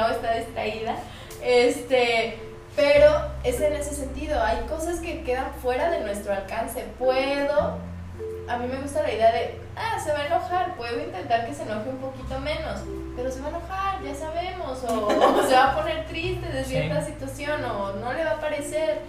Distraída. 0.65 0.97
Este, 1.43 2.39
pero 2.77 3.11
es 3.45 3.61
en 3.61 3.75
ese 3.75 3.95
sentido, 3.95 4.41
hay 4.43 4.61
cosas 4.69 5.01
que 5.01 5.23
quedan 5.23 5.53
fuera 5.61 5.91
de 5.91 6.01
nuestro 6.01 6.33
alcance. 6.33 6.85
Puedo, 6.99 7.79
a 8.49 8.57
mí 8.59 8.67
me 8.69 8.81
gusta 8.81 9.03
la 9.03 9.13
idea 9.13 9.33
de, 9.33 9.59
ah, 9.77 9.99
se 9.99 10.13
va 10.13 10.21
a 10.21 10.27
enojar, 10.27 10.77
puedo 10.77 11.01
intentar 11.01 11.47
que 11.47 11.55
se 11.55 11.63
enoje 11.63 11.91
un 11.91 11.99
poquito 11.99 12.39
menos, 12.41 12.81
pero 13.17 13.31
se 13.31 13.41
va 13.41 13.47
a 13.47 13.51
enojar, 13.51 14.03
ya 14.03 14.15
sabemos, 14.15 14.85
o, 14.85 15.49
se 15.49 15.55
va 15.55 15.73
a 15.73 15.77
poner 15.77 16.07
triste 16.07 16.49
de 16.49 16.65
cierta 16.65 17.05
situación, 17.05 17.65
o 17.65 17.95
no 17.95 18.13
le 18.13 18.25
va 18.25 18.33
a 18.33 18.41
parecer 18.41 19.01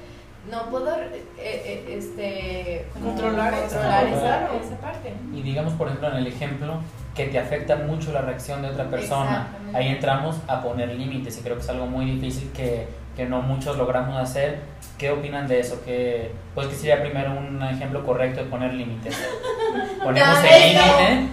no 0.52 0.70
puedo 0.70 0.94
eh, 0.98 1.24
eh, 1.38 1.86
este, 1.98 2.86
controlar, 2.92 3.54
controlar 3.62 4.08
esa, 4.08 4.78
parte. 4.82 5.14
Y 5.32 5.42
digamos, 5.42 5.72
por 5.74 5.88
ejemplo, 5.88 6.10
en 6.10 6.18
el 6.18 6.28
ejemplo 6.28 6.82
que 7.16 7.26
te 7.26 7.38
afecta 7.38 7.76
mucho 7.76 8.12
la 8.12 8.22
reacción 8.22 8.62
de 8.62 8.70
otra 8.70 8.90
persona, 8.90 9.48
ahí 9.74 9.88
entramos 9.88 10.38
a 10.48 10.62
poner 10.62 10.90
límites 10.96 11.38
y 11.38 11.42
creo 11.42 11.56
que 11.56 11.62
es 11.62 11.70
algo 11.70 11.86
muy 11.86 12.06
difícil 12.06 12.52
que, 12.52 12.88
que 13.16 13.26
no 13.26 13.42
muchos 13.42 13.78
logramos 13.78 14.18
hacer. 14.18 14.62
¿Qué 14.98 15.12
opinan 15.12 15.48
de 15.48 15.60
eso? 15.60 15.82
¿Qué, 15.86 16.32
pues 16.56 16.68
que 16.68 16.76
sería 16.76 17.02
primero 17.02 17.32
un 17.34 17.62
ejemplo 17.64 18.04
correcto 18.04 18.44
de 18.44 18.50
poner 18.50 18.74
límites. 18.74 19.16
Ponemos 20.04 20.40
el 20.44 20.74
límite 20.74 21.30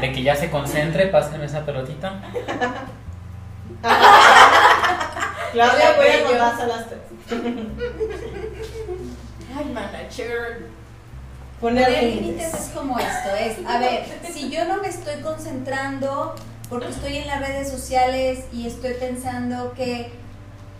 de, 0.00 0.12
que 0.12 0.22
ya 0.22 0.36
se 0.36 0.50
concentre, 0.50 1.06
pásenme 1.06 1.46
esa 1.46 1.64
pelotita. 1.64 2.20
Claudia, 5.52 5.92
voy 5.96 6.06
a 6.06 6.48
a 6.48 6.66
las 6.66 6.86
Ay, 9.56 9.64
manager. 9.72 10.75
Poner 11.60 12.02
límites 12.02 12.52
es 12.52 12.70
como 12.74 12.98
esto, 12.98 13.34
es, 13.34 13.56
a 13.66 13.78
ver, 13.78 14.04
si 14.30 14.50
yo 14.50 14.66
no 14.66 14.82
me 14.82 14.88
estoy 14.88 15.22
concentrando 15.22 16.34
porque 16.68 16.88
estoy 16.88 17.16
en 17.18 17.26
las 17.26 17.40
redes 17.40 17.70
sociales 17.70 18.44
y 18.52 18.66
estoy 18.66 18.94
pensando 18.94 19.72
que 19.72 20.12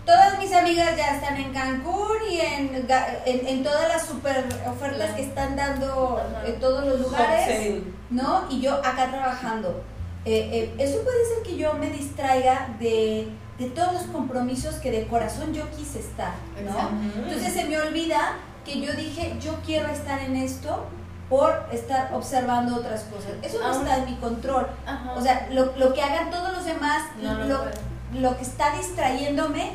todas 0.05 0.37
mis 0.37 0.53
amigas 0.53 0.95
ya 0.95 1.15
están 1.15 1.37
en 1.37 1.51
Cancún 1.51 2.17
y 2.29 2.39
en, 2.41 2.87
en, 3.25 3.63
todas 3.63 3.89
las 3.89 4.05
super 4.05 4.45
ofertas 4.69 5.15
que 5.15 5.23
están 5.23 5.55
dando 5.55 6.21
en 6.45 6.59
todos 6.59 6.85
los 6.85 7.01
lugares, 7.01 7.81
¿no? 8.09 8.45
Y 8.49 8.61
yo 8.61 8.75
acá 8.75 9.07
trabajando. 9.09 9.83
Eh, 10.25 10.49
eh, 10.51 10.75
eso 10.77 11.01
puede 11.03 11.25
ser 11.25 11.43
que 11.43 11.57
yo 11.57 11.73
me 11.73 11.89
distraiga 11.89 12.75
de 12.79 13.29
de 13.57 13.69
todos 13.69 13.93
los 13.93 14.03
compromisos 14.03 14.75
que 14.75 14.91
de 14.91 15.07
corazón 15.07 15.53
yo 15.53 15.63
quise 15.71 15.99
estar, 15.99 16.33
¿no? 16.63 16.91
Entonces 17.23 17.53
se 17.53 17.65
me 17.65 17.79
olvida 17.79 18.37
que 18.67 18.81
yo 18.81 18.93
dije, 18.93 19.35
yo 19.39 19.53
quiero 19.65 19.87
estar 19.87 20.19
en 20.19 20.35
esto 20.35 20.85
por 21.29 21.65
estar 21.71 22.13
observando 22.13 22.75
otras 22.75 23.03
cosas. 23.03 23.31
Eso 23.41 23.59
no 23.59 23.71
está 23.71 23.97
en 23.97 24.05
mi 24.05 24.15
control. 24.17 24.67
O 25.15 25.21
sea, 25.21 25.47
lo, 25.51 25.75
lo, 25.77 25.93
que 25.93 26.01
hagan 26.01 26.29
todos 26.29 26.53
los 26.53 26.65
demás, 26.65 27.03
lo, 27.21 27.65
lo, 28.19 28.37
que 28.37 28.43
está 28.43 28.75
distrayéndome, 28.75 29.71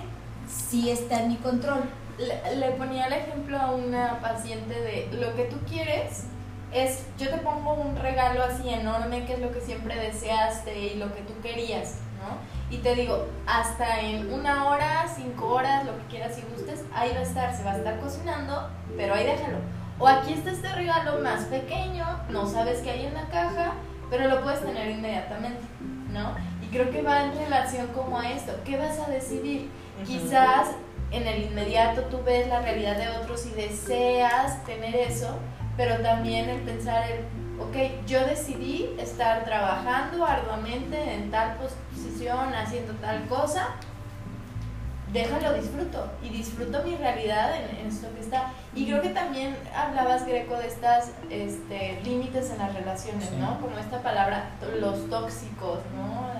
sí 0.48 0.90
está 0.90 1.22
en 1.22 1.28
mi 1.28 1.36
control. 1.36 1.82
Le, 2.18 2.56
le, 2.56 2.70
ponía 2.72 3.06
el 3.06 3.14
ejemplo 3.14 3.58
a 3.58 3.72
una 3.72 4.20
paciente 4.20 4.74
de 4.74 5.08
lo 5.12 5.34
que 5.34 5.44
tú 5.44 5.56
quieres 5.68 6.24
es, 6.72 7.04
yo 7.18 7.28
te 7.30 7.38
pongo 7.38 7.74
un 7.74 7.96
regalo 7.96 8.42
así 8.44 8.68
enorme, 8.68 9.24
que 9.26 9.34
es 9.34 9.40
lo 9.40 9.52
que 9.52 9.60
siempre 9.60 9.94
deseaste 9.96 10.78
y 10.78 10.94
lo 10.96 11.14
que 11.14 11.20
tú 11.22 11.34
querías, 11.42 11.96
¿no? 12.18 12.38
Y 12.72 12.78
te 12.78 12.94
digo, 12.94 13.26
hasta 13.46 14.00
en 14.00 14.32
una 14.32 14.70
hora, 14.70 15.06
cinco 15.14 15.46
horas, 15.48 15.84
lo 15.84 15.94
que 15.98 16.04
quieras 16.06 16.38
y 16.38 16.50
gustes, 16.50 16.82
ahí 16.94 17.10
va 17.12 17.18
a 17.18 17.22
estar, 17.22 17.54
se 17.54 17.62
va 17.64 17.72
a 17.72 17.76
estar 17.76 18.00
cocinando, 18.00 18.70
pero 18.96 19.12
ahí 19.12 19.26
déjalo. 19.26 19.58
O 19.98 20.08
aquí 20.08 20.32
está 20.32 20.52
este 20.52 20.72
regalo 20.72 21.20
más 21.22 21.44
pequeño, 21.44 22.06
no 22.30 22.46
sabes 22.46 22.80
qué 22.80 22.92
hay 22.92 23.06
en 23.06 23.12
la 23.12 23.28
caja, 23.28 23.74
pero 24.08 24.26
lo 24.26 24.42
puedes 24.42 24.62
tener 24.62 24.90
inmediatamente, 24.90 25.60
¿no? 26.10 26.34
Y 26.62 26.68
creo 26.68 26.90
que 26.90 27.02
va 27.02 27.24
en 27.24 27.34
relación 27.36 27.88
como 27.88 28.18
a 28.18 28.30
esto, 28.30 28.54
¿qué 28.64 28.78
vas 28.78 28.98
a 28.98 29.10
decidir? 29.10 29.70
Quizás 30.06 30.68
en 31.10 31.26
el 31.26 31.42
inmediato 31.42 32.00
tú 32.04 32.22
ves 32.24 32.48
la 32.48 32.62
realidad 32.62 32.96
de 32.96 33.10
otros 33.10 33.44
y 33.44 33.50
deseas 33.50 34.64
tener 34.64 34.96
eso, 34.96 35.36
pero 35.76 35.98
también 35.98 36.48
el 36.48 36.62
pensar 36.62 37.04
el 37.10 37.51
ok, 37.62 38.06
yo 38.06 38.24
decidí 38.26 38.94
estar 38.98 39.44
trabajando 39.44 40.24
arduamente 40.24 41.14
en 41.14 41.30
tal 41.30 41.56
posición, 41.56 42.54
haciendo 42.54 42.92
tal 42.94 43.26
cosa, 43.28 43.70
déjalo 45.12 45.52
disfruto 45.54 46.10
y 46.22 46.30
disfruto 46.30 46.82
mi 46.82 46.96
realidad 46.96 47.52
en, 47.56 47.86
esto 47.86 48.08
que 48.14 48.20
está. 48.20 48.52
Y 48.74 48.86
creo 48.86 49.02
que 49.02 49.10
también 49.10 49.56
hablabas, 49.74 50.26
Greco, 50.26 50.56
de 50.56 50.66
estas 50.66 51.10
este, 51.30 52.00
límites 52.04 52.50
en 52.50 52.58
las 52.58 52.74
relaciones, 52.74 53.30
¿no? 53.32 53.60
Como 53.60 53.78
esta 53.78 54.02
palabra, 54.02 54.50
los 54.80 55.08
tóxicos, 55.10 55.80
¿no? 55.94 56.32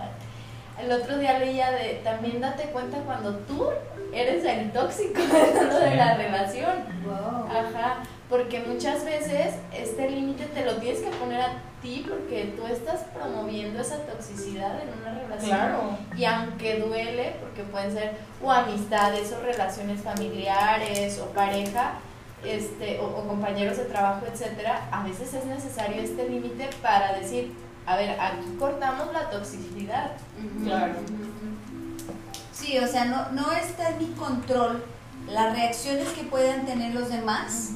El 0.82 0.90
otro 0.90 1.18
día 1.18 1.38
leía 1.38 1.70
de, 1.70 2.00
también 2.02 2.40
date 2.40 2.64
cuenta 2.70 2.98
cuando 2.98 3.36
tú 3.40 3.68
eres 4.12 4.44
el 4.44 4.72
tóxico 4.72 5.20
dentro 5.32 5.78
de 5.78 5.94
la 5.94 6.14
relación. 6.14 6.84
Wow. 7.04 7.46
Ajá, 7.46 8.02
porque 8.32 8.60
muchas 8.60 9.04
veces 9.04 9.56
este 9.76 10.10
límite 10.10 10.46
te 10.46 10.64
lo 10.64 10.76
tienes 10.76 11.02
que 11.02 11.10
poner 11.10 11.42
a 11.42 11.52
ti 11.82 12.06
porque 12.08 12.54
tú 12.56 12.66
estás 12.66 13.00
promoviendo 13.14 13.78
esa 13.78 13.98
toxicidad 14.06 14.80
en 14.80 14.88
una 15.02 15.20
relación. 15.20 15.50
Claro. 15.50 15.98
Y 16.16 16.24
aunque 16.24 16.78
duele, 16.78 17.36
porque 17.42 17.62
pueden 17.64 17.92
ser 17.92 18.16
o 18.42 18.50
amistades 18.50 19.30
o 19.32 19.42
relaciones 19.42 20.00
familiares 20.00 21.20
o 21.20 21.26
pareja, 21.26 21.96
este, 22.42 23.00
o, 23.00 23.04
o 23.04 23.28
compañeros 23.28 23.76
de 23.76 23.84
trabajo, 23.84 24.24
etcétera, 24.24 24.88
a 24.90 25.02
veces 25.04 25.34
es 25.34 25.44
necesario 25.44 26.00
este 26.00 26.26
límite 26.26 26.70
para 26.80 27.12
decir, 27.12 27.52
a 27.84 27.96
ver, 27.96 28.18
aquí 28.18 28.56
cortamos 28.58 29.12
la 29.12 29.28
toxicidad. 29.28 30.12
Claro. 30.64 30.94
Sí, 32.50 32.78
o 32.78 32.86
sea, 32.86 33.04
no, 33.04 33.30
no 33.32 33.52
está 33.52 33.90
en 33.90 33.98
mi 33.98 34.06
control 34.14 34.82
las 35.28 35.54
reacciones 35.54 36.08
que 36.08 36.24
puedan 36.24 36.64
tener 36.64 36.94
los 36.94 37.10
demás, 37.10 37.72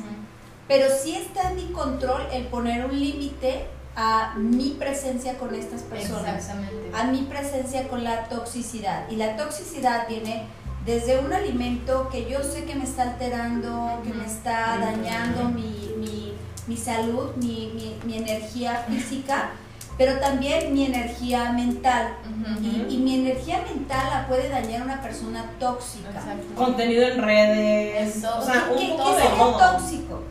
pero 0.69 0.87
sí 1.03 1.15
está 1.15 1.51
en 1.51 1.57
mi 1.57 1.67
control 1.73 2.23
el 2.33 2.47
poner 2.47 2.85
un 2.85 2.99
límite 2.99 3.67
a 3.95 4.35
mi 4.37 4.71
presencia 4.79 5.39
con 5.39 5.55
estas 5.55 5.83
personas, 5.83 6.37
Exactamente. 6.37 6.91
a 6.95 7.05
mi 7.05 7.23
presencia 7.23 7.89
con 7.89 8.05
la 8.05 8.25
toxicidad. 8.25 9.09
Y 9.11 9.17
la 9.17 9.37
toxicidad 9.37 10.07
viene 10.09 10.45
desde 10.85 11.19
un 11.19 11.33
alimento 11.33 12.09
que 12.11 12.29
yo 12.31 12.43
sé 12.43 12.65
que 12.65 12.75
me 12.75 12.85
está 12.85 13.03
alterando, 13.03 14.01
que 14.05 14.13
me 14.13 14.27
está 14.27 14.79
dañando 14.79 15.45
mi, 15.49 15.93
mi- 15.99 16.33
mi 16.67 16.77
salud, 16.77 17.31
mi, 17.37 17.73
mi- 17.75 17.97
mi 18.05 18.19
energía 18.19 18.85
física, 18.89 19.51
pero 19.97 20.19
también 20.19 20.75
mi 20.75 20.85
energía 20.85 21.53
mental. 21.53 22.17
Y, 22.61 22.95
y 22.95 22.99
mi 22.99 23.15
energía 23.27 23.63
mental 23.73 24.07
la 24.11 24.29
puede 24.29 24.49
dañar 24.51 24.83
una 24.83 25.01
persona 25.01 25.45
tóxica. 25.59 26.11
Exacto. 26.11 26.55
Contenido 26.55 27.03
en 27.09 27.23
redes. 27.23 28.23
O 28.25 28.43
sea, 28.43 28.67
¿Qué, 28.69 28.73
un 28.75 28.79
qué 28.79 28.97
todo 28.97 29.17
de 29.17 29.23
sería 29.23 29.39
todo. 29.39 29.59
tóxico? 29.59 30.23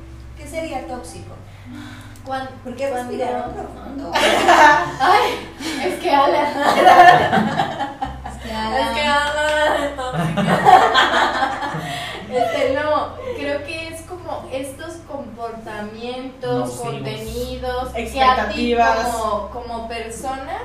¿Qué 0.55 0.61
sería 0.61 0.87
tóxico? 0.87 1.35
Cuan- 2.25 2.47
Porque 2.63 2.87
cuando- 2.87 3.09
respiraron 3.11 3.51
profundo. 3.53 4.09
Ay, 5.01 5.49
es 5.83 5.99
que 5.99 6.09
Ala. 6.15 6.43
Es 6.43 8.35
que, 8.41 8.49
Es 8.49 8.87
que 8.95 9.01
Alan, 9.01 9.35
Ala 9.35 9.95
tóxica. 9.97 10.43
Este, 12.35 12.73
no, 12.73 13.13
creo 13.37 13.63
que 13.65 13.87
es 13.89 14.01
como 14.03 14.45
estos 14.51 14.93
comportamientos, 15.09 16.69
Nocivos. 16.69 16.81
contenidos, 16.93 17.89
que 17.93 18.21
a 18.21 18.49
ti 18.49 18.73
Expectativas. 18.73 19.07
como, 19.07 19.49
como 19.51 19.87
persona, 19.89 20.57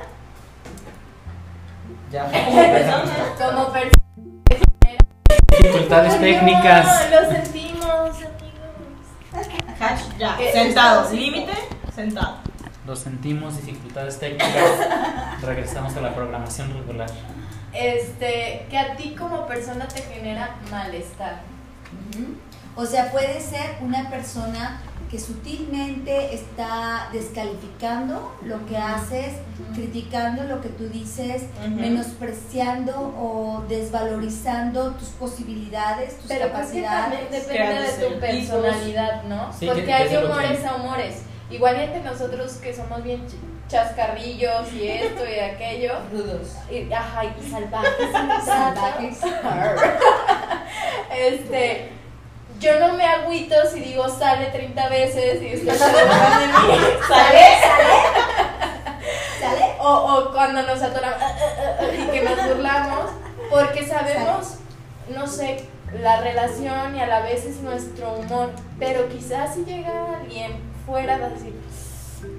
Ya. 2.11 2.23
Como 2.25 2.55
persona. 2.55 3.13
como 3.39 3.67
persona. 3.71 3.97
Dificultades 5.59 6.19
técnicas. 6.19 6.85
No, 6.85 7.21
lo 7.21 7.27
amigos. 7.29 7.37
Hash, 9.81 10.01
ya. 10.19 10.37
¿Qué? 10.37 10.51
Sentado. 10.51 11.01
Tóxico. 11.01 11.21
Límite, 11.21 11.53
sentado. 11.93 12.37
Lo 12.85 12.95
sentimos, 12.95 13.57
dificultades 13.57 14.19
técnicas. 14.19 14.51
Regresamos 15.41 15.95
a 15.97 16.01
la 16.01 16.13
programación 16.13 16.71
regular. 16.73 17.09
Este, 17.73 18.67
que 18.69 18.77
a 18.77 18.95
ti 18.95 19.15
como 19.17 19.47
persona 19.47 19.87
te 19.87 20.01
genera 20.01 20.55
malestar. 20.69 21.41
O 22.75 22.85
sea, 22.85 23.11
puede 23.11 23.41
ser 23.41 23.77
una 23.81 24.09
persona 24.09 24.81
que 25.11 25.19
sutilmente 25.19 26.33
está 26.33 27.09
descalificando 27.11 28.33
lo 28.45 28.65
que 28.65 28.77
haces, 28.77 29.33
criticando 29.75 30.43
lo 30.45 30.61
que 30.61 30.69
tú 30.69 30.87
dices, 30.87 31.43
menospreciando 31.69 32.93
o 33.19 33.61
desvalorizando 33.67 34.91
tus 34.91 35.09
posibilidades, 35.09 36.17
tus 36.17 36.27
Pero 36.27 36.45
que 36.45 36.51
capacidades. 36.53 37.01
también 37.03 37.23
depende 37.29 37.53
creando 37.53 37.81
de 37.81 38.07
tu 38.15 38.19
personalidad, 38.21 39.23
¿no? 39.23 39.51
Sí, 39.51 39.65
Porque 39.65 39.81
que- 39.81 39.87
que 39.87 39.93
hay 39.93 40.15
humores 40.23 40.59
que- 40.59 40.67
a 40.67 40.75
humores. 40.75 41.21
Igual 41.49 41.75
entre 41.81 42.01
nosotros 42.03 42.53
que 42.53 42.73
somos 42.73 43.03
bien 43.03 43.27
ch- 43.27 43.67
chascarrillos 43.67 44.71
y 44.73 44.87
esto 44.87 45.23
y 45.29 45.39
aquello. 45.39 45.93
Rudos. 46.09 46.55
Y, 46.71 46.91
ajá, 46.93 47.23
y 47.25 47.49
salvajes. 47.51 48.11
Salvajes. 48.45 49.19
este, 51.17 51.89
yo 52.61 52.79
no 52.79 52.93
me 52.93 53.03
agüito 53.03 53.55
si 53.73 53.79
digo 53.79 54.07
sale 54.07 54.45
30 54.47 54.89
veces 54.89 55.41
y 55.41 55.47
estoy 55.47 55.69
hablando 55.71 56.39
de 56.39 56.47
mí. 56.47 56.83
¿Sale? 57.07 57.45
¿Sale? 59.39 59.75
O, 59.79 59.89
o 59.89 60.31
cuando 60.31 60.61
nos 60.61 60.81
atoramos 60.81 61.19
y 61.91 62.11
que 62.11 62.21
nos 62.21 62.47
burlamos, 62.47 63.09
porque 63.49 63.85
sabemos, 63.85 64.57
no 65.09 65.25
sé, 65.25 65.65
la 65.99 66.21
relación 66.21 66.95
y 66.95 67.01
a 67.01 67.07
la 67.07 67.21
vez 67.21 67.45
es 67.45 67.61
nuestro 67.61 68.13
humor, 68.13 68.51
pero 68.77 69.09
quizás 69.09 69.55
si 69.55 69.65
llega 69.65 70.19
alguien 70.19 70.61
fuera 70.85 71.15
a 71.15 71.29
decir, 71.29 71.59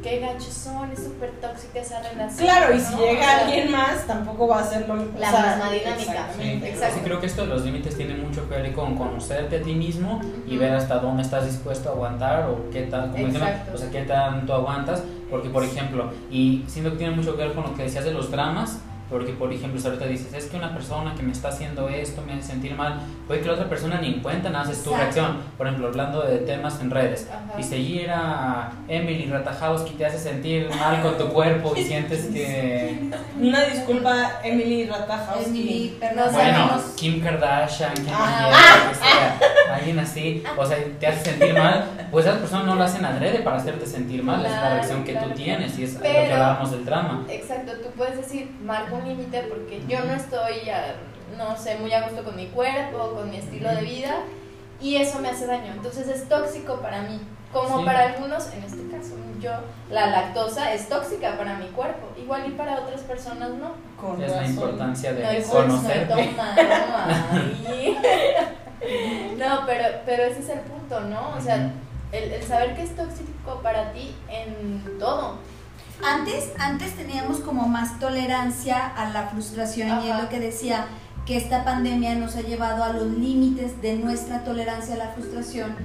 qué 0.02 0.18
gachos 0.18 0.52
son, 0.52 0.90
es 0.90 1.04
súper 1.04 1.30
tóxica 1.40 1.80
esa 1.80 2.02
relación. 2.02 2.46
Claro, 2.46 2.74
y 2.74 2.80
si 2.80 2.94
¿no? 2.94 3.00
llega 3.00 3.38
alguien 3.40 3.70
más, 3.70 4.06
tampoco 4.06 4.48
va 4.48 4.60
a 4.60 4.64
ser 4.64 4.88
lo 4.88 4.94
mismo. 4.94 5.18
La 5.18 5.28
o 5.28 5.30
sea, 5.30 5.56
misma 5.56 5.70
dinámica. 5.70 6.28
Sí, 6.36 6.60
Exacto. 6.64 6.94
sí, 6.96 7.00
creo 7.04 7.20
que 7.20 7.26
esto 7.26 7.42
de 7.42 7.48
los 7.48 7.64
límites 7.64 7.96
tiene 7.96 8.14
mucho 8.14 8.48
que 8.48 8.56
ver 8.56 8.72
con 8.72 8.96
conocerte 8.96 9.58
a 9.58 9.62
ti 9.62 9.74
mismo 9.74 10.20
y 10.46 10.56
ver 10.56 10.74
hasta 10.74 10.98
dónde 10.98 11.22
estás 11.22 11.46
dispuesto 11.46 11.88
a 11.88 11.92
aguantar 11.92 12.48
o 12.48 12.70
qué 12.70 12.82
tan, 12.82 13.12
como 13.12 13.26
o 13.26 13.78
sea, 13.78 13.90
qué 13.90 14.02
tanto 14.02 14.54
aguantas, 14.54 15.02
porque 15.30 15.48
por 15.48 15.64
ejemplo, 15.64 16.10
y 16.30 16.64
siento 16.66 16.90
que 16.92 16.98
tiene 16.98 17.14
mucho 17.14 17.36
que 17.36 17.42
ver 17.44 17.54
con 17.54 17.64
lo 17.64 17.74
que 17.74 17.84
decías 17.84 18.04
de 18.04 18.12
los 18.12 18.30
dramas, 18.30 18.78
porque 19.12 19.32
por 19.32 19.52
ejemplo, 19.52 19.78
si 19.80 19.86
ahorita 19.86 20.06
dices, 20.06 20.32
es 20.34 20.46
que 20.46 20.56
una 20.56 20.72
persona 20.74 21.14
que 21.14 21.22
me 21.22 21.30
está 21.30 21.48
haciendo 21.50 21.88
esto 21.88 22.22
me 22.26 22.32
hace 22.32 22.42
sentir 22.48 22.74
mal, 22.74 23.00
puede 23.28 23.40
que 23.42 23.46
la 23.46 23.52
otra 23.54 23.68
persona 23.68 24.00
ni 24.00 24.08
en 24.14 24.20
cuenta, 24.20 24.50
nada, 24.50 24.72
es 24.72 24.82
tu 24.82 24.92
reacción, 24.92 25.36
por 25.56 25.66
ejemplo, 25.68 25.86
hablando 25.88 26.22
de 26.22 26.38
temas 26.38 26.80
en 26.80 26.90
redes, 26.90 27.28
Ajá. 27.30 27.60
y 27.60 27.62
seguir 27.62 28.10
a 28.10 28.72
Emily 28.88 29.26
Ratajkowski 29.26 29.90
te 29.94 30.06
hace 30.06 30.18
sentir 30.18 30.68
mal 30.70 31.00
con 31.02 31.16
tu 31.18 31.28
cuerpo 31.28 31.74
y 31.76 31.84
sientes 31.84 32.26
que... 32.32 33.10
Una 33.40 33.62
disculpa, 33.64 34.40
Emily 34.42 34.86
Ratajkowski. 34.86 35.48
Emily, 35.50 35.96
perdón. 36.00 36.16
No 36.26 36.32
Bueno, 36.32 36.58
sabemos. 36.68 36.82
Kim 36.96 37.22
Kardashian, 37.22 37.94
Kim 37.94 38.06
Ah. 38.12 38.48
Kardashian, 38.50 38.88
que 38.88 38.94
sea, 38.94 39.40
alguien 39.76 39.98
así, 39.98 40.42
o 40.56 40.66
sea, 40.66 40.76
te 41.00 41.06
hace 41.06 41.24
sentir 41.30 41.54
mal, 41.54 41.84
pues 42.10 42.26
esas 42.26 42.38
personas 42.38 42.66
no 42.66 42.74
lo 42.74 42.84
hacen 42.84 43.04
adrede 43.04 43.38
para 43.40 43.56
hacerte 43.56 43.86
sentir 43.86 44.22
mal, 44.22 44.44
es 44.44 44.50
la 44.50 44.58
Claro, 44.58 44.74
reacción 44.74 45.04
que 45.04 45.12
claro. 45.12 45.28
tú 45.28 45.34
tienes 45.34 45.78
y 45.78 45.84
es 45.84 45.94
lo 45.94 46.00
que 46.02 46.08
Pero- 46.08 46.34
hablábamos 46.34 46.70
del 46.70 46.84
drama. 46.84 47.24
Exacto, 47.28 47.72
tú 47.82 47.88
puedes 47.96 48.16
decir, 48.16 48.50
marco 48.64 48.96
un 48.96 49.08
límite 49.08 49.42
porque 49.48 49.82
yo 49.88 50.00
no 50.04 50.12
estoy, 50.14 50.68
ah, 50.70 50.94
no 51.38 51.56
sé, 51.56 51.76
muy 51.78 51.92
a 51.92 52.02
gusto 52.08 52.24
con 52.24 52.36
mi 52.36 52.46
cuerpo, 52.48 53.12
con 53.14 53.30
mi 53.30 53.36
estilo 53.36 53.70
de 53.70 53.82
vida 53.82 54.14
y 54.80 54.96
eso 54.96 55.18
me 55.20 55.28
hace 55.30 55.46
daño. 55.46 55.72
Entonces 55.72 56.08
es 56.08 56.28
tóxico 56.28 56.76
para 56.80 57.02
mí. 57.02 57.20
Como 57.52 57.80
Sí. 57.80 57.84
para 57.84 58.04
algunos, 58.06 58.46
en 58.54 58.62
este 58.64 58.88
caso 58.90 59.10
yo, 59.38 59.50
la 59.90 60.06
lactosa 60.06 60.72
es 60.72 60.88
tóxica 60.88 61.36
para 61.36 61.54
mi 61.58 61.66
cuerpo. 61.66 62.08
Igual 62.18 62.44
y 62.48 62.52
para 62.52 62.80
otras 62.80 63.02
personas 63.02 63.50
no. 63.50 63.72
Con 64.00 64.22
Es 64.22 64.32
la 64.34 64.46
importancia 64.46 65.12
de 65.12 65.40
No, 65.40 65.46
conocerte. 65.48 66.14
No, 69.38 69.66
pero, 69.66 69.84
pero 70.04 70.24
ese 70.24 70.40
es 70.40 70.48
el 70.48 70.60
punto, 70.60 71.00
¿no? 71.00 71.36
O 71.36 71.40
sea, 71.40 71.72
el, 72.12 72.32
el 72.32 72.42
saber 72.42 72.74
que 72.74 72.82
es 72.82 72.94
tóxico 72.96 73.60
para 73.62 73.92
ti 73.92 74.14
en 74.28 74.98
todo. 74.98 75.38
Antes, 76.04 76.52
antes 76.58 76.96
teníamos 76.96 77.38
como 77.38 77.68
más 77.68 78.00
tolerancia 78.00 78.86
a 78.86 79.10
la 79.10 79.28
frustración 79.28 80.04
y 80.04 80.10
es 80.10 80.20
lo 80.20 80.28
que 80.28 80.40
decía 80.40 80.86
que 81.26 81.36
esta 81.36 81.64
pandemia 81.64 82.16
nos 82.16 82.34
ha 82.34 82.40
llevado 82.40 82.82
a 82.82 82.92
los 82.92 83.06
límites 83.06 83.80
de 83.80 83.94
nuestra 83.94 84.42
tolerancia 84.42 84.94
a 84.96 84.98
la 84.98 85.08
frustración 85.08 85.76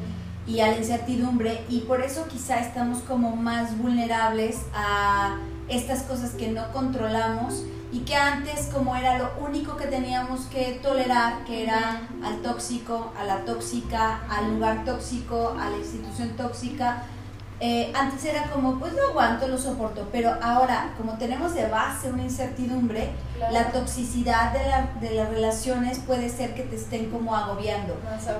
y 0.47 0.61
a 0.61 0.67
la 0.67 0.77
incertidumbre 0.77 1.61
y 1.69 1.81
por 1.81 2.01
eso 2.01 2.27
quizá 2.27 2.59
estamos 2.59 2.99
como 2.99 3.35
más 3.35 3.77
vulnerables 3.77 4.61
a 4.73 5.37
estas 5.67 6.03
cosas 6.03 6.31
que 6.31 6.47
no 6.47 6.71
controlamos 6.71 7.63
y 7.91 7.99
que 7.99 8.15
antes 8.15 8.67
como 8.73 8.95
era 8.95 9.17
lo 9.17 9.29
único 9.39 9.77
que 9.77 9.85
teníamos 9.87 10.41
que 10.47 10.79
tolerar, 10.83 11.43
que 11.45 11.63
era 11.63 12.01
al 12.23 12.41
tóxico, 12.41 13.13
a 13.19 13.23
la 13.23 13.45
tóxica, 13.45 14.21
al 14.29 14.53
lugar 14.55 14.83
tóxico, 14.83 15.55
a 15.59 15.69
la 15.69 15.77
institución 15.77 16.29
tóxica, 16.37 17.03
eh, 17.59 17.91
antes 17.95 18.23
era 18.25 18.43
como, 18.51 18.77
pues 18.77 18.93
lo 18.93 19.07
aguanto, 19.09 19.47
lo 19.47 19.57
soporto, 19.57 20.07
pero 20.11 20.31
ahora, 20.43 20.93
como 20.95 21.13
tenemos 21.13 21.55
de 21.55 21.67
base 21.67 22.11
una 22.11 22.21
incertidumbre, 22.23 23.09
Claro. 23.35 23.51
la 23.53 23.71
toxicidad 23.71 24.51
de, 24.53 24.67
la- 24.67 24.89
de 25.01 25.15
las 25.15 25.29
relaciones 25.29 25.97
puede 25.99 26.29
ser 26.29 26.53
que 26.53 26.61
te 26.63 26.75
estén 26.75 27.09
como 27.09 27.35
agobiando. 27.35 27.95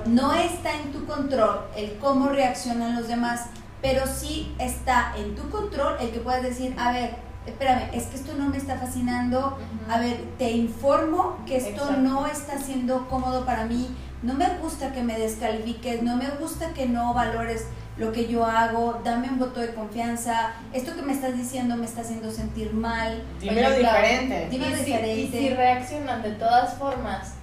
No 0.06 0.34
está 0.34 0.72
en 0.72 0.92
tu 0.92 1.04
control 1.06 1.62
el 1.74 1.96
cómo 1.98 2.28
reaccionan 2.28 2.94
los 2.94 3.08
demás, 3.08 3.46
pero 3.82 4.06
sí 4.06 4.54
está 4.58 5.12
en 5.16 5.34
tu 5.34 5.48
control 5.50 5.96
el 6.00 6.10
que 6.12 6.20
puedas 6.20 6.42
decir, 6.44 6.76
a 6.78 6.92
ver, 6.92 7.16
espérame, 7.48 7.90
es 7.92 8.04
que 8.04 8.16
esto 8.16 8.34
no 8.34 8.48
me 8.48 8.56
está 8.56 8.76
fascinando, 8.76 9.58
a 9.88 9.98
ver, 9.98 10.16
te 10.38 10.50
informo 10.52 11.38
que 11.46 11.56
esto 11.56 11.82
Exacto. 11.82 12.00
no 12.00 12.26
está 12.26 12.58
siendo 12.58 13.08
cómodo 13.08 13.44
para 13.44 13.64
mí, 13.64 13.88
no 14.22 14.34
me 14.34 14.48
gusta 14.58 14.92
que 14.92 15.02
me 15.02 15.18
descalifiques, 15.18 16.02
no 16.02 16.16
me 16.16 16.28
gusta 16.40 16.72
que 16.74 16.86
no 16.86 17.14
valores 17.14 17.66
lo 17.96 18.12
que 18.12 18.28
yo 18.28 18.44
hago, 18.44 19.00
dame 19.04 19.28
un 19.28 19.38
voto 19.38 19.60
de 19.60 19.74
confianza, 19.74 20.52
esto 20.72 20.94
que 20.94 21.02
me 21.02 21.12
estás 21.12 21.36
diciendo 21.36 21.76
me 21.76 21.84
está 21.84 22.02
haciendo 22.02 22.30
sentir 22.30 22.72
mal. 22.72 23.22
Dímelo 23.40 23.68
Oye, 23.68 23.78
claro. 23.80 23.98
diferente. 24.06 24.48
Dímelo 24.50 24.76
y 24.76 24.78
si, 24.78 24.84
diferente. 24.84 25.20
y 25.20 25.28
si 25.28 25.50
reaccionan 25.50 26.22
de 26.22 26.30
todas 26.32 26.74
formas 26.74 27.34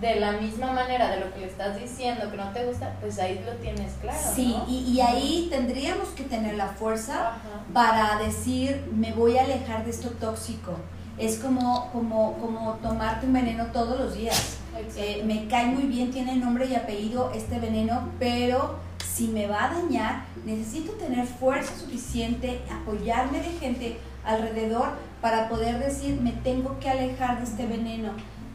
de 0.00 0.20
la 0.20 0.32
misma 0.32 0.72
manera 0.72 1.10
de 1.10 1.20
lo 1.20 1.32
que 1.32 1.40
le 1.40 1.46
estás 1.46 1.78
diciendo 1.80 2.30
que 2.30 2.36
no 2.36 2.50
te 2.52 2.64
gusta, 2.64 2.96
pues 3.00 3.18
ahí 3.18 3.42
lo 3.44 3.52
tienes 3.54 3.92
claro. 4.00 4.18
Sí, 4.34 4.56
¿no? 4.58 4.64
y, 4.68 4.92
y 4.92 5.00
ahí 5.00 5.48
tendríamos 5.50 6.08
que 6.10 6.24
tener 6.24 6.54
la 6.54 6.68
fuerza 6.68 7.28
Ajá. 7.28 7.38
para 7.72 8.18
decir, 8.18 8.84
me 8.92 9.12
voy 9.12 9.38
a 9.38 9.44
alejar 9.44 9.84
de 9.84 9.90
esto 9.90 10.10
tóxico. 10.10 10.72
Es 11.16 11.38
como, 11.38 11.90
como, 11.92 12.34
como 12.38 12.72
tomarte 12.82 13.26
un 13.26 13.32
veneno 13.34 13.66
todos 13.66 13.98
los 13.98 14.14
días. 14.14 14.58
Eh, 14.96 15.22
me 15.24 15.46
cae 15.46 15.66
muy 15.66 15.84
bien, 15.84 16.10
tiene 16.10 16.34
nombre 16.34 16.66
y 16.66 16.74
apellido 16.74 17.30
este 17.32 17.60
veneno, 17.60 18.08
pero 18.18 18.76
si 19.14 19.28
me 19.28 19.46
va 19.46 19.66
a 19.66 19.74
dañar, 19.74 20.24
necesito 20.44 20.92
tener 20.94 21.24
fuerza 21.24 21.72
suficiente, 21.78 22.60
apoyarme 22.68 23.38
de 23.38 23.50
gente 23.60 23.96
alrededor 24.24 24.88
para 25.20 25.48
poder 25.48 25.78
decir, 25.78 26.20
me 26.20 26.32
tengo 26.32 26.78
que 26.80 26.90
alejar 26.90 27.38
de 27.38 27.44
este 27.44 27.66
veneno. 27.66 28.10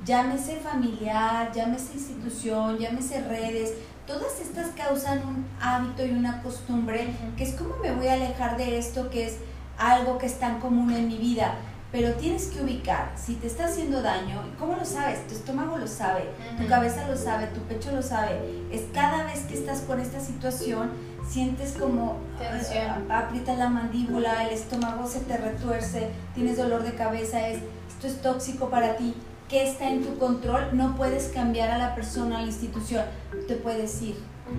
Llámese 0.06 0.58
familiar, 0.58 1.52
llámese 1.54 1.94
institución, 1.94 2.78
llámese 2.78 3.22
redes, 3.22 3.74
todas 4.08 4.40
estas 4.42 4.68
causan 4.76 5.20
un 5.28 5.46
hábito 5.62 6.06
y 6.06 6.12
una 6.12 6.42
costumbre 6.42 7.14
que 7.38 7.44
es 7.44 7.54
como 7.54 7.76
me 7.78 7.92
voy 7.92 8.08
a 8.08 8.14
alejar 8.14 8.58
de 8.58 8.80
esto 8.80 9.10
que 9.10 9.28
es 9.28 9.38
algo 9.78 10.18
que 10.18 10.26
es 10.26 10.40
tan 10.40 10.60
común 10.60 10.92
en 10.92 11.08
mi 11.08 11.18
vida. 11.18 11.56
Pero 11.92 12.14
tienes 12.14 12.48
que 12.48 12.62
ubicar, 12.62 13.12
si 13.16 13.34
te 13.34 13.48
está 13.48 13.66
haciendo 13.66 14.04
daño, 14.04 14.44
¿cómo 14.60 14.76
lo 14.76 14.86
sabes? 14.86 15.26
Tu 15.28 15.34
estómago 15.34 15.76
lo 15.76 15.88
sabe, 15.88 16.30
tu 16.60 16.68
cabeza 16.68 17.08
lo 17.08 17.18
sabe, 17.18 17.48
tu 17.48 17.62
pecho 17.62 17.92
lo 17.92 18.04
sabe. 18.04 18.40
Es 18.72 18.84
cada 18.94 19.24
vez 19.24 19.40
que 19.46 19.56
estás 19.56 19.82
con 19.82 20.00
esta 20.00 20.20
situación, 20.20 20.92
sientes 21.28 21.74
como 21.74 22.18
Tensión. 22.38 23.08
ah, 23.10 23.20
aprietas 23.26 23.58
la 23.58 23.70
mandíbula, 23.70 24.48
el 24.48 24.54
estómago 24.54 25.08
se 25.08 25.22
te 25.22 25.36
retuerce, 25.38 26.10
tienes 26.36 26.58
dolor 26.58 26.84
de 26.84 26.94
cabeza, 26.94 27.48
es 27.48 27.58
esto 27.90 28.08
es 28.08 28.22
tóxico 28.22 28.70
para 28.70 28.96
ti. 28.96 29.16
¿Qué 29.50 29.68
está 29.68 29.90
en 29.90 30.04
tu 30.06 30.18
control? 30.20 30.70
No 30.78 30.96
puedes 30.96 31.30
cambiar 31.30 31.72
a 31.72 31.78
la 31.80 31.96
persona, 31.96 32.38
a 32.38 32.42
la 32.42 32.48
institución. 32.48 33.04
Te 33.48 33.56
puedes 33.56 34.00
ir, 34.04 34.16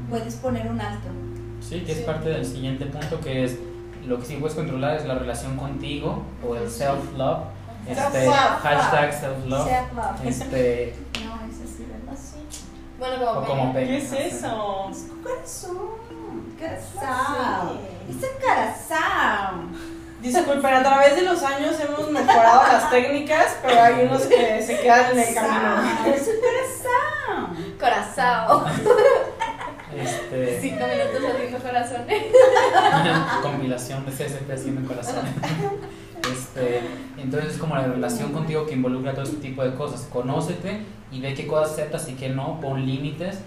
puedes 0.09 0.34
poner 0.36 0.66
un 0.68 0.80
alto. 0.80 1.09
Sí, 1.61 1.80
que 1.82 1.93
es 1.93 1.99
Sí. 1.99 2.05
parte 2.05 2.28
del 2.30 2.45
siguiente 2.45 2.86
punto 2.86 3.20
que 3.20 3.45
es 3.45 3.57
lo 4.07 4.18
que 4.18 4.24
sí 4.26 4.36
puedes 4.36 4.57
controlar 4.57 4.97
es 4.97 5.05
la 5.07 5.14
relación 5.14 5.57
contigo 5.57 6.22
o 6.47 6.57
el 6.57 6.68
self-love. 6.68 7.38
Este, 7.88 8.28
hashtag 8.30 9.12
self-love. 9.12 9.68
Self-love. 9.68 10.24
Este, 10.26 10.95
No, 11.24 11.34
es 11.49 11.61
así, 11.72 11.84
¿verdad? 11.84 12.12
Así. 12.14 12.36
Bueno, 12.99 13.24
como, 13.24 13.41
o 13.41 13.45
como. 13.45 13.72
¿Qué 13.74 13.97
es 13.99 14.12
eso? 14.12 14.88
Es 14.91 15.07
corazón. 15.22 15.78
Sí. 16.18 16.57
Corazón. 16.59 17.78
Es 18.09 18.16
el 18.22 18.30
corazón. 18.45 19.99
Disculpen, 20.20 20.74
a 20.74 20.82
través 20.82 21.16
de 21.16 21.22
los 21.22 21.42
años 21.42 21.76
hemos 21.80 22.10
mejorado 22.10 22.62
las 22.68 22.90
técnicas, 22.90 23.56
pero 23.62 23.80
hay 23.80 24.04
unos 24.04 24.22
que 24.22 24.62
se 24.62 24.78
quedan 24.80 25.12
en 25.12 25.18
el 25.18 25.34
camino. 25.34 26.14
Es 26.14 26.28
el 26.28 26.40
corazón. 26.40 27.76
Corazao. 27.80 28.66
este, 29.96 30.60
Cinco 30.60 30.84
minutos 30.86 31.34
haciendo 31.34 31.58
corazones. 31.58 32.24
compilación 33.42 34.04
de 34.04 34.12
CSP 34.12 34.52
haciendo 34.52 34.86
corazón. 34.86 35.24
Este, 36.30 36.82
entonces 37.16 37.54
es 37.54 37.58
como 37.58 37.74
la 37.76 37.86
relación 37.86 38.32
contigo 38.32 38.66
que 38.66 38.74
involucra 38.74 39.12
todo 39.12 39.24
este 39.24 39.38
tipo 39.38 39.64
de 39.64 39.74
cosas. 39.74 40.06
Conócete 40.12 40.82
y 41.10 41.20
ve 41.20 41.32
qué 41.32 41.46
cosas 41.46 41.72
aceptas 41.72 42.08
y 42.10 42.14
qué 42.14 42.28
no, 42.28 42.60
pon 42.60 42.84
límites 42.84 43.38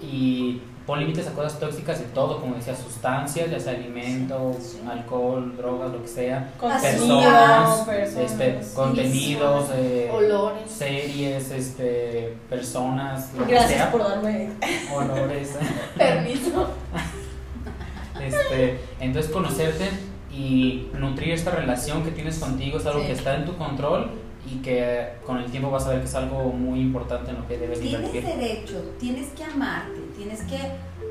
y 0.00 0.62
pon 0.86 0.98
límites 0.98 1.26
a 1.28 1.32
cosas 1.32 1.58
tóxicas 1.60 1.98
de 2.00 2.06
todo, 2.06 2.40
como 2.40 2.54
decía, 2.56 2.74
sustancias, 2.74 3.50
ya 3.50 3.60
sea 3.60 3.74
Sí. 3.74 4.80
alcohol, 4.90 5.56
drogas, 5.56 5.92
lo 5.92 6.02
que 6.02 6.08
sea, 6.08 6.52
personas, 6.58 7.80
personas. 7.80 8.30
este, 8.32 8.60
contenidos, 8.74 9.70
eh, 9.74 10.10
Olores. 10.12 10.70
series, 10.70 11.50
este, 11.50 12.36
personas, 12.48 13.32
lo 13.38 13.46
que 13.46 13.52
Gracias 13.52 13.72
sea, 13.72 13.92
por 13.92 14.02
darme. 14.02 14.50
olores. 14.94 15.56
Permiso. 15.96 16.70
Este, 18.20 18.78
entonces 19.00 19.30
conocerte 19.32 19.88
y 20.30 20.88
nutrir 20.98 21.32
esta 21.32 21.52
relación 21.52 22.02
que 22.04 22.10
tienes 22.10 22.38
contigo 22.38 22.76
es 22.78 22.84
algo 22.86 23.00
Sí. 23.00 23.06
que 23.06 23.12
está 23.12 23.34
en 23.36 23.46
tu 23.46 23.56
control 23.56 24.10
y 24.50 24.56
que 24.58 25.10
con 25.24 25.38
el 25.38 25.50
tiempo 25.50 25.70
vas 25.70 25.86
a 25.86 25.90
ver 25.90 26.00
que 26.00 26.04
es 26.06 26.14
algo 26.14 26.44
muy 26.52 26.80
importante 26.80 27.30
en 27.30 27.38
lo 27.38 27.48
que 27.48 27.56
debes 27.56 27.80
Tienes 27.80 28.08
invertir. 28.14 28.24
derecho, 28.36 28.74
tienes 28.98 29.28
que 29.28 29.44
amarte, 29.44 30.00
tienes 30.20 30.42
que 30.42 30.58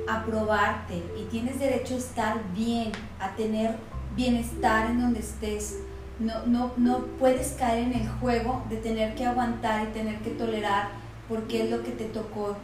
aprobarte 0.07 1.03
y 1.19 1.23
tienes 1.31 1.59
derecho 1.59 1.95
a 1.95 1.97
estar 1.97 2.37
bien, 2.53 2.91
a 3.19 3.35
tener 3.35 3.75
bienestar 4.15 4.91
en 4.91 5.01
donde 5.01 5.21
estés. 5.21 5.79
No, 6.19 6.45
no, 6.45 6.73
no 6.77 6.99
puedes 7.17 7.53
caer 7.53 7.85
en 7.85 7.93
el 7.93 8.07
juego 8.07 8.63
de 8.69 8.77
tener 8.77 9.15
que 9.15 9.25
aguantar 9.25 9.87
y 9.87 9.93
tener 9.93 10.19
que 10.19 10.29
tolerar 10.29 10.89
porque 11.27 11.63
es 11.63 11.71
lo 11.71 11.81
que 11.81 11.89
te 11.89 12.05
tocó. 12.05 12.55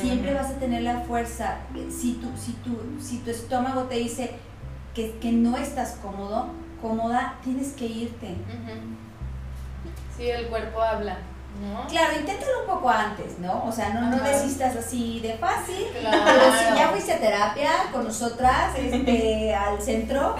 Siempre 0.00 0.32
vas 0.32 0.48
a 0.50 0.54
tener 0.54 0.82
la 0.82 1.00
fuerza. 1.00 1.58
Si 1.90 2.14
tu, 2.14 2.34
si 2.38 2.52
tu, 2.52 2.78
si 2.98 3.18
tu 3.18 3.30
estómago 3.30 3.82
te 3.82 3.96
dice 3.96 4.30
que, 4.94 5.18
que 5.18 5.30
no 5.30 5.58
estás 5.58 5.98
cómodo, 6.02 6.46
cómoda, 6.80 7.34
tienes 7.44 7.72
que 7.74 7.84
irte. 7.84 8.28
Sí, 10.16 10.26
el 10.26 10.46
cuerpo 10.46 10.80
habla, 10.80 11.18
¿no? 11.60 11.86
Claro, 11.88 12.18
inténtalo 12.18 12.60
un 12.62 12.66
poco 12.66 12.88
antes, 12.88 13.38
¿no? 13.38 13.64
O 13.66 13.72
sea, 13.72 13.90
no, 13.90 14.10
no 14.16 14.22
desistas 14.22 14.74
así 14.76 15.20
de 15.20 15.34
fácil. 15.34 15.86
Claro. 16.00 16.18
Pero 16.24 16.44
si 16.56 16.78
ya 16.78 16.88
fuiste 16.88 17.12
a 17.12 17.18
terapia 17.20 17.70
con 17.92 18.04
nosotras, 18.04 18.74
este, 18.76 19.54
al 19.54 19.80
centro, 19.80 20.36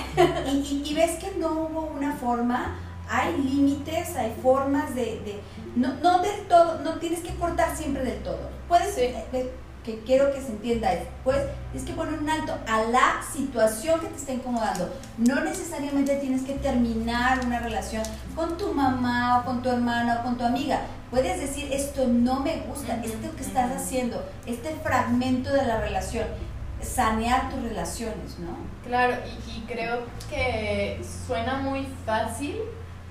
y, 0.46 0.50
y- 0.50 0.82
y 0.86 0.94
ves 0.94 1.12
que 1.22 1.32
no 1.38 1.48
hubo 1.52 1.92
una 1.94 2.14
forma, 2.14 2.76
hay 3.08 3.36
límites, 3.36 4.16
hay 4.16 4.34
formas 4.42 4.94
de... 4.94 5.02
de- 5.24 5.40
no, 5.76 5.94
no 6.02 6.18
del 6.20 6.46
todo, 6.48 6.80
no 6.80 6.94
tienes 6.98 7.20
que 7.20 7.34
cortar 7.36 7.74
siempre 7.76 8.04
del 8.04 8.22
todo. 8.22 8.50
Puedes, 8.68 8.94
Sí. 8.94 9.02
eh, 9.32 9.52
que 9.84 10.00
quiero 10.00 10.32
que 10.32 10.40
se 10.40 10.48
entienda 10.48 10.92
es, 10.92 11.04
pues 11.24 11.38
tienes 11.72 11.88
que 11.90 11.96
poner 11.96 12.18
un 12.20 12.30
alto 12.30 12.56
a 12.68 12.82
la 12.84 13.20
situación 13.32 14.00
que 14.00 14.06
te 14.06 14.16
está 14.16 14.32
incomodando. 14.32 14.92
No 15.18 15.40
necesariamente 15.40 16.16
tienes 16.16 16.42
que 16.42 16.54
terminar 16.54 17.44
una 17.44 17.58
relación 17.58 18.02
con 18.36 18.56
tu 18.56 18.72
mamá 18.72 19.40
o 19.40 19.44
con 19.44 19.62
tu 19.62 19.68
hermana 19.70 20.18
o 20.20 20.22
con 20.24 20.38
tu 20.38 20.44
amiga. 20.44 20.82
Puedes 21.10 21.40
decir, 21.40 21.72
esto 21.72 22.06
no 22.06 22.40
me 22.40 22.58
gusta, 22.68 23.00
esto 23.04 23.34
que 23.36 23.42
estás 23.42 23.70
haciendo, 23.72 24.24
este 24.46 24.70
fragmento 24.82 25.52
de 25.52 25.66
la 25.66 25.80
relación, 25.80 26.26
sanear 26.80 27.50
tus 27.50 27.62
relaciones, 27.62 28.38
¿no? 28.38 28.56
Claro, 28.86 29.16
y, 29.26 29.50
y 29.58 29.60
creo 29.66 30.04
que 30.30 31.00
suena 31.26 31.56
muy 31.56 31.86
fácil, 32.06 32.56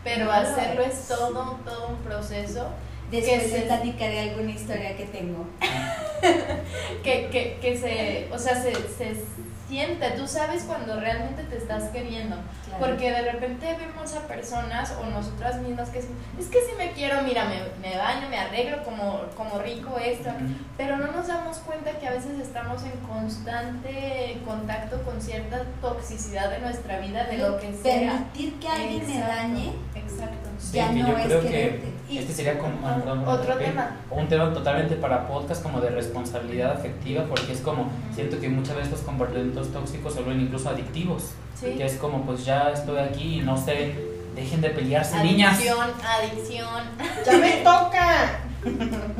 pero 0.03 0.25
No 0.25 0.31
lo 0.31 0.37
hacerlo 0.37 0.81
es. 0.83 0.93
es 0.93 1.07
todo, 1.07 1.59
todo 1.63 1.87
un 1.89 1.97
proceso 1.97 2.67
Después 3.11 3.41
Que 3.43 3.49
te 3.49 3.55
se- 3.59 3.61
platicaré 3.65 4.19
alguna 4.31 4.51
historia 4.51 4.95
que 4.95 5.05
tengo. 5.05 5.45
que, 7.03 7.27
que, 7.29 7.57
que 7.61 7.77
se, 7.77 8.33
o 8.33 8.37
sea, 8.39 8.55
se, 8.61 8.73
se 8.73 9.21
siente, 9.67 10.09
tú 10.11 10.27
sabes 10.27 10.63
cuando 10.63 10.99
realmente 10.99 11.43
te 11.43 11.57
estás 11.57 11.83
queriendo, 11.89 12.35
Claro. 12.65 12.85
porque 12.85 13.11
de 13.11 13.21
repente 13.33 13.75
vemos 13.77 14.13
a 14.15 14.21
personas 14.27 14.93
o 15.01 15.05
nosotras 15.07 15.59
mismas 15.61 15.89
que 15.89 15.99
es, 15.99 16.05
es 16.39 16.47
que 16.47 16.59
si 16.61 16.73
me 16.77 16.91
quiero, 16.91 17.21
mira, 17.23 17.43
me, 17.45 17.55
me 17.85 17.97
baño, 17.97 18.29
me 18.29 18.37
arreglo 18.37 18.81
como, 18.85 19.21
como 19.35 19.59
rico 19.59 19.97
esto, 19.97 20.29
pero 20.77 20.95
no 20.97 21.07
nos 21.11 21.27
damos 21.27 21.57
cuenta 21.59 21.91
que 21.99 22.07
a 22.07 22.11
veces 22.11 22.39
estamos 22.39 22.81
en 22.83 22.91
constante 23.07 24.37
contacto 24.45 25.01
con 25.03 25.21
cierta 25.21 25.63
toxicidad 25.81 26.49
de 26.49 26.59
nuestra 26.59 26.99
vida, 26.99 27.25
de 27.25 27.37
lo 27.39 27.57
que 27.59 27.73
sea. 27.73 28.11
Permitir 28.33 28.59
que 28.59 28.67
alguien 28.69 29.07
me 29.07 29.13
Exacto, 29.17 29.35
dañe 29.35 29.73
Exacto. 29.95 30.49
Sí, 30.59 30.77
ya 30.77 30.87
que 30.89 30.93
no 30.95 31.07
yo 31.09 31.17
es 31.17 31.25
creo 31.25 31.41
que 31.41 31.47
quererte. 31.49 31.87
Y- 32.11 32.17
este 32.19 32.33
sería 32.33 32.59
como 32.59 32.75
perdón, 32.81 33.23
otro 33.27 33.55
tema. 33.55 33.97
un 34.09 34.27
tema 34.27 34.53
totalmente 34.53 34.95
para 34.95 35.27
podcast 35.27 35.63
como 35.63 35.79
de 35.79 35.89
responsabilidad 35.89 36.71
afectiva 36.73 37.23
porque 37.29 37.53
es 37.53 37.61
como 37.61 37.89
siento 38.13 38.39
que 38.39 38.49
muchas 38.49 38.75
veces 38.75 38.91
los 38.91 39.01
comportamientos 39.01 39.71
tóxicos 39.71 40.13
se 40.13 40.21
vuelven 40.21 40.43
incluso 40.43 40.69
adictivos 40.69 41.31
Sí. 41.59 41.75
que 41.77 41.85
es 41.85 41.93
como 41.95 42.21
pues 42.23 42.43
ya 42.45 42.71
estoy 42.71 42.97
aquí 42.99 43.39
y 43.39 43.41
no 43.41 43.55
sé 43.57 43.95
dejen 44.35 44.61
de 44.61 44.69
pelearse 44.71 45.23
niñas 45.23 45.55
Adicción, 45.55 45.87
adicción. 46.03 46.83
¡Ya 47.25 47.37
me 47.37 47.51
toca! 47.57 48.39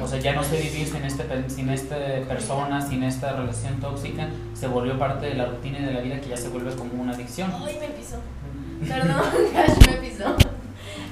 o 0.02 0.08
sea 0.08 0.20
ya 0.20 0.34
no 0.34 0.44
sé 0.44 0.58
vivir 0.62 0.88
sin 0.88 1.04
este 1.04 1.24
pe- 1.24 1.50
sin 1.50 1.70
esta 1.70 1.96
persona 2.28 2.80
sin 2.82 3.04
esta 3.04 3.34
relación 3.34 3.80
tóxica 3.80 4.28
se 4.54 4.68
volvió 4.68 5.00
parte 5.00 5.26
de 5.28 5.34
la 5.36 5.46
rutina 5.48 5.80
y 5.80 5.84
de 5.86 5.94
la 5.94 6.00
vida 6.02 6.22
que 6.22 6.30
ya 6.30 6.38
se 6.38 6.50
vuelve 6.50 6.76
como 6.76 6.94
una 7.02 7.14
adicción 7.14 7.52
Ay, 7.66 7.78
me 7.80 7.88
pisó. 7.88 8.18
Perdón, 8.88 9.22
Cash 9.54 9.88
me 9.88 9.94
pisó. 9.98 10.11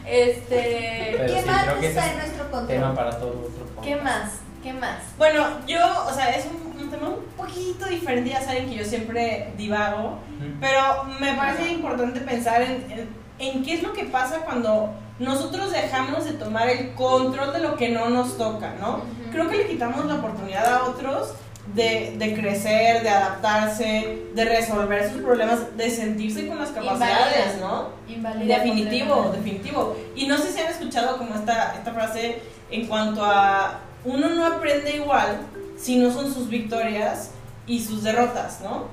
Este. 0.09 1.15
Pero 1.17 1.33
¿Qué 1.33 1.41
sí, 1.41 1.47
más 1.47 1.63
creo 1.63 1.79
que 1.79 1.87
está 1.87 2.01
ese 2.05 2.11
en 2.11 2.17
nuestro 2.17 2.45
tema 2.45 2.87
control? 2.87 2.95
para 2.95 3.19
todo 3.19 3.29
otro 3.29 3.65
podcast. 3.65 3.83
¿Qué 3.83 3.95
más? 3.97 4.31
¿Qué 4.63 4.73
más? 4.73 4.97
Bueno, 5.17 5.45
yo, 5.67 5.79
o 6.07 6.13
sea, 6.13 6.29
es 6.31 6.45
un, 6.45 6.81
un 6.81 6.89
tema 6.89 7.09
un 7.09 7.23
poquito 7.37 7.85
diferente, 7.85 8.31
ya 8.31 8.41
saben 8.41 8.69
que 8.69 8.75
yo 8.75 8.83
siempre 8.83 9.53
divago, 9.57 10.19
pero 10.59 11.05
me 11.19 11.33
parece 11.35 11.71
importante 11.71 12.19
pensar 12.21 12.61
en, 12.63 12.85
en, 12.91 13.09
en 13.39 13.63
qué 13.63 13.75
es 13.75 13.83
lo 13.83 13.93
que 13.93 14.03
pasa 14.05 14.39
cuando 14.39 14.93
nosotros 15.19 15.71
dejamos 15.71 16.25
de 16.25 16.33
tomar 16.33 16.67
el 16.69 16.93
control 16.93 17.53
de 17.53 17.59
lo 17.59 17.75
que 17.77 17.89
no 17.89 18.09
nos 18.09 18.37
toca, 18.37 18.73
¿no? 18.79 19.01
Creo 19.31 19.49
que 19.49 19.57
le 19.57 19.67
quitamos 19.67 20.05
la 20.05 20.15
oportunidad 20.15 20.65
a 20.65 20.83
otros 20.85 21.33
de, 21.75 22.15
de 22.17 22.33
crecer, 22.33 23.03
de 23.03 23.09
adaptarse, 23.09 24.23
de 24.33 24.45
resolver 24.45 25.11
sus 25.11 25.21
problemas, 25.21 25.77
de 25.77 25.89
sentirse 25.89 26.47
con 26.47 26.59
las 26.59 26.69
capacidades, 26.69 27.55
Invalida. 27.55 27.67
¿no? 27.67 27.89
Invalida 28.07 28.55
Definitivo, 28.57 29.31
definitivo. 29.33 29.95
Y 30.15 30.27
no 30.27 30.37
sé 30.37 30.51
si 30.51 30.59
han 30.59 30.71
escuchado 30.71 31.17
como 31.17 31.35
esta, 31.35 31.75
esta 31.75 31.93
frase 31.93 32.41
en 32.71 32.87
cuanto 32.87 33.23
a 33.23 33.79
uno 34.03 34.29
no 34.29 34.45
aprende 34.45 34.95
igual 34.95 35.39
si 35.77 35.97
no 35.97 36.11
son 36.11 36.33
sus 36.33 36.49
victorias 36.49 37.31
y 37.67 37.83
sus 37.83 38.03
derrotas, 38.03 38.61
¿no? 38.61 38.87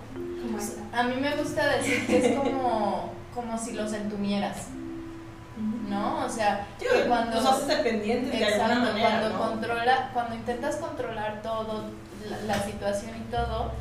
A 0.93 1.03
mí 1.05 1.17
me 1.21 1.35
gusta 1.37 1.77
decir 1.77 2.07
que 2.07 2.19
es 2.19 2.39
como, 2.39 3.11
como 3.35 3.59
si 3.59 3.73
los 3.73 3.93
entumieras, 3.93 4.69
¿no? 5.89 6.25
O 6.25 6.29
sea, 6.29 6.67
que 6.79 6.87
cuando... 7.09 7.37
los 7.37 7.47
haces 7.47 7.69
dependientes 7.69 8.33
de 8.33 8.45
Exacto, 8.45 8.65
alguna 8.65 8.93
manera, 8.93 9.09
cuando 9.21 9.31
¿no? 9.31 9.39
controla, 9.51 10.11
cuando 10.13 10.35
intentas 10.37 10.77
controlar 10.77 11.43
todo, 11.43 11.87
la, 12.31 12.39
la 12.43 12.63
situación 12.63 13.11
y 13.17 13.31
todo, 13.31 13.73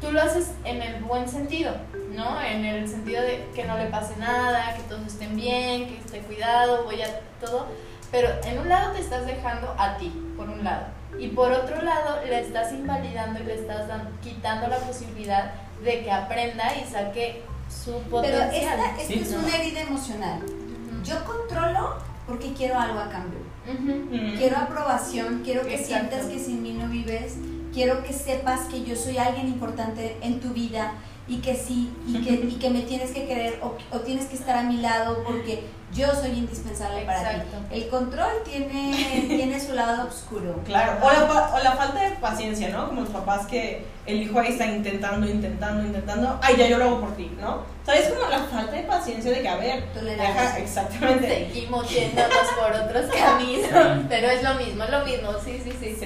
tú 0.00 0.12
lo 0.12 0.20
haces 0.22 0.52
en 0.64 0.80
el 0.82 1.02
buen 1.02 1.28
sentido, 1.28 1.72
¿no? 2.14 2.40
En 2.42 2.64
el 2.64 2.88
sentido 2.88 3.22
de 3.22 3.46
que 3.54 3.64
no 3.64 3.76
le 3.76 3.86
pase 3.86 4.16
nada, 4.16 4.74
que 4.76 4.82
todos 4.84 5.06
estén 5.06 5.36
bien, 5.36 5.88
que 5.88 5.98
esté 5.98 6.20
cuidado, 6.20 6.84
voy 6.84 7.02
a 7.02 7.20
todo, 7.40 7.66
pero 8.10 8.28
en 8.44 8.58
un 8.58 8.68
lado 8.68 8.92
te 8.92 9.00
estás 9.00 9.26
dejando 9.26 9.74
a 9.78 9.96
ti, 9.98 10.12
por 10.36 10.48
un 10.48 10.64
lado, 10.64 10.86
y 11.18 11.28
por 11.28 11.52
otro 11.52 11.82
lado 11.82 12.20
le 12.24 12.40
estás 12.40 12.72
invalidando 12.72 13.40
y 13.40 13.44
le 13.44 13.54
estás 13.54 13.88
dan- 13.88 14.08
quitando 14.22 14.68
la 14.68 14.78
posibilidad 14.78 15.52
de 15.84 16.02
que 16.02 16.10
aprenda 16.10 16.64
y 16.76 16.90
saque 16.90 17.42
su 17.68 17.92
Pero 17.92 18.10
potencial. 18.10 18.52
esta, 18.52 18.90
esta 19.00 19.06
Sí. 19.06 19.20
es 19.20 19.32
una 19.32 19.56
herida 19.56 19.80
emocional. 19.82 20.40
Ujú. 20.42 21.02
Yo 21.04 21.24
controlo 21.24 21.96
porque 22.26 22.52
quiero 22.52 22.78
algo 22.78 22.98
a 22.98 23.08
cambio. 23.08 23.38
Ujú. 23.66 24.14
Mm. 24.14 24.36
Quiero 24.36 24.56
aprobación, 24.56 25.42
quiero 25.44 25.62
que 25.62 25.74
Exacto. 25.76 26.16
sientas 26.16 26.26
que 26.26 26.38
sin 26.38 26.62
mí 26.62 26.72
no 26.72 26.88
vives, 26.88 27.36
quiero 27.72 28.02
que 28.02 28.12
sepas 28.12 28.68
que 28.68 28.84
yo 28.84 28.96
soy 28.96 29.18
alguien 29.18 29.48
importante 29.48 30.16
en 30.22 30.40
tu 30.40 30.50
vida 30.50 30.94
y 31.28 31.36
que 31.38 31.54
sí, 31.54 31.90
y 32.06 32.22
que, 32.22 32.32
y 32.32 32.58
que 32.58 32.70
me 32.70 32.82
tienes 32.82 33.12
que 33.12 33.26
querer 33.26 33.60
o, 33.62 33.76
o 33.94 34.00
tienes 34.00 34.26
que 34.26 34.36
estar 34.36 34.56
a 34.56 34.62
mi 34.64 34.78
lado 34.78 35.22
porque 35.24 35.64
yo 35.92 36.06
soy 36.14 36.30
indispensable 36.30 37.02
para 37.02 37.32
ti. 37.34 37.40
El 37.72 37.88
control 37.88 38.30
tiene, 38.44 39.24
tiene 39.28 39.60
su 39.60 39.72
lado 39.74 40.06
oscuro. 40.08 40.60
Claro, 40.64 40.92
o 41.02 41.10
la, 41.10 41.26
pa- 41.28 41.50
o 41.54 41.58
la 41.62 41.72
falta 41.72 42.00
de 42.02 42.10
paciencia, 42.16 42.68
¿no? 42.70 42.88
Como 42.88 43.00
los 43.02 43.10
papás 43.10 43.46
que 43.46 43.84
el 44.06 44.22
hijo 44.22 44.38
ahí 44.40 44.48
está 44.52 44.66
intentando, 44.66 45.28
intentando, 45.28 45.84
intentando, 45.84 46.38
ay, 46.42 46.56
ya 46.56 46.66
yo 46.66 46.78
lo 46.78 46.84
hago 46.86 47.00
por 47.00 47.16
ti, 47.16 47.30
¿no? 47.40 47.62
¿Sabes? 47.84 48.08
Como 48.08 48.28
la 48.28 48.38
falta 48.40 48.72
de 48.72 48.82
paciencia 48.82 49.30
de 49.32 49.40
que, 49.42 49.48
a 49.48 49.56
ver, 49.56 49.84
deja, 49.94 50.58
exactamente. 50.58 51.28
Seguimos 51.52 51.88
yéndonos 51.90 52.46
por 52.58 52.72
otros 52.72 53.06
caminos, 53.12 53.68
pero 54.08 54.28
es 54.30 54.42
lo 54.42 54.54
mismo, 54.54 54.84
es 54.84 54.90
lo 54.90 55.04
mismo, 55.04 55.30
sí, 55.44 55.60
sí, 55.64 55.72
sí. 55.80 55.96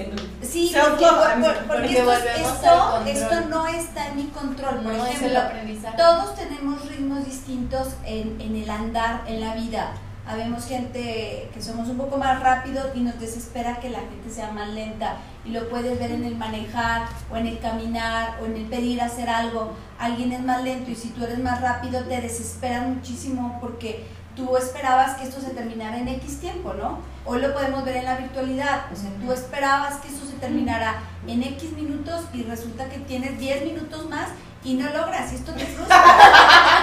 Sí, 0.42 0.68
Self-love, 0.72 0.98
porque, 0.98 1.04
por- 1.04 1.40
por- 1.40 1.54
porque 1.66 1.66
porque 1.66 1.92
esto, 1.92 2.04
volvemos 2.04 2.52
esto, 2.52 2.70
al 2.70 2.90
control. 2.92 3.08
esto 3.08 3.40
no 3.48 3.66
está 3.66 4.06
en 4.08 4.16
mi 4.16 4.24
control. 4.28 4.74
Por 4.76 4.82
No 4.84 4.92
es 5.06 5.10
el 5.10 5.16
ejemplo, 5.16 5.40
aprendizaje. 5.40 5.96
todos 5.96 6.34
tenemos 6.36 6.84
distintos 7.24 7.94
en, 8.04 8.40
en 8.40 8.56
el 8.56 8.70
andar, 8.70 9.22
en 9.26 9.40
la 9.40 9.54
vida. 9.54 9.94
Habemos 10.26 10.64
gente 10.66 11.50
que 11.52 11.60
somos 11.60 11.88
un 11.88 11.98
poco 11.98 12.16
más 12.16 12.42
rápidos 12.42 12.86
y 12.94 13.00
nos 13.00 13.20
desespera 13.20 13.78
que 13.78 13.90
la 13.90 13.98
gente 13.98 14.30
sea 14.30 14.50
más 14.52 14.68
lenta. 14.70 15.16
Y 15.44 15.50
lo 15.50 15.68
puedes 15.68 15.98
ver 15.98 16.12
en 16.12 16.24
el 16.24 16.36
manejar, 16.36 17.02
o 17.30 17.36
en 17.36 17.46
el 17.46 17.58
caminar, 17.58 18.38
o 18.40 18.46
en 18.46 18.56
el 18.56 18.64
pedir 18.64 19.02
hacer 19.02 19.28
algo. 19.28 19.74
Alguien 19.98 20.32
es 20.32 20.40
más 20.40 20.64
lento 20.64 20.90
y 20.90 20.94
si 20.94 21.10
tú 21.10 21.24
eres 21.24 21.38
más 21.40 21.60
rápido 21.60 22.02
te 22.04 22.22
desesperan 22.22 22.94
muchísimo 22.94 23.58
porque 23.60 24.06
tú 24.34 24.56
esperabas 24.56 25.16
que 25.16 25.24
esto 25.24 25.42
se 25.42 25.50
terminara 25.50 25.98
en 25.98 26.08
X 26.08 26.40
tiempo, 26.40 26.72
¿no? 26.72 27.00
Hoy 27.26 27.40
lo 27.42 27.52
podemos 27.52 27.84
ver 27.84 27.98
en 27.98 28.06
la 28.06 28.16
virtualidad. 28.16 28.86
O 28.92 28.96
sea, 28.96 29.10
tú 29.20 29.30
esperabas 29.30 29.96
que 29.96 30.08
esto 30.08 30.24
se 30.24 30.36
terminara 30.38 31.02
en 31.26 31.42
X 31.42 31.72
minutos 31.72 32.24
y 32.32 32.44
resulta 32.44 32.88
que 32.88 32.98
tienes 32.98 33.38
10 33.38 33.64
minutos 33.64 34.08
más 34.08 34.28
y 34.64 34.74
no 34.74 34.88
logras 34.90 35.32
y 35.32 35.36
esto 35.36 35.52
te 35.52 35.66
frustra. 35.66 36.02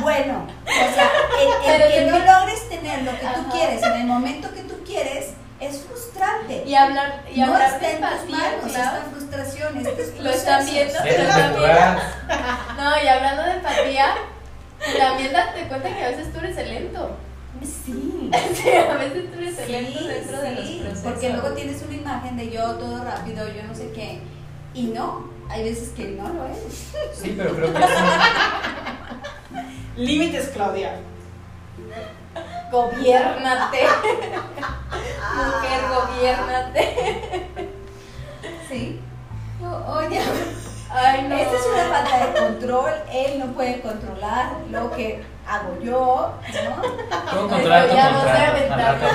Bueno, 0.00 0.46
o 0.64 0.94
sea, 0.94 1.10
el, 1.40 1.48
el 1.48 1.82
Pero 1.82 1.88
que 1.90 2.10
no 2.10 2.18
logres 2.40 2.68
tener 2.68 3.02
lo 3.02 3.12
que 3.12 3.26
tú 3.26 3.50
quieres 3.50 3.82
en 3.82 3.92
el 3.92 4.06
momento 4.06 4.52
que 4.52 4.62
tú 4.62 4.74
quieres 4.84 5.30
es 5.60 5.82
frustrante. 5.82 6.62
Y 6.66 6.74
hablar, 6.74 7.22
y 7.32 7.40
no 7.40 7.46
hablar 7.54 7.74
está 7.74 7.86
de 7.86 7.92
en 7.94 8.00
tus 8.00 8.30
manos 8.30 8.72
claro. 8.72 8.96
esta 8.98 9.02
frustración, 9.12 9.76
este 9.78 10.22
Lo 10.22 10.30
están 10.30 10.66
viendo. 10.66 11.02
De 11.02 11.54
jugar. 11.56 11.98
No, 12.76 13.02
y 13.02 13.06
hablando 13.08 13.42
de 13.44 13.52
empatía, 13.52 14.06
también 14.98 15.32
date 15.32 15.68
cuenta 15.68 15.88
que 15.96 16.04
a 16.04 16.08
veces 16.08 16.32
tú 16.32 16.38
eres 16.40 16.56
el 16.58 16.68
lento. 16.74 17.16
Sí. 17.62 18.30
Sí, 18.54 18.68
a 18.70 18.94
veces 18.96 19.30
tú 19.32 19.38
eres 19.38 19.58
el 19.58 19.66
Sí, 19.66 19.72
lento 19.72 20.04
dentro 20.06 20.40
de 20.40 20.50
los 20.50 20.64
procesos. 20.70 20.98
porque 21.04 21.30
luego 21.30 21.50
tienes 21.52 21.82
una 21.82 21.94
imagen 21.94 22.36
de 22.36 22.50
yo 22.50 22.72
todo 22.74 23.02
rápido, 23.04 23.46
yo 23.48 23.62
no 23.62 23.74
sé 23.74 23.90
qué, 23.92 24.20
y 24.74 24.82
no, 24.88 25.30
hay 25.48 25.64
veces 25.64 25.90
que 25.90 26.08
no 26.08 26.28
lo 26.28 26.46
es. 26.46 26.92
Sí, 27.14 27.34
pero 27.36 27.54
creo 27.54 27.72
que 27.72 27.78
es 27.78 27.90
Límites, 29.96 30.50
Claudia. 30.54 30.96
Gobiérnate. 32.70 33.78
Mujer, 35.36 35.80
gobiérnate. 35.94 37.46
Sí. 38.68 39.00
Oye, 39.88 40.20
Ay, 40.90 41.22
no. 41.28 41.36
esta 41.36 41.56
es 41.56 41.66
una 41.66 41.84
falta 41.84 42.26
de 42.26 42.32
control, 42.38 42.92
él 43.12 43.38
no 43.38 43.46
puede 43.52 43.80
controlar 43.80 44.52
lo 44.70 44.90
que 44.92 45.22
hago 45.46 45.78
yo, 45.82 46.32
¿no? 46.64 47.30
Puedo 47.30 47.48
controlar 47.48 47.88
tu 47.88 47.96
rato. 47.96 49.06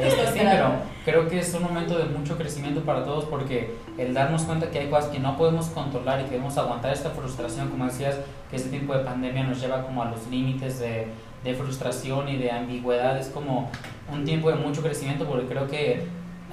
Este, 0.00 0.32
sí, 0.32 0.40
pero 0.42 0.72
creo 1.08 1.26
que 1.26 1.38
es 1.38 1.54
un 1.54 1.62
momento 1.62 1.96
de 1.96 2.04
mucho 2.04 2.36
crecimiento 2.36 2.82
para 2.82 3.02
todos 3.02 3.24
porque 3.24 3.74
el 3.96 4.12
darnos 4.12 4.42
cuenta 4.42 4.70
que 4.70 4.78
hay 4.78 4.90
cosas 4.90 5.08
que 5.10 5.18
no 5.18 5.38
podemos 5.38 5.68
controlar 5.68 6.20
y 6.20 6.24
que 6.24 6.32
debemos 6.32 6.58
aguantar 6.58 6.92
esta 6.92 7.08
frustración, 7.10 7.70
como 7.70 7.86
decías, 7.86 8.16
que 8.50 8.56
este 8.56 8.68
tiempo 8.68 8.92
de 8.92 9.04
pandemia 9.04 9.44
nos 9.44 9.58
lleva 9.58 9.86
como 9.86 10.02
a 10.02 10.10
los 10.10 10.26
límites 10.26 10.80
de, 10.80 11.06
frustración 11.54 12.28
y 12.28 12.36
de 12.36 12.50
ambigüedad, 12.50 13.18
es 13.18 13.28
como 13.28 13.70
un 14.12 14.26
tiempo 14.26 14.50
de 14.50 14.56
mucho 14.56 14.82
crecimiento 14.82 15.24
porque 15.24 15.46
creo 15.46 15.66
que 15.66 16.02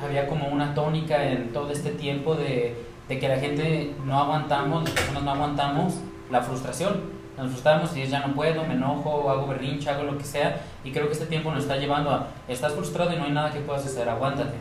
había 0.02 0.26
como 0.26 0.48
una 0.48 0.74
tónica 0.74 1.30
en 1.30 1.52
todo 1.52 1.70
este 1.72 1.90
tiempo 1.90 2.36
de 2.36 2.78
que 3.10 3.28
la 3.28 3.38
gente 3.38 3.94
no 4.06 4.18
aguantamos, 4.18 4.86
las 4.86 4.94
personas 4.94 5.24
no 5.24 5.32
aguantamos 5.32 5.96
la 6.32 6.42
frustración. 6.42 7.15
Nos 7.38 7.52
frustramos 7.52 7.96
y 7.98 8.02
es 8.02 8.10
ya 8.10 8.26
no 8.26 8.34
puedo, 8.34 8.64
me 8.64 8.76
enojo, 8.76 9.30
hago 9.30 9.48
berrinche, 9.48 9.90
hago 9.90 10.04
lo 10.04 10.18
que 10.18 10.24
sea. 10.24 10.62
Y 10.84 10.92
creo 10.92 11.08
que 11.08 11.14
este 11.14 11.26
tiempo 11.26 11.52
nos 11.52 11.64
está 11.64 11.78
llevando 11.78 12.12
a, 12.12 12.28
estás 12.48 12.74
frustrado 12.74 13.14
y 13.14 13.18
no 13.18 13.26
hay 13.26 13.32
nada 13.32 13.52
que 13.52 13.60
puedas 13.60 13.86
hacer, 13.86 14.08
aguántate. 14.08 14.56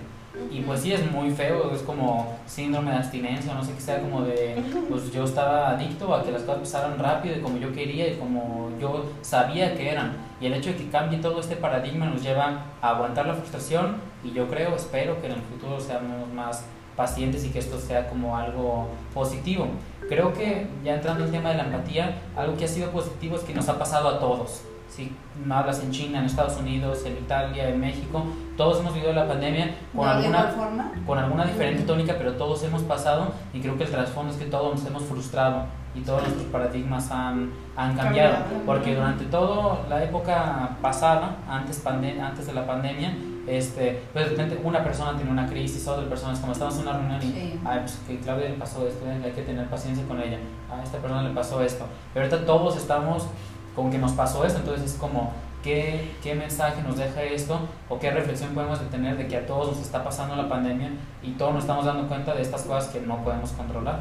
Y 0.50 0.62
pues 0.62 0.80
sí, 0.80 0.92
es 0.92 1.10
muy 1.12 1.30
feo, 1.30 1.70
es 1.72 1.82
como 1.82 2.36
síndrome 2.46 2.90
de 2.90 2.96
abstinencia, 2.96 3.54
no 3.54 3.62
sé 3.62 3.72
qué 3.72 3.80
sea, 3.80 4.00
como 4.00 4.22
de, 4.22 4.60
pues 4.88 5.12
yo 5.12 5.22
estaba 5.22 5.70
adicto 5.70 6.12
a 6.12 6.24
que 6.24 6.32
las 6.32 6.42
cosas 6.42 6.60
pasaran 6.60 6.98
rápido 6.98 7.36
y 7.36 7.40
como 7.40 7.58
yo 7.58 7.72
quería 7.72 8.08
y 8.08 8.16
como 8.16 8.70
yo 8.80 9.04
sabía 9.22 9.76
que 9.76 9.90
eran. 9.90 10.16
Y 10.40 10.46
el 10.46 10.54
hecho 10.54 10.70
de 10.70 10.76
que 10.76 10.88
cambie 10.88 11.20
todo 11.20 11.38
este 11.38 11.54
paradigma 11.54 12.06
nos 12.06 12.22
lleva 12.22 12.64
a 12.82 12.90
aguantar 12.90 13.26
la 13.26 13.34
frustración 13.34 13.96
y 14.24 14.32
yo 14.32 14.48
creo, 14.48 14.74
espero 14.74 15.20
que 15.20 15.26
en 15.26 15.34
el 15.34 15.40
futuro 15.40 15.80
seamos 15.80 16.28
más 16.34 16.64
pacientes 16.96 17.44
y 17.44 17.50
que 17.50 17.60
esto 17.60 17.78
sea 17.78 18.08
como 18.08 18.36
algo 18.36 18.88
positivo. 19.12 19.68
Creo 20.08 20.32
que 20.32 20.66
ya 20.84 20.94
entrando 20.94 21.24
al 21.24 21.30
tema 21.30 21.50
de 21.50 21.56
la 21.56 21.64
empatía, 21.64 22.16
algo 22.36 22.56
que 22.56 22.64
ha 22.64 22.68
sido 22.68 22.90
positivo 22.90 23.36
es 23.36 23.42
que 23.42 23.54
nos 23.54 23.68
ha 23.68 23.78
pasado 23.78 24.08
a 24.08 24.18
todos. 24.18 24.62
Si 24.88 25.12
hablas 25.50 25.82
en 25.82 25.90
China, 25.90 26.20
en 26.20 26.26
Estados 26.26 26.56
Unidos, 26.58 27.04
en 27.04 27.14
Italia, 27.14 27.68
en 27.68 27.80
México, 27.80 28.22
todos 28.56 28.78
hemos 28.80 28.94
vivido 28.94 29.12
la 29.12 29.26
pandemia 29.26 29.74
con 29.94 30.04
¿No 30.06 30.10
de 30.10 30.26
alguna 30.26 30.42
forma? 30.44 30.92
con 31.04 31.18
alguna 31.18 31.44
diferente 31.46 31.82
tónica, 31.82 32.14
pero 32.16 32.34
todos 32.34 32.62
hemos 32.62 32.82
pasado 32.82 33.32
y 33.52 33.60
creo 33.60 33.76
que 33.76 33.84
el 33.84 33.90
trasfondo 33.90 34.32
es 34.32 34.38
que 34.38 34.44
todos 34.44 34.74
nos 34.74 34.86
hemos 34.86 35.02
frustrado 35.02 35.64
y 35.96 36.00
todos 36.02 36.22
nuestros 36.22 36.46
paradigmas 36.46 37.10
han, 37.10 37.50
han 37.76 37.96
cambiado. 37.96 38.36
Porque 38.66 38.94
durante 38.94 39.24
toda 39.24 39.80
la 39.88 40.04
época 40.04 40.76
pasada, 40.80 41.36
antes, 41.48 41.82
pande- 41.84 42.20
antes 42.20 42.46
de 42.46 42.52
la 42.52 42.64
pandemia, 42.66 43.14
este, 43.46 44.02
pues 44.12 44.24
de 44.24 44.30
repente 44.30 44.60
una 44.64 44.82
persona 44.82 45.16
tiene 45.16 45.30
una 45.30 45.46
crisis, 45.46 45.86
otra 45.86 46.08
persona, 46.08 46.32
es 46.32 46.38
como 46.40 46.52
estamos 46.52 46.74
en 46.76 46.82
una 46.82 46.92
reunión 46.98 47.22
y, 47.22 47.26
Sí. 47.26 47.60
ay, 47.64 47.80
pues 47.80 47.98
que 48.06 48.18
Claudia 48.20 48.48
le 48.48 48.54
pasó 48.56 48.86
esto, 48.86 49.04
hay 49.06 49.32
que 49.32 49.42
tener 49.42 49.66
paciencia 49.68 50.04
con 50.06 50.20
ella, 50.20 50.38
a 50.70 50.82
esta 50.82 50.98
persona 50.98 51.22
le 51.22 51.34
pasó 51.34 51.62
esto. 51.62 51.86
Pero 52.12 52.26
ahorita 52.26 52.46
todos 52.46 52.76
estamos 52.76 53.26
con 53.74 53.90
que 53.90 53.98
nos 53.98 54.12
pasó 54.12 54.44
esto, 54.44 54.60
entonces 54.60 54.92
es 54.92 54.98
como, 54.98 55.32
¿qué, 55.62 56.12
qué 56.22 56.34
mensaje 56.34 56.82
nos 56.82 56.96
deja 56.96 57.22
esto? 57.22 57.58
¿O 57.88 57.98
qué 57.98 58.10
reflexión 58.10 58.54
podemos 58.54 58.80
de 58.80 58.86
tener 58.86 59.16
de 59.16 59.26
que 59.26 59.36
a 59.36 59.46
todos 59.46 59.68
nos 59.76 59.78
está 59.84 60.04
pasando 60.04 60.36
la 60.36 60.48
pandemia 60.48 60.90
y 61.22 61.32
todos 61.32 61.52
nos 61.54 61.64
estamos 61.64 61.84
dando 61.84 62.06
cuenta 62.08 62.34
de 62.34 62.42
estas 62.42 62.62
cosas 62.62 62.92
que 62.92 63.00
no 63.00 63.22
podemos 63.24 63.50
controlar? 63.52 64.00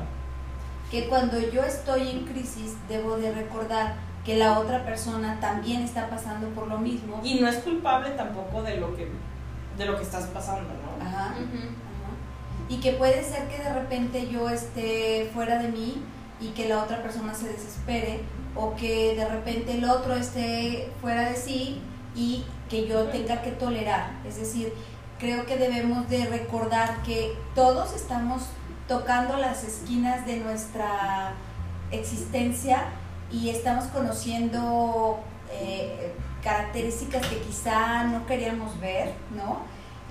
Que 0.91 1.07
cuando 1.07 1.39
yo 1.39 1.63
estoy 1.63 2.07
en 2.09 2.25
crisis 2.25 2.75
debo 2.87 3.17
de 3.17 3.33
recordar 3.33 3.95
que 4.23 4.37
la 4.37 4.59
otra 4.59 4.85
persona 4.85 5.37
también 5.41 5.81
está 5.81 6.07
pasando 6.09 6.47
por 6.49 6.67
lo 6.67 6.77
mismo. 6.77 7.19
Y 7.23 7.39
no 7.39 7.47
es 7.47 7.57
culpable 7.57 8.11
tampoco 8.11 8.61
de 8.61 8.77
lo 8.77 8.95
que, 8.95 9.07
de 9.77 9.85
lo 9.85 9.97
que 9.97 10.03
estás 10.03 10.25
pasando, 10.25 10.69
¿no? 10.69 11.05
Ajá. 11.05 11.25
Ajá. 11.27 11.37
Y 12.69 12.79
que 12.79 12.93
puede 12.93 13.23
ser 13.23 13.47
que 13.47 13.57
de 13.57 13.73
repente 13.73 14.29
yo 14.29 14.49
esté 14.49 15.29
fuera 15.33 15.61
de 15.61 15.69
mí 15.69 16.01
y 16.39 16.49
que 16.49 16.67
la 16.67 16.83
otra 16.83 17.01
persona 17.01 17.33
se 17.33 17.47
desespere 17.47 18.21
o 18.55 18.75
que 18.75 19.15
de 19.15 19.27
repente 19.27 19.77
el 19.77 19.85
otro 19.85 20.15
esté 20.15 20.91
fuera 21.01 21.29
de 21.29 21.35
sí 21.35 21.81
y 22.15 22.45
que 22.69 22.87
yo 22.87 23.05
tenga 23.05 23.41
que 23.41 23.51
tolerar. 23.51 24.11
Es 24.25 24.37
decir, 24.37 24.73
creo 25.19 25.45
que 25.45 25.57
debemos 25.57 26.09
de 26.09 26.25
recordar 26.25 27.01
que 27.03 27.35
todos 27.55 27.93
estamos 27.93 28.43
tocando 28.87 29.37
las 29.37 29.63
esquinas 29.63 30.25
de 30.25 30.37
nuestra 30.37 31.33
existencia 31.91 32.85
y 33.31 33.49
estamos 33.49 33.85
conociendo 33.85 35.19
eh, 35.51 36.13
características 36.43 37.25
que 37.27 37.39
quizá 37.39 38.03
no 38.05 38.25
queríamos 38.25 38.79
ver, 38.79 39.13
¿no? 39.35 39.59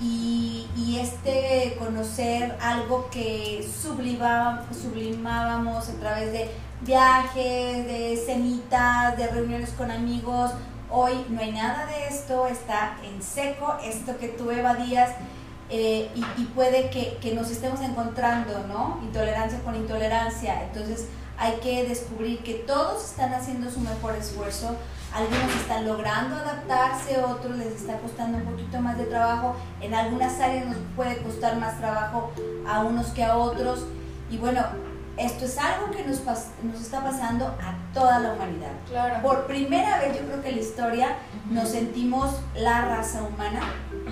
y, 0.00 0.66
y 0.76 0.98
este 0.98 1.76
conocer 1.78 2.56
algo 2.60 3.08
que 3.10 3.64
sublimaba- 3.82 4.64
sublimábamos 4.72 5.88
a 5.88 5.92
través 6.00 6.32
de 6.32 6.50
viajes, 6.80 7.86
de 7.86 8.20
cenitas, 8.26 9.16
de 9.16 9.28
reuniones 9.28 9.70
con 9.70 9.90
amigos. 9.90 10.50
Hoy 10.90 11.24
no 11.28 11.40
hay 11.40 11.52
nada 11.52 11.86
de 11.86 12.08
esto, 12.08 12.46
está 12.48 12.96
en 13.04 13.22
seco, 13.22 13.76
esto 13.84 14.18
que 14.18 14.28
tú 14.28 14.50
evadías 14.50 15.10
eh, 15.70 16.10
y, 16.14 16.40
y 16.40 16.44
puede 16.46 16.90
que, 16.90 17.18
que 17.20 17.34
nos 17.34 17.50
estemos 17.50 17.80
encontrando, 17.80 18.66
¿no? 18.66 18.98
Intolerancia 19.02 19.60
con 19.60 19.76
intolerancia. 19.76 20.64
Entonces 20.64 21.06
hay 21.38 21.54
que 21.62 21.84
descubrir 21.84 22.42
que 22.42 22.54
todos 22.54 23.04
están 23.04 23.32
haciendo 23.34 23.70
su 23.70 23.80
mejor 23.80 24.16
esfuerzo. 24.16 24.74
Algunos 25.14 25.54
están 25.56 25.86
logrando 25.86 26.36
adaptarse, 26.36 27.18
otros 27.18 27.58
les 27.58 27.74
está 27.74 27.98
costando 27.98 28.38
un 28.38 28.44
poquito 28.44 28.80
más 28.80 28.96
de 28.96 29.04
trabajo. 29.04 29.56
En 29.80 29.94
algunas 29.94 30.40
áreas 30.40 30.66
nos 30.66 30.78
puede 30.96 31.18
costar 31.22 31.56
más 31.58 31.78
trabajo 31.78 32.32
a 32.66 32.80
unos 32.80 33.08
que 33.08 33.22
a 33.22 33.36
otros. 33.36 33.86
Y 34.30 34.38
bueno, 34.38 34.62
esto 35.18 35.44
es 35.44 35.58
algo 35.58 35.90
que 35.90 36.04
nos, 36.04 36.22
nos 36.62 36.80
está 36.80 37.02
pasando 37.02 37.46
a 37.46 37.76
toda 37.92 38.20
la 38.20 38.32
humanidad. 38.32 38.72
Claro. 38.88 39.22
Por 39.22 39.46
primera 39.46 39.98
vez 39.98 40.16
yo 40.16 40.24
creo 40.26 40.42
que 40.42 40.48
en 40.48 40.56
la 40.56 40.62
historia 40.62 41.16
nos 41.50 41.68
sentimos 41.68 42.40
la 42.56 42.80
raza 42.86 43.22
humana 43.22 43.60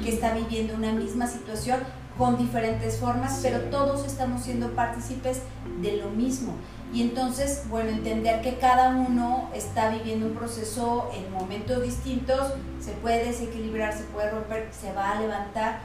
que 0.02 0.10
está 0.10 0.34
viviendo 0.34 0.74
una 0.74 0.92
misma 0.92 1.26
situación 1.26 1.80
con 2.18 2.36
diferentes 2.36 2.98
formas, 2.98 3.40
pero 3.42 3.60
todos 3.70 4.04
estamos 4.04 4.42
siendo 4.42 4.72
partícipes 4.72 5.40
de 5.80 5.96
lo 5.96 6.10
mismo. 6.10 6.54
Y 6.92 7.02
entonces, 7.02 7.64
bueno, 7.68 7.90
entender 7.90 8.40
que 8.42 8.58
cada 8.58 8.88
uno 8.90 9.48
está 9.54 9.90
viviendo 9.90 10.26
un 10.26 10.34
proceso 10.34 11.10
en 11.14 11.30
momentos 11.32 11.82
distintos, 11.82 12.52
se 12.80 12.92
puede 12.92 13.24
desequilibrar, 13.26 13.92
se 13.92 14.04
puede 14.04 14.30
romper, 14.30 14.68
se 14.72 14.92
va 14.92 15.12
a 15.12 15.20
levantar 15.20 15.78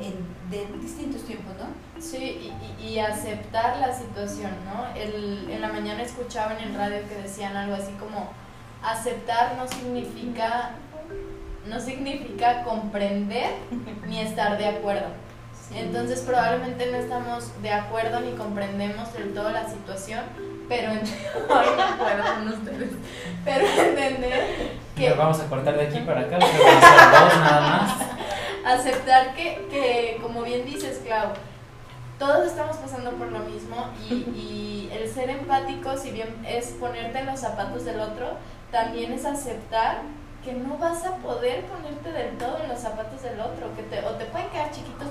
en 0.00 0.80
distintos 0.80 1.22
tiempos, 1.22 1.54
¿no? 1.58 2.00
Sí, 2.02 2.16
y, 2.78 2.82
y- 2.84 2.88
y 2.94 2.98
aceptar 2.98 3.76
la 3.78 3.94
situación, 3.94 4.50
¿no? 4.66 4.94
El, 4.94 5.48
en 5.50 5.60
la 5.60 5.68
mañana 5.68 6.02
escuchaba 6.02 6.54
en 6.58 6.68
el 6.68 6.74
radio 6.74 6.98
que 7.08 7.14
decían 7.22 7.56
algo 7.56 7.74
así 7.74 7.92
como 8.00 8.30
aceptar 8.82 9.54
no 9.56 9.66
significa 9.68 10.72
no 11.68 11.78
significa 11.78 12.64
comprender 12.64 13.50
ni 14.08 14.18
estar 14.20 14.58
de 14.58 14.66
acuerdo. 14.66 15.06
Entonces 15.74 16.20
probablemente 16.20 16.90
no 16.90 16.98
estamos 16.98 17.50
de 17.62 17.72
acuerdo 17.72 18.20
ni 18.20 18.32
comprendemos 18.32 19.12
del 19.14 19.32
todo 19.32 19.50
la 19.50 19.68
situación, 19.68 20.20
pero 20.68 20.92
puedo 21.48 22.34
con 22.34 22.48
ustedes. 22.48 22.90
Pero 23.44 23.66
entender 23.66 24.76
que 24.94 25.00
Mira, 25.02 25.14
vamos 25.14 25.40
a 25.40 25.46
cortar 25.46 25.76
de 25.76 25.86
aquí 25.86 26.00
para 26.00 26.20
acá, 26.22 26.38
vamos 26.40 26.84
a 26.84 27.24
dos 27.24 27.36
nada 27.38 27.60
más. 27.60 27.92
aceptar 28.64 29.34
que, 29.34 29.66
que, 29.70 30.18
como 30.22 30.42
bien 30.42 30.64
dices, 30.66 31.00
Clau, 31.04 31.28
todos 32.18 32.46
estamos 32.46 32.76
pasando 32.76 33.12
por 33.12 33.32
lo 33.32 33.40
mismo 33.40 33.88
y, 34.08 34.14
y 34.14 34.90
el 34.92 35.10
ser 35.10 35.30
empático, 35.30 35.96
si 35.96 36.10
bien 36.10 36.34
es 36.46 36.66
ponerte 36.78 37.18
en 37.18 37.26
los 37.26 37.40
zapatos 37.40 37.84
del 37.84 37.98
otro, 38.00 38.36
también 38.70 39.12
es 39.12 39.24
aceptar 39.24 40.02
que 40.44 40.52
no 40.54 40.76
vas 40.76 41.04
a 41.04 41.16
poder 41.16 41.64
ponerte 41.66 42.10
del 42.12 42.36
todo 42.36 42.58
en 42.62 42.68
los 42.68 42.80
zapatos 42.80 43.22
del 43.22 43.40
otro, 43.40 43.74
que 43.76 43.82
te, 43.84 44.04
o 44.04 44.10
te 44.12 44.24
pueden 44.26 44.48
quedar 44.50 44.70
chiquitos, 44.70 45.01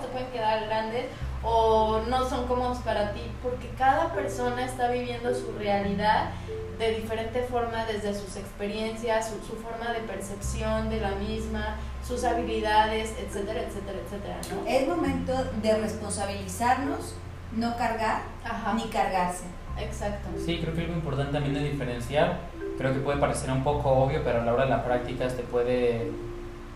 grandes, 0.65 1.05
o 1.43 2.01
no 2.07 2.29
son 2.29 2.47
cómodos 2.47 2.79
para 2.79 3.13
ti, 3.13 3.21
porque 3.41 3.69
cada 3.77 4.13
persona 4.13 4.63
está 4.63 4.89
viviendo 4.91 5.33
su 5.33 5.51
realidad 5.57 6.29
de 6.77 6.91
diferente 6.99 7.41
forma 7.43 7.85
desde 7.85 8.13
sus 8.13 8.35
experiencias, 8.37 9.29
su, 9.29 9.35
su 9.45 9.55
forma 9.61 9.91
de 9.91 9.99
percepción 10.01 10.89
de 10.89 10.99
la 10.99 11.11
misma, 11.11 11.77
sus 12.07 12.23
habilidades, 12.23 13.13
etcétera, 13.19 13.61
etcétera, 13.61 13.99
etcétera, 14.03 14.37
¿no? 14.51 14.67
Es 14.67 14.87
momento 14.87 15.33
de 15.61 15.77
responsabilizarnos, 15.77 17.15
no 17.55 17.75
cargar 17.77 18.21
Ajá, 18.43 18.73
ni 18.73 18.83
cargarse. 18.89 19.43
exacto. 19.77 20.29
Sí, 20.43 20.59
creo 20.61 20.73
que 20.73 20.81
algo 20.81 20.93
importante 20.93 21.33
también 21.33 21.53
de 21.53 21.69
diferenciar, 21.69 22.39
creo 22.77 22.93
que 22.93 22.99
puede 22.99 23.19
parecer 23.19 23.51
un 23.51 23.63
poco 23.63 23.89
obvio, 23.91 24.21
pero 24.23 24.41
a 24.41 24.45
la 24.45 24.53
hora 24.53 24.63
de 24.63 24.69
la 24.71 24.83
práctica 24.83 25.27
te 25.27 25.43
puede 25.43 26.11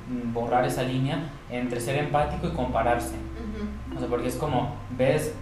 mm, 0.07 0.33
borrar 0.33 0.65
esa 0.65 0.83
línea 0.83 1.19
entre 1.49 1.79
ser 1.81 1.97
empático 1.97 2.47
y 2.47 2.51
compararse. 2.51 3.15
O 3.95 3.99
sea, 3.99 4.07
porque 4.09 4.27
es 4.27 4.35
como, 4.35 4.75
ves, 4.97 5.33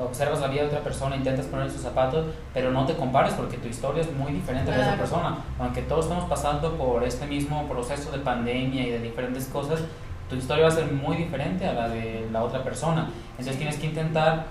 observas 0.00 0.40
la 0.40 0.48
vida 0.48 0.62
de 0.62 0.68
otra 0.68 0.80
persona, 0.80 1.16
intentas 1.16 1.46
poner 1.46 1.70
sus 1.70 1.80
zapatos, 1.80 2.26
pero 2.52 2.70
no 2.70 2.86
te 2.86 2.94
compares 2.94 3.34
porque 3.34 3.56
tu 3.56 3.68
historia 3.68 4.02
es 4.02 4.12
muy 4.12 4.32
diferente 4.32 4.70
a 4.70 4.76
la 4.76 4.82
de 4.84 4.88
esa 4.90 4.98
persona. 4.98 5.38
Aunque 5.58 5.82
todos 5.82 6.04
estamos 6.04 6.24
pasando 6.28 6.76
por 6.76 7.02
este 7.04 7.26
mismo 7.26 7.66
proceso 7.68 8.10
de 8.12 8.18
pandemia 8.18 8.86
y 8.86 8.90
de 8.90 8.98
diferentes 9.00 9.46
cosas, 9.46 9.80
tu 10.28 10.36
historia 10.36 10.64
va 10.64 10.68
a 10.68 10.74
ser 10.74 10.90
muy 10.92 11.16
diferente 11.16 11.66
a 11.66 11.72
la 11.72 11.88
de 11.88 12.28
la 12.32 12.42
otra 12.44 12.62
persona. 12.62 13.10
Entonces 13.32 13.56
tienes 13.56 13.76
que 13.76 13.86
intentar, 13.86 14.46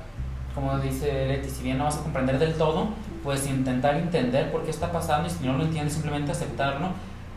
como 0.56 0.78
dice 0.80 1.28
Leti, 1.28 1.50
si 1.50 1.64
bien 1.64 1.78
no 1.78 1.86
vas 1.86 1.98
a 1.98 2.04
comprender 2.04 2.40
del 2.40 2.54
todo, 2.56 2.90
pues 3.24 3.48
intentar 3.48 3.96
entender 3.96 4.52
por 4.52 4.64
qué 4.64 4.72
está 4.72 4.92
pasando 4.92 5.28
y 5.28 5.32
si 5.32 5.46
no 5.46 5.58
lo 5.58 5.64
entiendes, 5.64 5.94
simplemente 5.94 6.32
aceptarlo. 6.32 6.88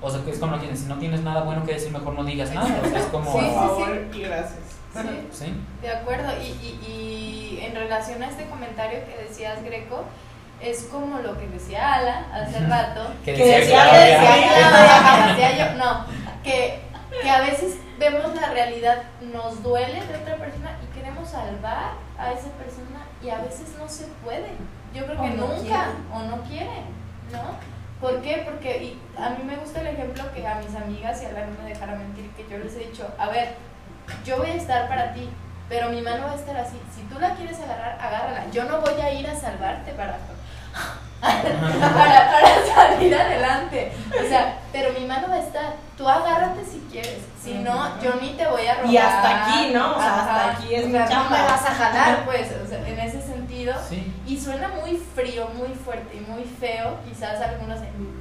O 0.02 0.10
sea, 0.10 0.20
es 0.26 0.38
como 0.38 0.56
lo 0.56 0.60
que 0.60 0.76
si 0.76 0.86
no 0.86 0.96
tienes 0.98 1.22
nada 1.22 1.42
bueno 1.42 1.64
que 1.64 1.72
decir, 1.72 1.90
mejor 1.90 2.14
no 2.14 2.24
digas 2.24 2.52
nada. 2.52 2.68
O 2.84 2.86
sea, 2.88 2.98
es 2.98 3.06
como... 3.06 3.32
Por 3.32 3.40
Sí, 3.40 3.48
sí, 3.48 3.54
favor 3.54 4.06
y 4.14 4.20
gracias. 4.20 4.58
Sí. 5.02 5.28
¿Sí? 5.32 5.54
De 5.82 5.90
acuerdo, 5.90 6.32
y, 6.42 6.46
y, 6.46 7.58
y 7.60 7.64
en 7.64 7.74
relación 7.74 8.22
a 8.22 8.28
este 8.28 8.46
comentario 8.46 9.00
que 9.06 9.22
decías, 9.22 9.62
Greco, 9.64 10.04
es 10.60 10.84
como 10.84 11.18
lo 11.18 11.36
que 11.38 11.46
decía 11.48 11.94
Ala 11.94 12.26
hace 12.32 12.60
rato. 12.66 13.12
Que 13.24 13.34
Que 13.34 13.44
decía 13.60 13.84
decía-. 13.84 14.20
Ah, 14.64 15.26
decía 15.36 15.72
yo, 15.72 15.74
no, 15.76 16.06
que, 16.42 16.80
que 17.22 17.30
a 17.30 17.40
veces 17.42 17.76
vemos 17.98 18.34
la 18.34 18.50
realidad, 18.50 19.02
nos 19.32 19.62
duele 19.62 20.04
de 20.06 20.16
otra 20.16 20.36
persona 20.36 20.76
y 20.82 20.94
queremos 20.98 21.28
salvar 21.28 21.92
a 22.18 22.32
esa 22.32 22.48
persona 22.52 23.04
y 23.22 23.28
a 23.30 23.38
veces 23.38 23.74
no 23.78 23.88
se 23.88 24.06
puede. 24.24 24.48
Yo 24.94 25.04
creo 25.04 25.16
que 25.16 25.22
O 25.22 25.28
no 25.28 25.46
nunca 25.48 25.60
quiere. 25.60 25.90
o 26.14 26.22
no 26.22 26.42
quiere, 26.44 26.80
¿no? 27.32 27.76
¿Por 28.00 28.20
qué? 28.22 28.42
Porque 28.44 28.76
y 28.82 29.00
a 29.18 29.30
mí 29.30 29.42
me 29.44 29.56
gusta 29.56 29.80
el 29.80 29.86
ejemplo 29.88 30.24
que 30.34 30.46
a 30.46 30.56
mis 30.56 30.74
amigas, 30.74 31.22
y 31.22 31.26
a 31.26 31.32
la 31.32 31.46
no 31.46 31.62
me 31.62 31.68
dejará 31.70 31.94
mentir, 31.96 32.30
que 32.32 32.46
yo 32.50 32.58
les 32.58 32.74
he 32.76 32.80
dicho, 32.88 33.08
a 33.18 33.28
ver, 33.28 33.54
yo 34.24 34.38
voy 34.38 34.50
a 34.50 34.54
estar 34.54 34.88
para 34.88 35.12
ti, 35.12 35.28
pero 35.68 35.90
mi 35.90 36.00
mano 36.02 36.26
va 36.26 36.32
a 36.32 36.36
estar 36.36 36.56
así. 36.56 36.80
Si 36.94 37.02
tú 37.02 37.18
la 37.18 37.34
quieres 37.34 37.58
agarrar, 37.60 37.98
agárrala. 38.00 38.50
Yo 38.52 38.64
no 38.64 38.80
voy 38.80 39.00
a 39.00 39.12
ir 39.12 39.26
a 39.26 39.34
salvarte 39.34 39.92
para, 39.92 40.18
para, 41.20 42.30
para 42.30 42.66
salir 42.74 43.14
adelante. 43.14 43.92
O 44.10 44.28
sea, 44.28 44.58
pero 44.72 44.92
mi 44.98 45.06
mano 45.06 45.28
va 45.28 45.36
a 45.36 45.40
estar. 45.40 45.74
Tú 45.96 46.08
agárrate 46.08 46.64
si 46.64 46.86
quieres. 46.90 47.18
Si 47.42 47.54
no, 47.54 48.00
yo 48.02 48.16
ni 48.20 48.30
te 48.30 48.46
voy 48.46 48.66
a 48.66 48.74
robar. 48.74 48.90
Y 48.90 48.96
hasta 48.96 49.44
aquí, 49.46 49.70
¿no? 49.72 49.96
O 49.96 50.00
sea, 50.00 50.20
hasta 50.20 50.50
aquí 50.52 50.74
es 50.74 50.86
mi 50.86 50.98
no 50.98 51.08
chamba. 51.08 51.30
me 51.30 51.42
vas 51.44 51.64
a 51.64 51.74
jalar, 51.74 52.24
pues. 52.24 52.48
O 52.64 52.68
sea, 52.68 52.86
en 52.86 52.98
ese 52.98 53.22
sentido. 53.22 53.74
Sí. 53.88 54.12
Y 54.26 54.38
suena 54.38 54.68
muy 54.68 54.96
frío, 55.14 55.48
muy 55.54 55.68
fuerte 55.74 56.16
y 56.16 56.20
muy 56.20 56.44
feo. 56.44 56.98
Quizás 57.08 57.40
algunos 57.40 57.80
me 57.80 57.86
digan 57.86 58.16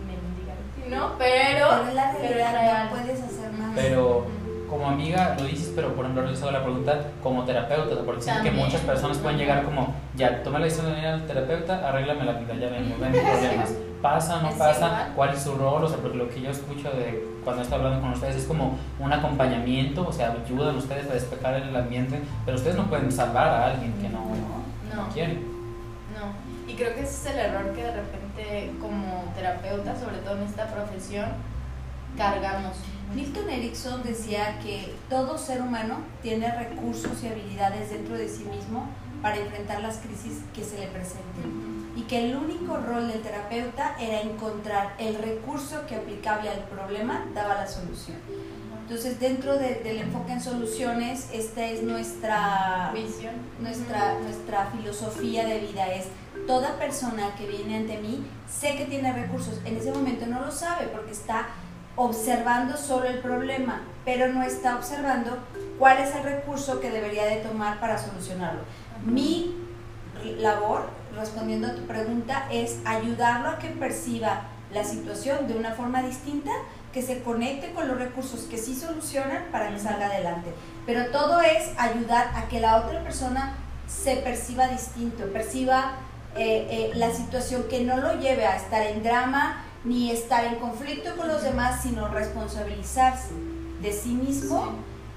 no, 0.90 1.18
pero. 1.18 1.70
Pero 1.70 1.88
es 1.88 1.94
la 1.96 2.12
pero 2.12 2.24
es 2.26 2.36
realidad, 2.36 2.62
real. 2.62 2.84
no 2.86 2.90
puedes 2.92 3.24
hacer 3.24 3.52
nada. 3.54 3.72
Pero 3.76 4.28
como 4.70 4.88
amiga 4.90 5.36
lo 5.40 5.46
dices, 5.46 5.72
pero 5.76 5.94
por 5.94 6.06
ejemplo, 6.06 6.28
hago 6.28 6.52
la 6.52 6.64
pregunta 6.64 7.02
como 7.22 7.44
terapeuta, 7.44 7.96
porque 8.06 8.22
siento 8.22 8.44
que 8.44 8.52
muchas 8.52 8.82
personas 8.82 9.18
pueden 9.18 9.38
llegar 9.38 9.64
como, 9.64 9.94
ya, 10.16 10.44
tomé 10.44 10.60
la 10.60 10.66
decisión 10.66 10.88
de 10.88 10.94
venir 10.94 11.08
al 11.10 11.26
terapeuta, 11.26 11.88
arréglame 11.88 12.26
la 12.26 12.34
vida, 12.34 12.54
ya 12.56 12.70
vengo, 12.70 12.96
ven 13.00 13.12
problemas. 13.12 13.74
¿Pasa, 14.02 14.42
no 14.42 14.52
pasa? 14.52 15.10
¿Cuál 15.16 15.34
es 15.34 15.42
su 15.42 15.56
rol? 15.56 15.84
O 15.84 15.88
sea, 15.88 15.98
porque 15.98 16.18
lo 16.18 16.30
que 16.30 16.40
yo 16.42 16.52
escucho 16.52 16.92
de 16.92 17.28
cuando 17.44 17.64
estoy 17.64 17.80
hablando 17.80 18.02
con 18.02 18.12
ustedes 18.12 18.36
es 18.36 18.46
como 18.46 18.78
un 19.00 19.12
acompañamiento, 19.12 20.08
o 20.08 20.12
sea, 20.12 20.32
ayudan 20.46 20.76
ustedes 20.76 21.10
a 21.10 21.14
despejar 21.14 21.56
el 21.56 21.76
ambiente, 21.76 22.22
pero 22.46 22.58
ustedes 22.58 22.76
no 22.76 22.86
pueden 22.86 23.12
salvar 23.12 23.48
a 23.48 23.66
alguien 23.68 23.94
que 23.94 24.10
no, 24.10 24.20
No. 24.20 25.04
no 25.04 25.10
quiere. 25.10 25.34
No, 25.36 26.72
y 26.72 26.76
creo 26.76 26.94
que 26.94 27.02
ese 27.02 27.30
es 27.30 27.36
el 27.36 27.40
error 27.40 27.74
que 27.74 27.84
de 27.84 27.92
repente 27.92 28.72
como 28.80 29.24
terapeuta, 29.36 29.96
sobre 30.00 30.18
todo 30.18 30.38
en 30.38 30.44
esta 30.44 30.68
profesión, 30.68 31.26
cargamos. 32.18 32.78
Milton 33.14 33.50
Erickson 33.50 34.04
decía 34.04 34.60
que 34.60 34.94
todo 35.10 35.38
ser 35.38 35.62
humano 35.62 36.00
tiene 36.22 36.52
recursos 36.52 37.24
y 37.24 37.28
habilidades 37.28 37.90
dentro 37.92 38.16
de 38.18 38.28
sí 38.28 38.44
mismo 38.46 38.90
para 39.22 39.38
enfrentar 39.38 39.82
las 39.82 39.98
crisis 39.98 40.40
que 40.54 40.64
se 40.64 40.80
le 40.80 40.88
presenten. 40.88 41.86
Y 41.96 42.02
que 42.04 42.26
el 42.26 42.36
único 42.36 42.76
rol 42.78 43.08
del 43.08 43.22
terapeuta 43.22 43.96
era 44.00 44.22
encontrar 44.22 44.96
el 45.00 45.16
recurso 45.16 45.86
que 45.88 45.96
aplicable 45.96 46.50
al 46.50 46.60
problema 46.66 47.26
daba 47.34 47.56
la 47.56 47.68
solución. 47.68 48.18
Entonces, 48.82 49.20
dentro 49.20 49.58
de- 49.58 49.76
del 49.76 49.98
enfoque 50.00 50.34
en 50.34 50.42
soluciones, 50.42 51.28
esta 51.34 51.66
es 51.66 51.82
nuestra 51.82 52.92
Visión. 52.94 53.34
nuestra, 53.60 54.20
nuestra 54.20 54.68
filosofía 54.68 55.46
de 55.46 55.60
vida. 55.60 55.88
Es 55.94 56.06
toda 56.46 56.78
persona 56.78 57.34
que 57.36 57.48
viene 57.48 57.78
ante 57.78 57.98
mí 57.98 58.24
sé 58.48 58.76
que 58.76 58.86
tiene 58.86 59.12
recursos, 59.14 59.60
en 59.66 59.78
ese 59.78 59.92
momento 59.92 60.28
no 60.28 60.42
lo 60.46 60.52
sabe 60.52 60.86
porque 60.88 61.12
está 61.14 61.48
observando 61.96 62.78
solo 62.78 63.06
el 63.06 63.20
problema, 63.20 63.82
pero 64.04 64.28
no 64.28 64.44
está 64.44 64.76
observando 64.76 65.38
cuál 65.80 65.98
es 66.00 66.14
el 66.16 66.24
recurso 66.24 66.80
que 66.80 66.92
debería 66.92 67.26
de 67.26 67.38
tomar 67.38 67.80
para 67.80 67.98
solucionarlo. 67.98 68.62
Mi 69.06 69.56
labor, 70.40 70.90
respondiendo 71.16 71.68
a 71.68 71.76
tu 71.76 71.84
pregunta, 71.84 72.48
es 72.52 72.80
ayudarlo 72.86 73.50
a 73.50 73.60
que 73.60 73.70
perciba 73.70 74.44
la 74.74 74.84
situación 74.84 75.48
de 75.48 75.56
una 75.56 75.72
forma 75.72 76.02
distinta 76.02 76.52
que 76.92 77.02
se 77.02 77.22
conecte 77.22 77.74
con 77.74 77.88
los 77.88 77.98
recursos 77.98 78.42
que 78.42 78.58
sí 78.58 78.76
solucionan 78.76 79.46
para 79.52 79.70
que 79.70 79.80
salga 79.80 80.08
adelante. 80.08 80.54
Pero 80.86 81.12
todo 81.12 81.42
es 81.42 81.72
ayudar 81.78 82.32
a 82.36 82.48
que 82.48 82.60
la 82.60 82.78
otra 82.78 83.04
persona 83.04 83.56
se 83.88 84.18
perciba 84.18 84.68
distinto, 84.68 85.26
perciba 85.32 85.94
eh, 86.36 86.68
eh, 86.70 86.92
la 86.96 87.12
situación 87.12 87.66
que 87.70 87.84
no 87.84 87.98
lo 87.98 88.20
lleve 88.20 88.46
a 88.46 88.56
estar 88.56 88.82
en 88.82 89.04
drama 89.04 89.65
ni 89.86 90.12
estar 90.12 90.44
en 90.44 90.56
conflicto 90.56 91.16
con 91.16 91.28
los 91.28 91.44
demás, 91.44 91.82
sino 91.84 92.08
responsabilizarse 92.10 93.34
de 93.82 93.94
sí 93.94 94.10
mismo 94.10 94.74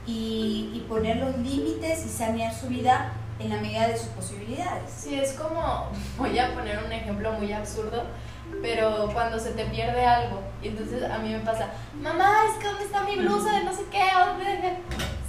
y, 0.07 0.71
y 0.75 0.85
poner 0.89 1.16
los 1.16 1.37
límites 1.39 2.05
y 2.05 2.09
sanear 2.09 2.55
su 2.55 2.69
vida 2.69 3.12
en 3.39 3.51
la 3.51 3.57
medida 3.57 3.89
de 3.89 3.97
sus 3.97 4.09
posibilidades. 4.09 4.91
Sí, 4.91 5.19
es 5.19 5.33
como, 5.33 5.89
voy 6.16 6.39
a 6.39 6.55
poner 6.55 6.83
un 6.85 6.93
ejemplo 6.93 7.33
muy 7.33 7.53
absurdo, 7.53 8.05
pero 8.62 9.11
cuando 9.12 9.39
se 9.39 9.51
te 9.51 9.64
pierde 9.66 10.05
algo, 10.05 10.43
y 10.62 10.69
entonces 10.69 11.03
a 11.09 11.19
mí 11.19 11.31
me 11.31 11.41
pasa, 11.41 11.71
mamá, 12.03 12.33
es 12.51 12.59
que 12.59 12.69
dónde 12.69 12.85
está 12.85 13.03
mi 13.05 13.16
blusa 13.16 13.59
de 13.59 13.64
no 13.64 13.73
sé 13.73 13.85
qué, 13.91 14.03
¿Dónde? 14.27 14.79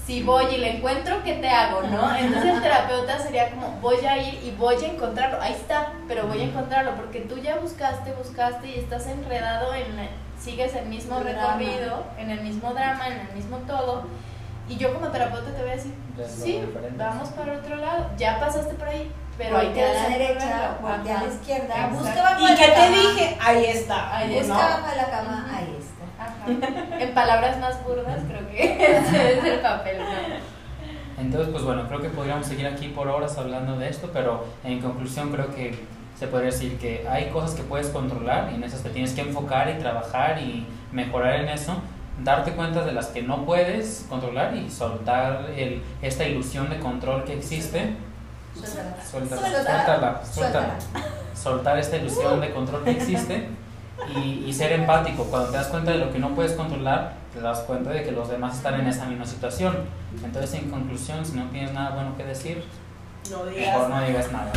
Si 0.09 0.23
voy 0.23 0.45
y 0.45 0.57
le 0.57 0.77
encuentro, 0.77 1.21
¿qué 1.23 1.35
te 1.35 1.47
hago? 1.47 1.83
¿no? 1.83 2.15
Entonces 2.15 2.55
el 2.55 2.61
terapeuta 2.63 3.19
sería 3.19 3.51
como, 3.51 3.73
voy 3.79 4.03
a 4.03 4.17
ir 4.17 4.43
y 4.43 4.49
voy 4.57 4.83
a 4.83 4.87
encontrarlo, 4.87 5.39
ahí 5.39 5.53
está, 5.53 5.93
pero 6.07 6.25
voy 6.25 6.41
a 6.41 6.45
encontrarlo, 6.45 6.95
porque 6.95 7.19
tú 7.19 7.37
ya 7.37 7.57
buscaste, 7.57 8.11
buscaste 8.13 8.69
y 8.69 8.79
estás 8.79 9.05
enredado 9.05 9.71
en, 9.75 10.09
sigues 10.41 10.73
el 10.73 10.87
mismo 10.87 11.19
El 11.19 11.25
recorrido, 11.25 11.85
drama. 11.85 12.03
en 12.17 12.31
el 12.31 12.41
mismo 12.41 12.73
drama, 12.73 13.07
en 13.07 13.19
el 13.19 13.35
mismo 13.35 13.57
todo, 13.67 14.05
y 14.67 14.77
yo 14.77 14.95
como 14.95 15.09
terapeuta 15.09 15.51
te 15.51 15.61
voy 15.61 15.69
a 15.69 15.75
decir, 15.75 15.93
sí, 16.27 16.59
vamos 16.97 17.29
para 17.29 17.53
otro 17.53 17.75
lado, 17.75 18.09
ya 18.17 18.39
pasaste 18.39 18.73
por 18.73 18.87
ahí, 18.87 19.11
pero 19.39 19.57
voltea 19.57 19.91
a 19.91 19.93
la 19.93 20.17
derecha, 20.17 20.77
voltea 20.81 21.19
a 21.19 21.23
la 21.23 21.29
izquierda, 21.29 21.87
busca 21.93 22.23
bajo 22.23 22.47
¿Y 22.47 22.55
qué 22.55 22.67
te 22.67 22.89
dije? 22.89 23.37
Ahí 23.39 23.65
está. 23.65 24.17
Ahí 24.17 24.37
Busca 24.37 24.53
¿no? 24.53 24.59
bajo 24.59 24.95
la 24.95 25.05
cama, 25.05 25.45
ahí 25.47 25.47
está. 25.47 25.48
En 26.99 27.13
palabras 27.13 27.59
más 27.59 27.83
burdas, 27.83 28.21
creo 28.27 28.47
que 28.49 28.73
ese 28.97 29.39
es 29.39 29.43
el 29.45 29.59
papel, 29.59 29.97
¿no? 29.99 30.49
Entonces, 31.21 31.49
pues 31.51 31.63
bueno, 31.63 31.85
creo 31.87 32.01
que 32.01 32.09
podríamos 32.09 32.47
seguir 32.47 32.65
aquí 32.67 32.87
por 32.89 33.07
horas 33.09 33.37
hablando 33.37 33.77
de 33.77 33.89
esto, 33.89 34.09
pero 34.13 34.45
en 34.63 34.79
conclusión 34.81 35.31
creo 35.31 35.53
que 35.53 35.77
se 36.17 36.27
podría 36.27 36.51
decir 36.51 36.77
que 36.77 37.05
hay 37.09 37.29
cosas 37.29 37.51
que 37.55 37.63
puedes 37.63 37.87
controlar 37.89 38.49
y 38.51 38.55
en 38.55 38.63
esas 38.63 38.83
te 38.83 38.89
tienes 38.89 39.13
que 39.13 39.21
enfocar 39.21 39.69
y 39.69 39.79
trabajar 39.79 40.39
y 40.41 40.65
mejorar 40.91 41.35
en 41.35 41.49
eso, 41.49 41.73
darte 42.23 42.51
cuenta 42.53 42.83
de 42.85 42.93
las 42.93 43.07
que 43.07 43.21
no 43.21 43.45
puedes 43.45 44.05
controlar 44.09 44.55
y 44.55 44.69
soltar 44.69 45.47
el, 45.55 45.81
esta 46.01 46.25
ilusión 46.25 46.69
de 46.69 46.79
control 46.79 47.23
que 47.25 47.33
existe, 47.33 47.95
Suéltala. 48.53 48.95
suéltala, 49.09 49.41
Suéltala. 49.41 49.63
suéltala, 49.63 50.21
suéltala, 50.25 50.79
Suéltala. 50.81 51.05
soltar 51.33 51.79
esta 51.79 51.97
ilusión 51.97 52.41
de 52.41 52.51
control 52.51 52.83
que 52.83 52.91
existe 52.91 53.47
y, 54.15 54.45
y 54.47 54.53
ser 54.53 54.71
empático. 54.73 55.25
Cuando 55.25 55.49
te 55.49 55.57
das 55.57 55.67
cuenta 55.67 55.91
de 55.91 55.97
lo 55.99 56.11
que 56.11 56.19
no 56.19 56.29
puedes 56.35 56.53
controlar, 56.53 57.13
te 57.33 57.41
das 57.41 57.59
cuenta 57.59 57.91
de 57.91 58.03
que 58.03 58.11
los 58.11 58.29
demás 58.29 58.55
están 58.57 58.79
en 58.79 58.87
esa 58.87 59.05
misma 59.05 59.25
situación. 59.25 59.77
Entonces, 60.23 60.53
en 60.55 60.69
conclusión, 60.69 61.25
si 61.25 61.37
no 61.37 61.45
tienes 61.49 61.73
nada 61.73 61.91
bueno 61.91 62.15
que 62.17 62.23
decir, 62.25 62.63
No 63.29 63.45
digas. 63.45 63.73
mejor 63.75 63.89
no 63.89 64.01
digas 64.01 64.31
nada. 64.31 64.51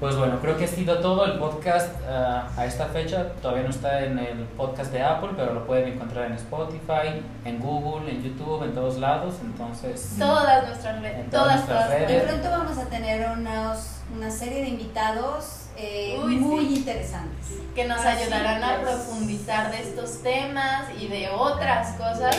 Pues 0.00 0.16
bueno, 0.16 0.40
creo 0.40 0.56
que 0.56 0.64
ha 0.64 0.68
sido 0.68 0.98
todo 0.98 1.24
el 1.26 1.38
podcast 1.38 1.88
ah, 2.10 2.48
a 2.56 2.66
esta 2.66 2.86
fecha. 2.86 3.34
Todavía 3.40 3.62
no 3.62 3.70
está 3.70 4.02
en 4.04 4.18
el 4.18 4.38
podcast 4.56 4.90
de 4.90 5.00
Apple, 5.00 5.30
pero 5.36 5.54
lo 5.54 5.64
pueden 5.64 5.92
encontrar 5.92 6.26
en 6.26 6.32
Spotify, 6.32 7.22
en 7.44 7.60
Google, 7.60 8.10
en 8.10 8.20
YouTube, 8.20 8.64
en 8.64 8.74
todos 8.74 8.98
lados. 8.98 9.36
Entonces, 9.42 10.16
Todas 10.18 10.66
nuestras 10.66 11.00
redes, 11.00 11.20
En 11.20 11.30
todas 11.30 11.44
todas, 11.44 11.56
nuestras 11.56 11.84
todas. 11.86 12.00
Redes. 12.00 12.22
pronto 12.24 12.50
vamos 12.50 12.78
a 12.78 12.84
tener 12.86 13.30
unos, 13.30 13.78
una 14.16 14.28
serie 14.28 14.62
de 14.62 14.68
invitados 14.70 15.61
eh, 15.76 16.20
Uy, 16.24 16.36
muy 16.36 16.66
sí. 16.68 16.74
interesantes. 16.76 17.46
que 17.74 17.84
nos 17.86 17.98
Así 18.00 18.22
ayudarán 18.22 18.62
a 18.62 18.74
es. 18.76 18.80
profundizar 18.80 19.70
de 19.70 19.80
estos 19.80 20.22
temas 20.22 20.84
y 21.00 21.08
de 21.08 21.28
otras 21.30 21.92
cosas 21.96 22.36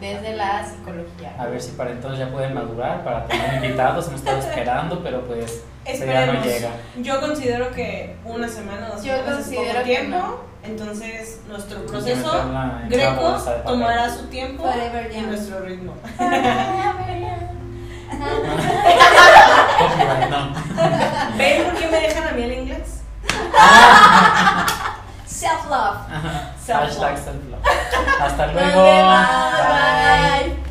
desde 0.00 0.36
la 0.36 0.64
psicología. 0.64 1.34
a 1.38 1.46
ver 1.46 1.60
si 1.60 1.72
para 1.72 1.90
entonces 1.90 2.20
ya 2.20 2.30
pueden 2.30 2.54
madurar 2.54 3.02
para 3.04 3.26
tener 3.26 3.64
invitados. 3.64 4.06
Hemos 4.08 4.20
estado 4.20 4.38
esperando, 4.38 5.02
pero 5.02 5.22
pues 5.26 5.62
ya 5.84 6.26
no 6.26 6.42
llega. 6.44 6.70
Yo 7.00 7.20
considero 7.20 7.72
que 7.72 8.16
una 8.24 8.48
semana 8.48 8.88
dos 8.88 9.02
Yo 9.02 9.12
semanas 9.16 9.28
es 9.28 9.34
considero 9.46 9.72
poco 9.72 9.84
que 9.84 9.96
tiempo. 9.96 10.16
no. 10.18 10.48
Entonces, 10.60 11.40
nuestro 11.48 11.82
que 11.82 11.88
proceso 11.88 12.42
una 12.50 12.84
greco 12.88 13.36
tomará 13.64 14.10
su 14.14 14.26
tiempo 14.26 14.68
y 15.16 15.20
nuestro 15.22 15.60
ritmo. 15.60 15.94
No. 19.98 21.36
¿Ven 21.36 21.64
por 21.64 21.74
qué 21.74 21.86
me 21.88 22.00
dejan 22.00 22.28
a 22.28 22.32
mí 22.32 22.42
el 22.42 22.52
inglés? 22.52 23.02
Self-love. 25.26 25.98
Self-love. 26.64 26.88
Hashtag 26.88 27.18
self-love. 27.18 27.62
Hasta 28.20 28.46
luego. 28.48 28.82
vemos. 28.82 29.26
Bye. 29.58 30.48
Bye. 30.48 30.67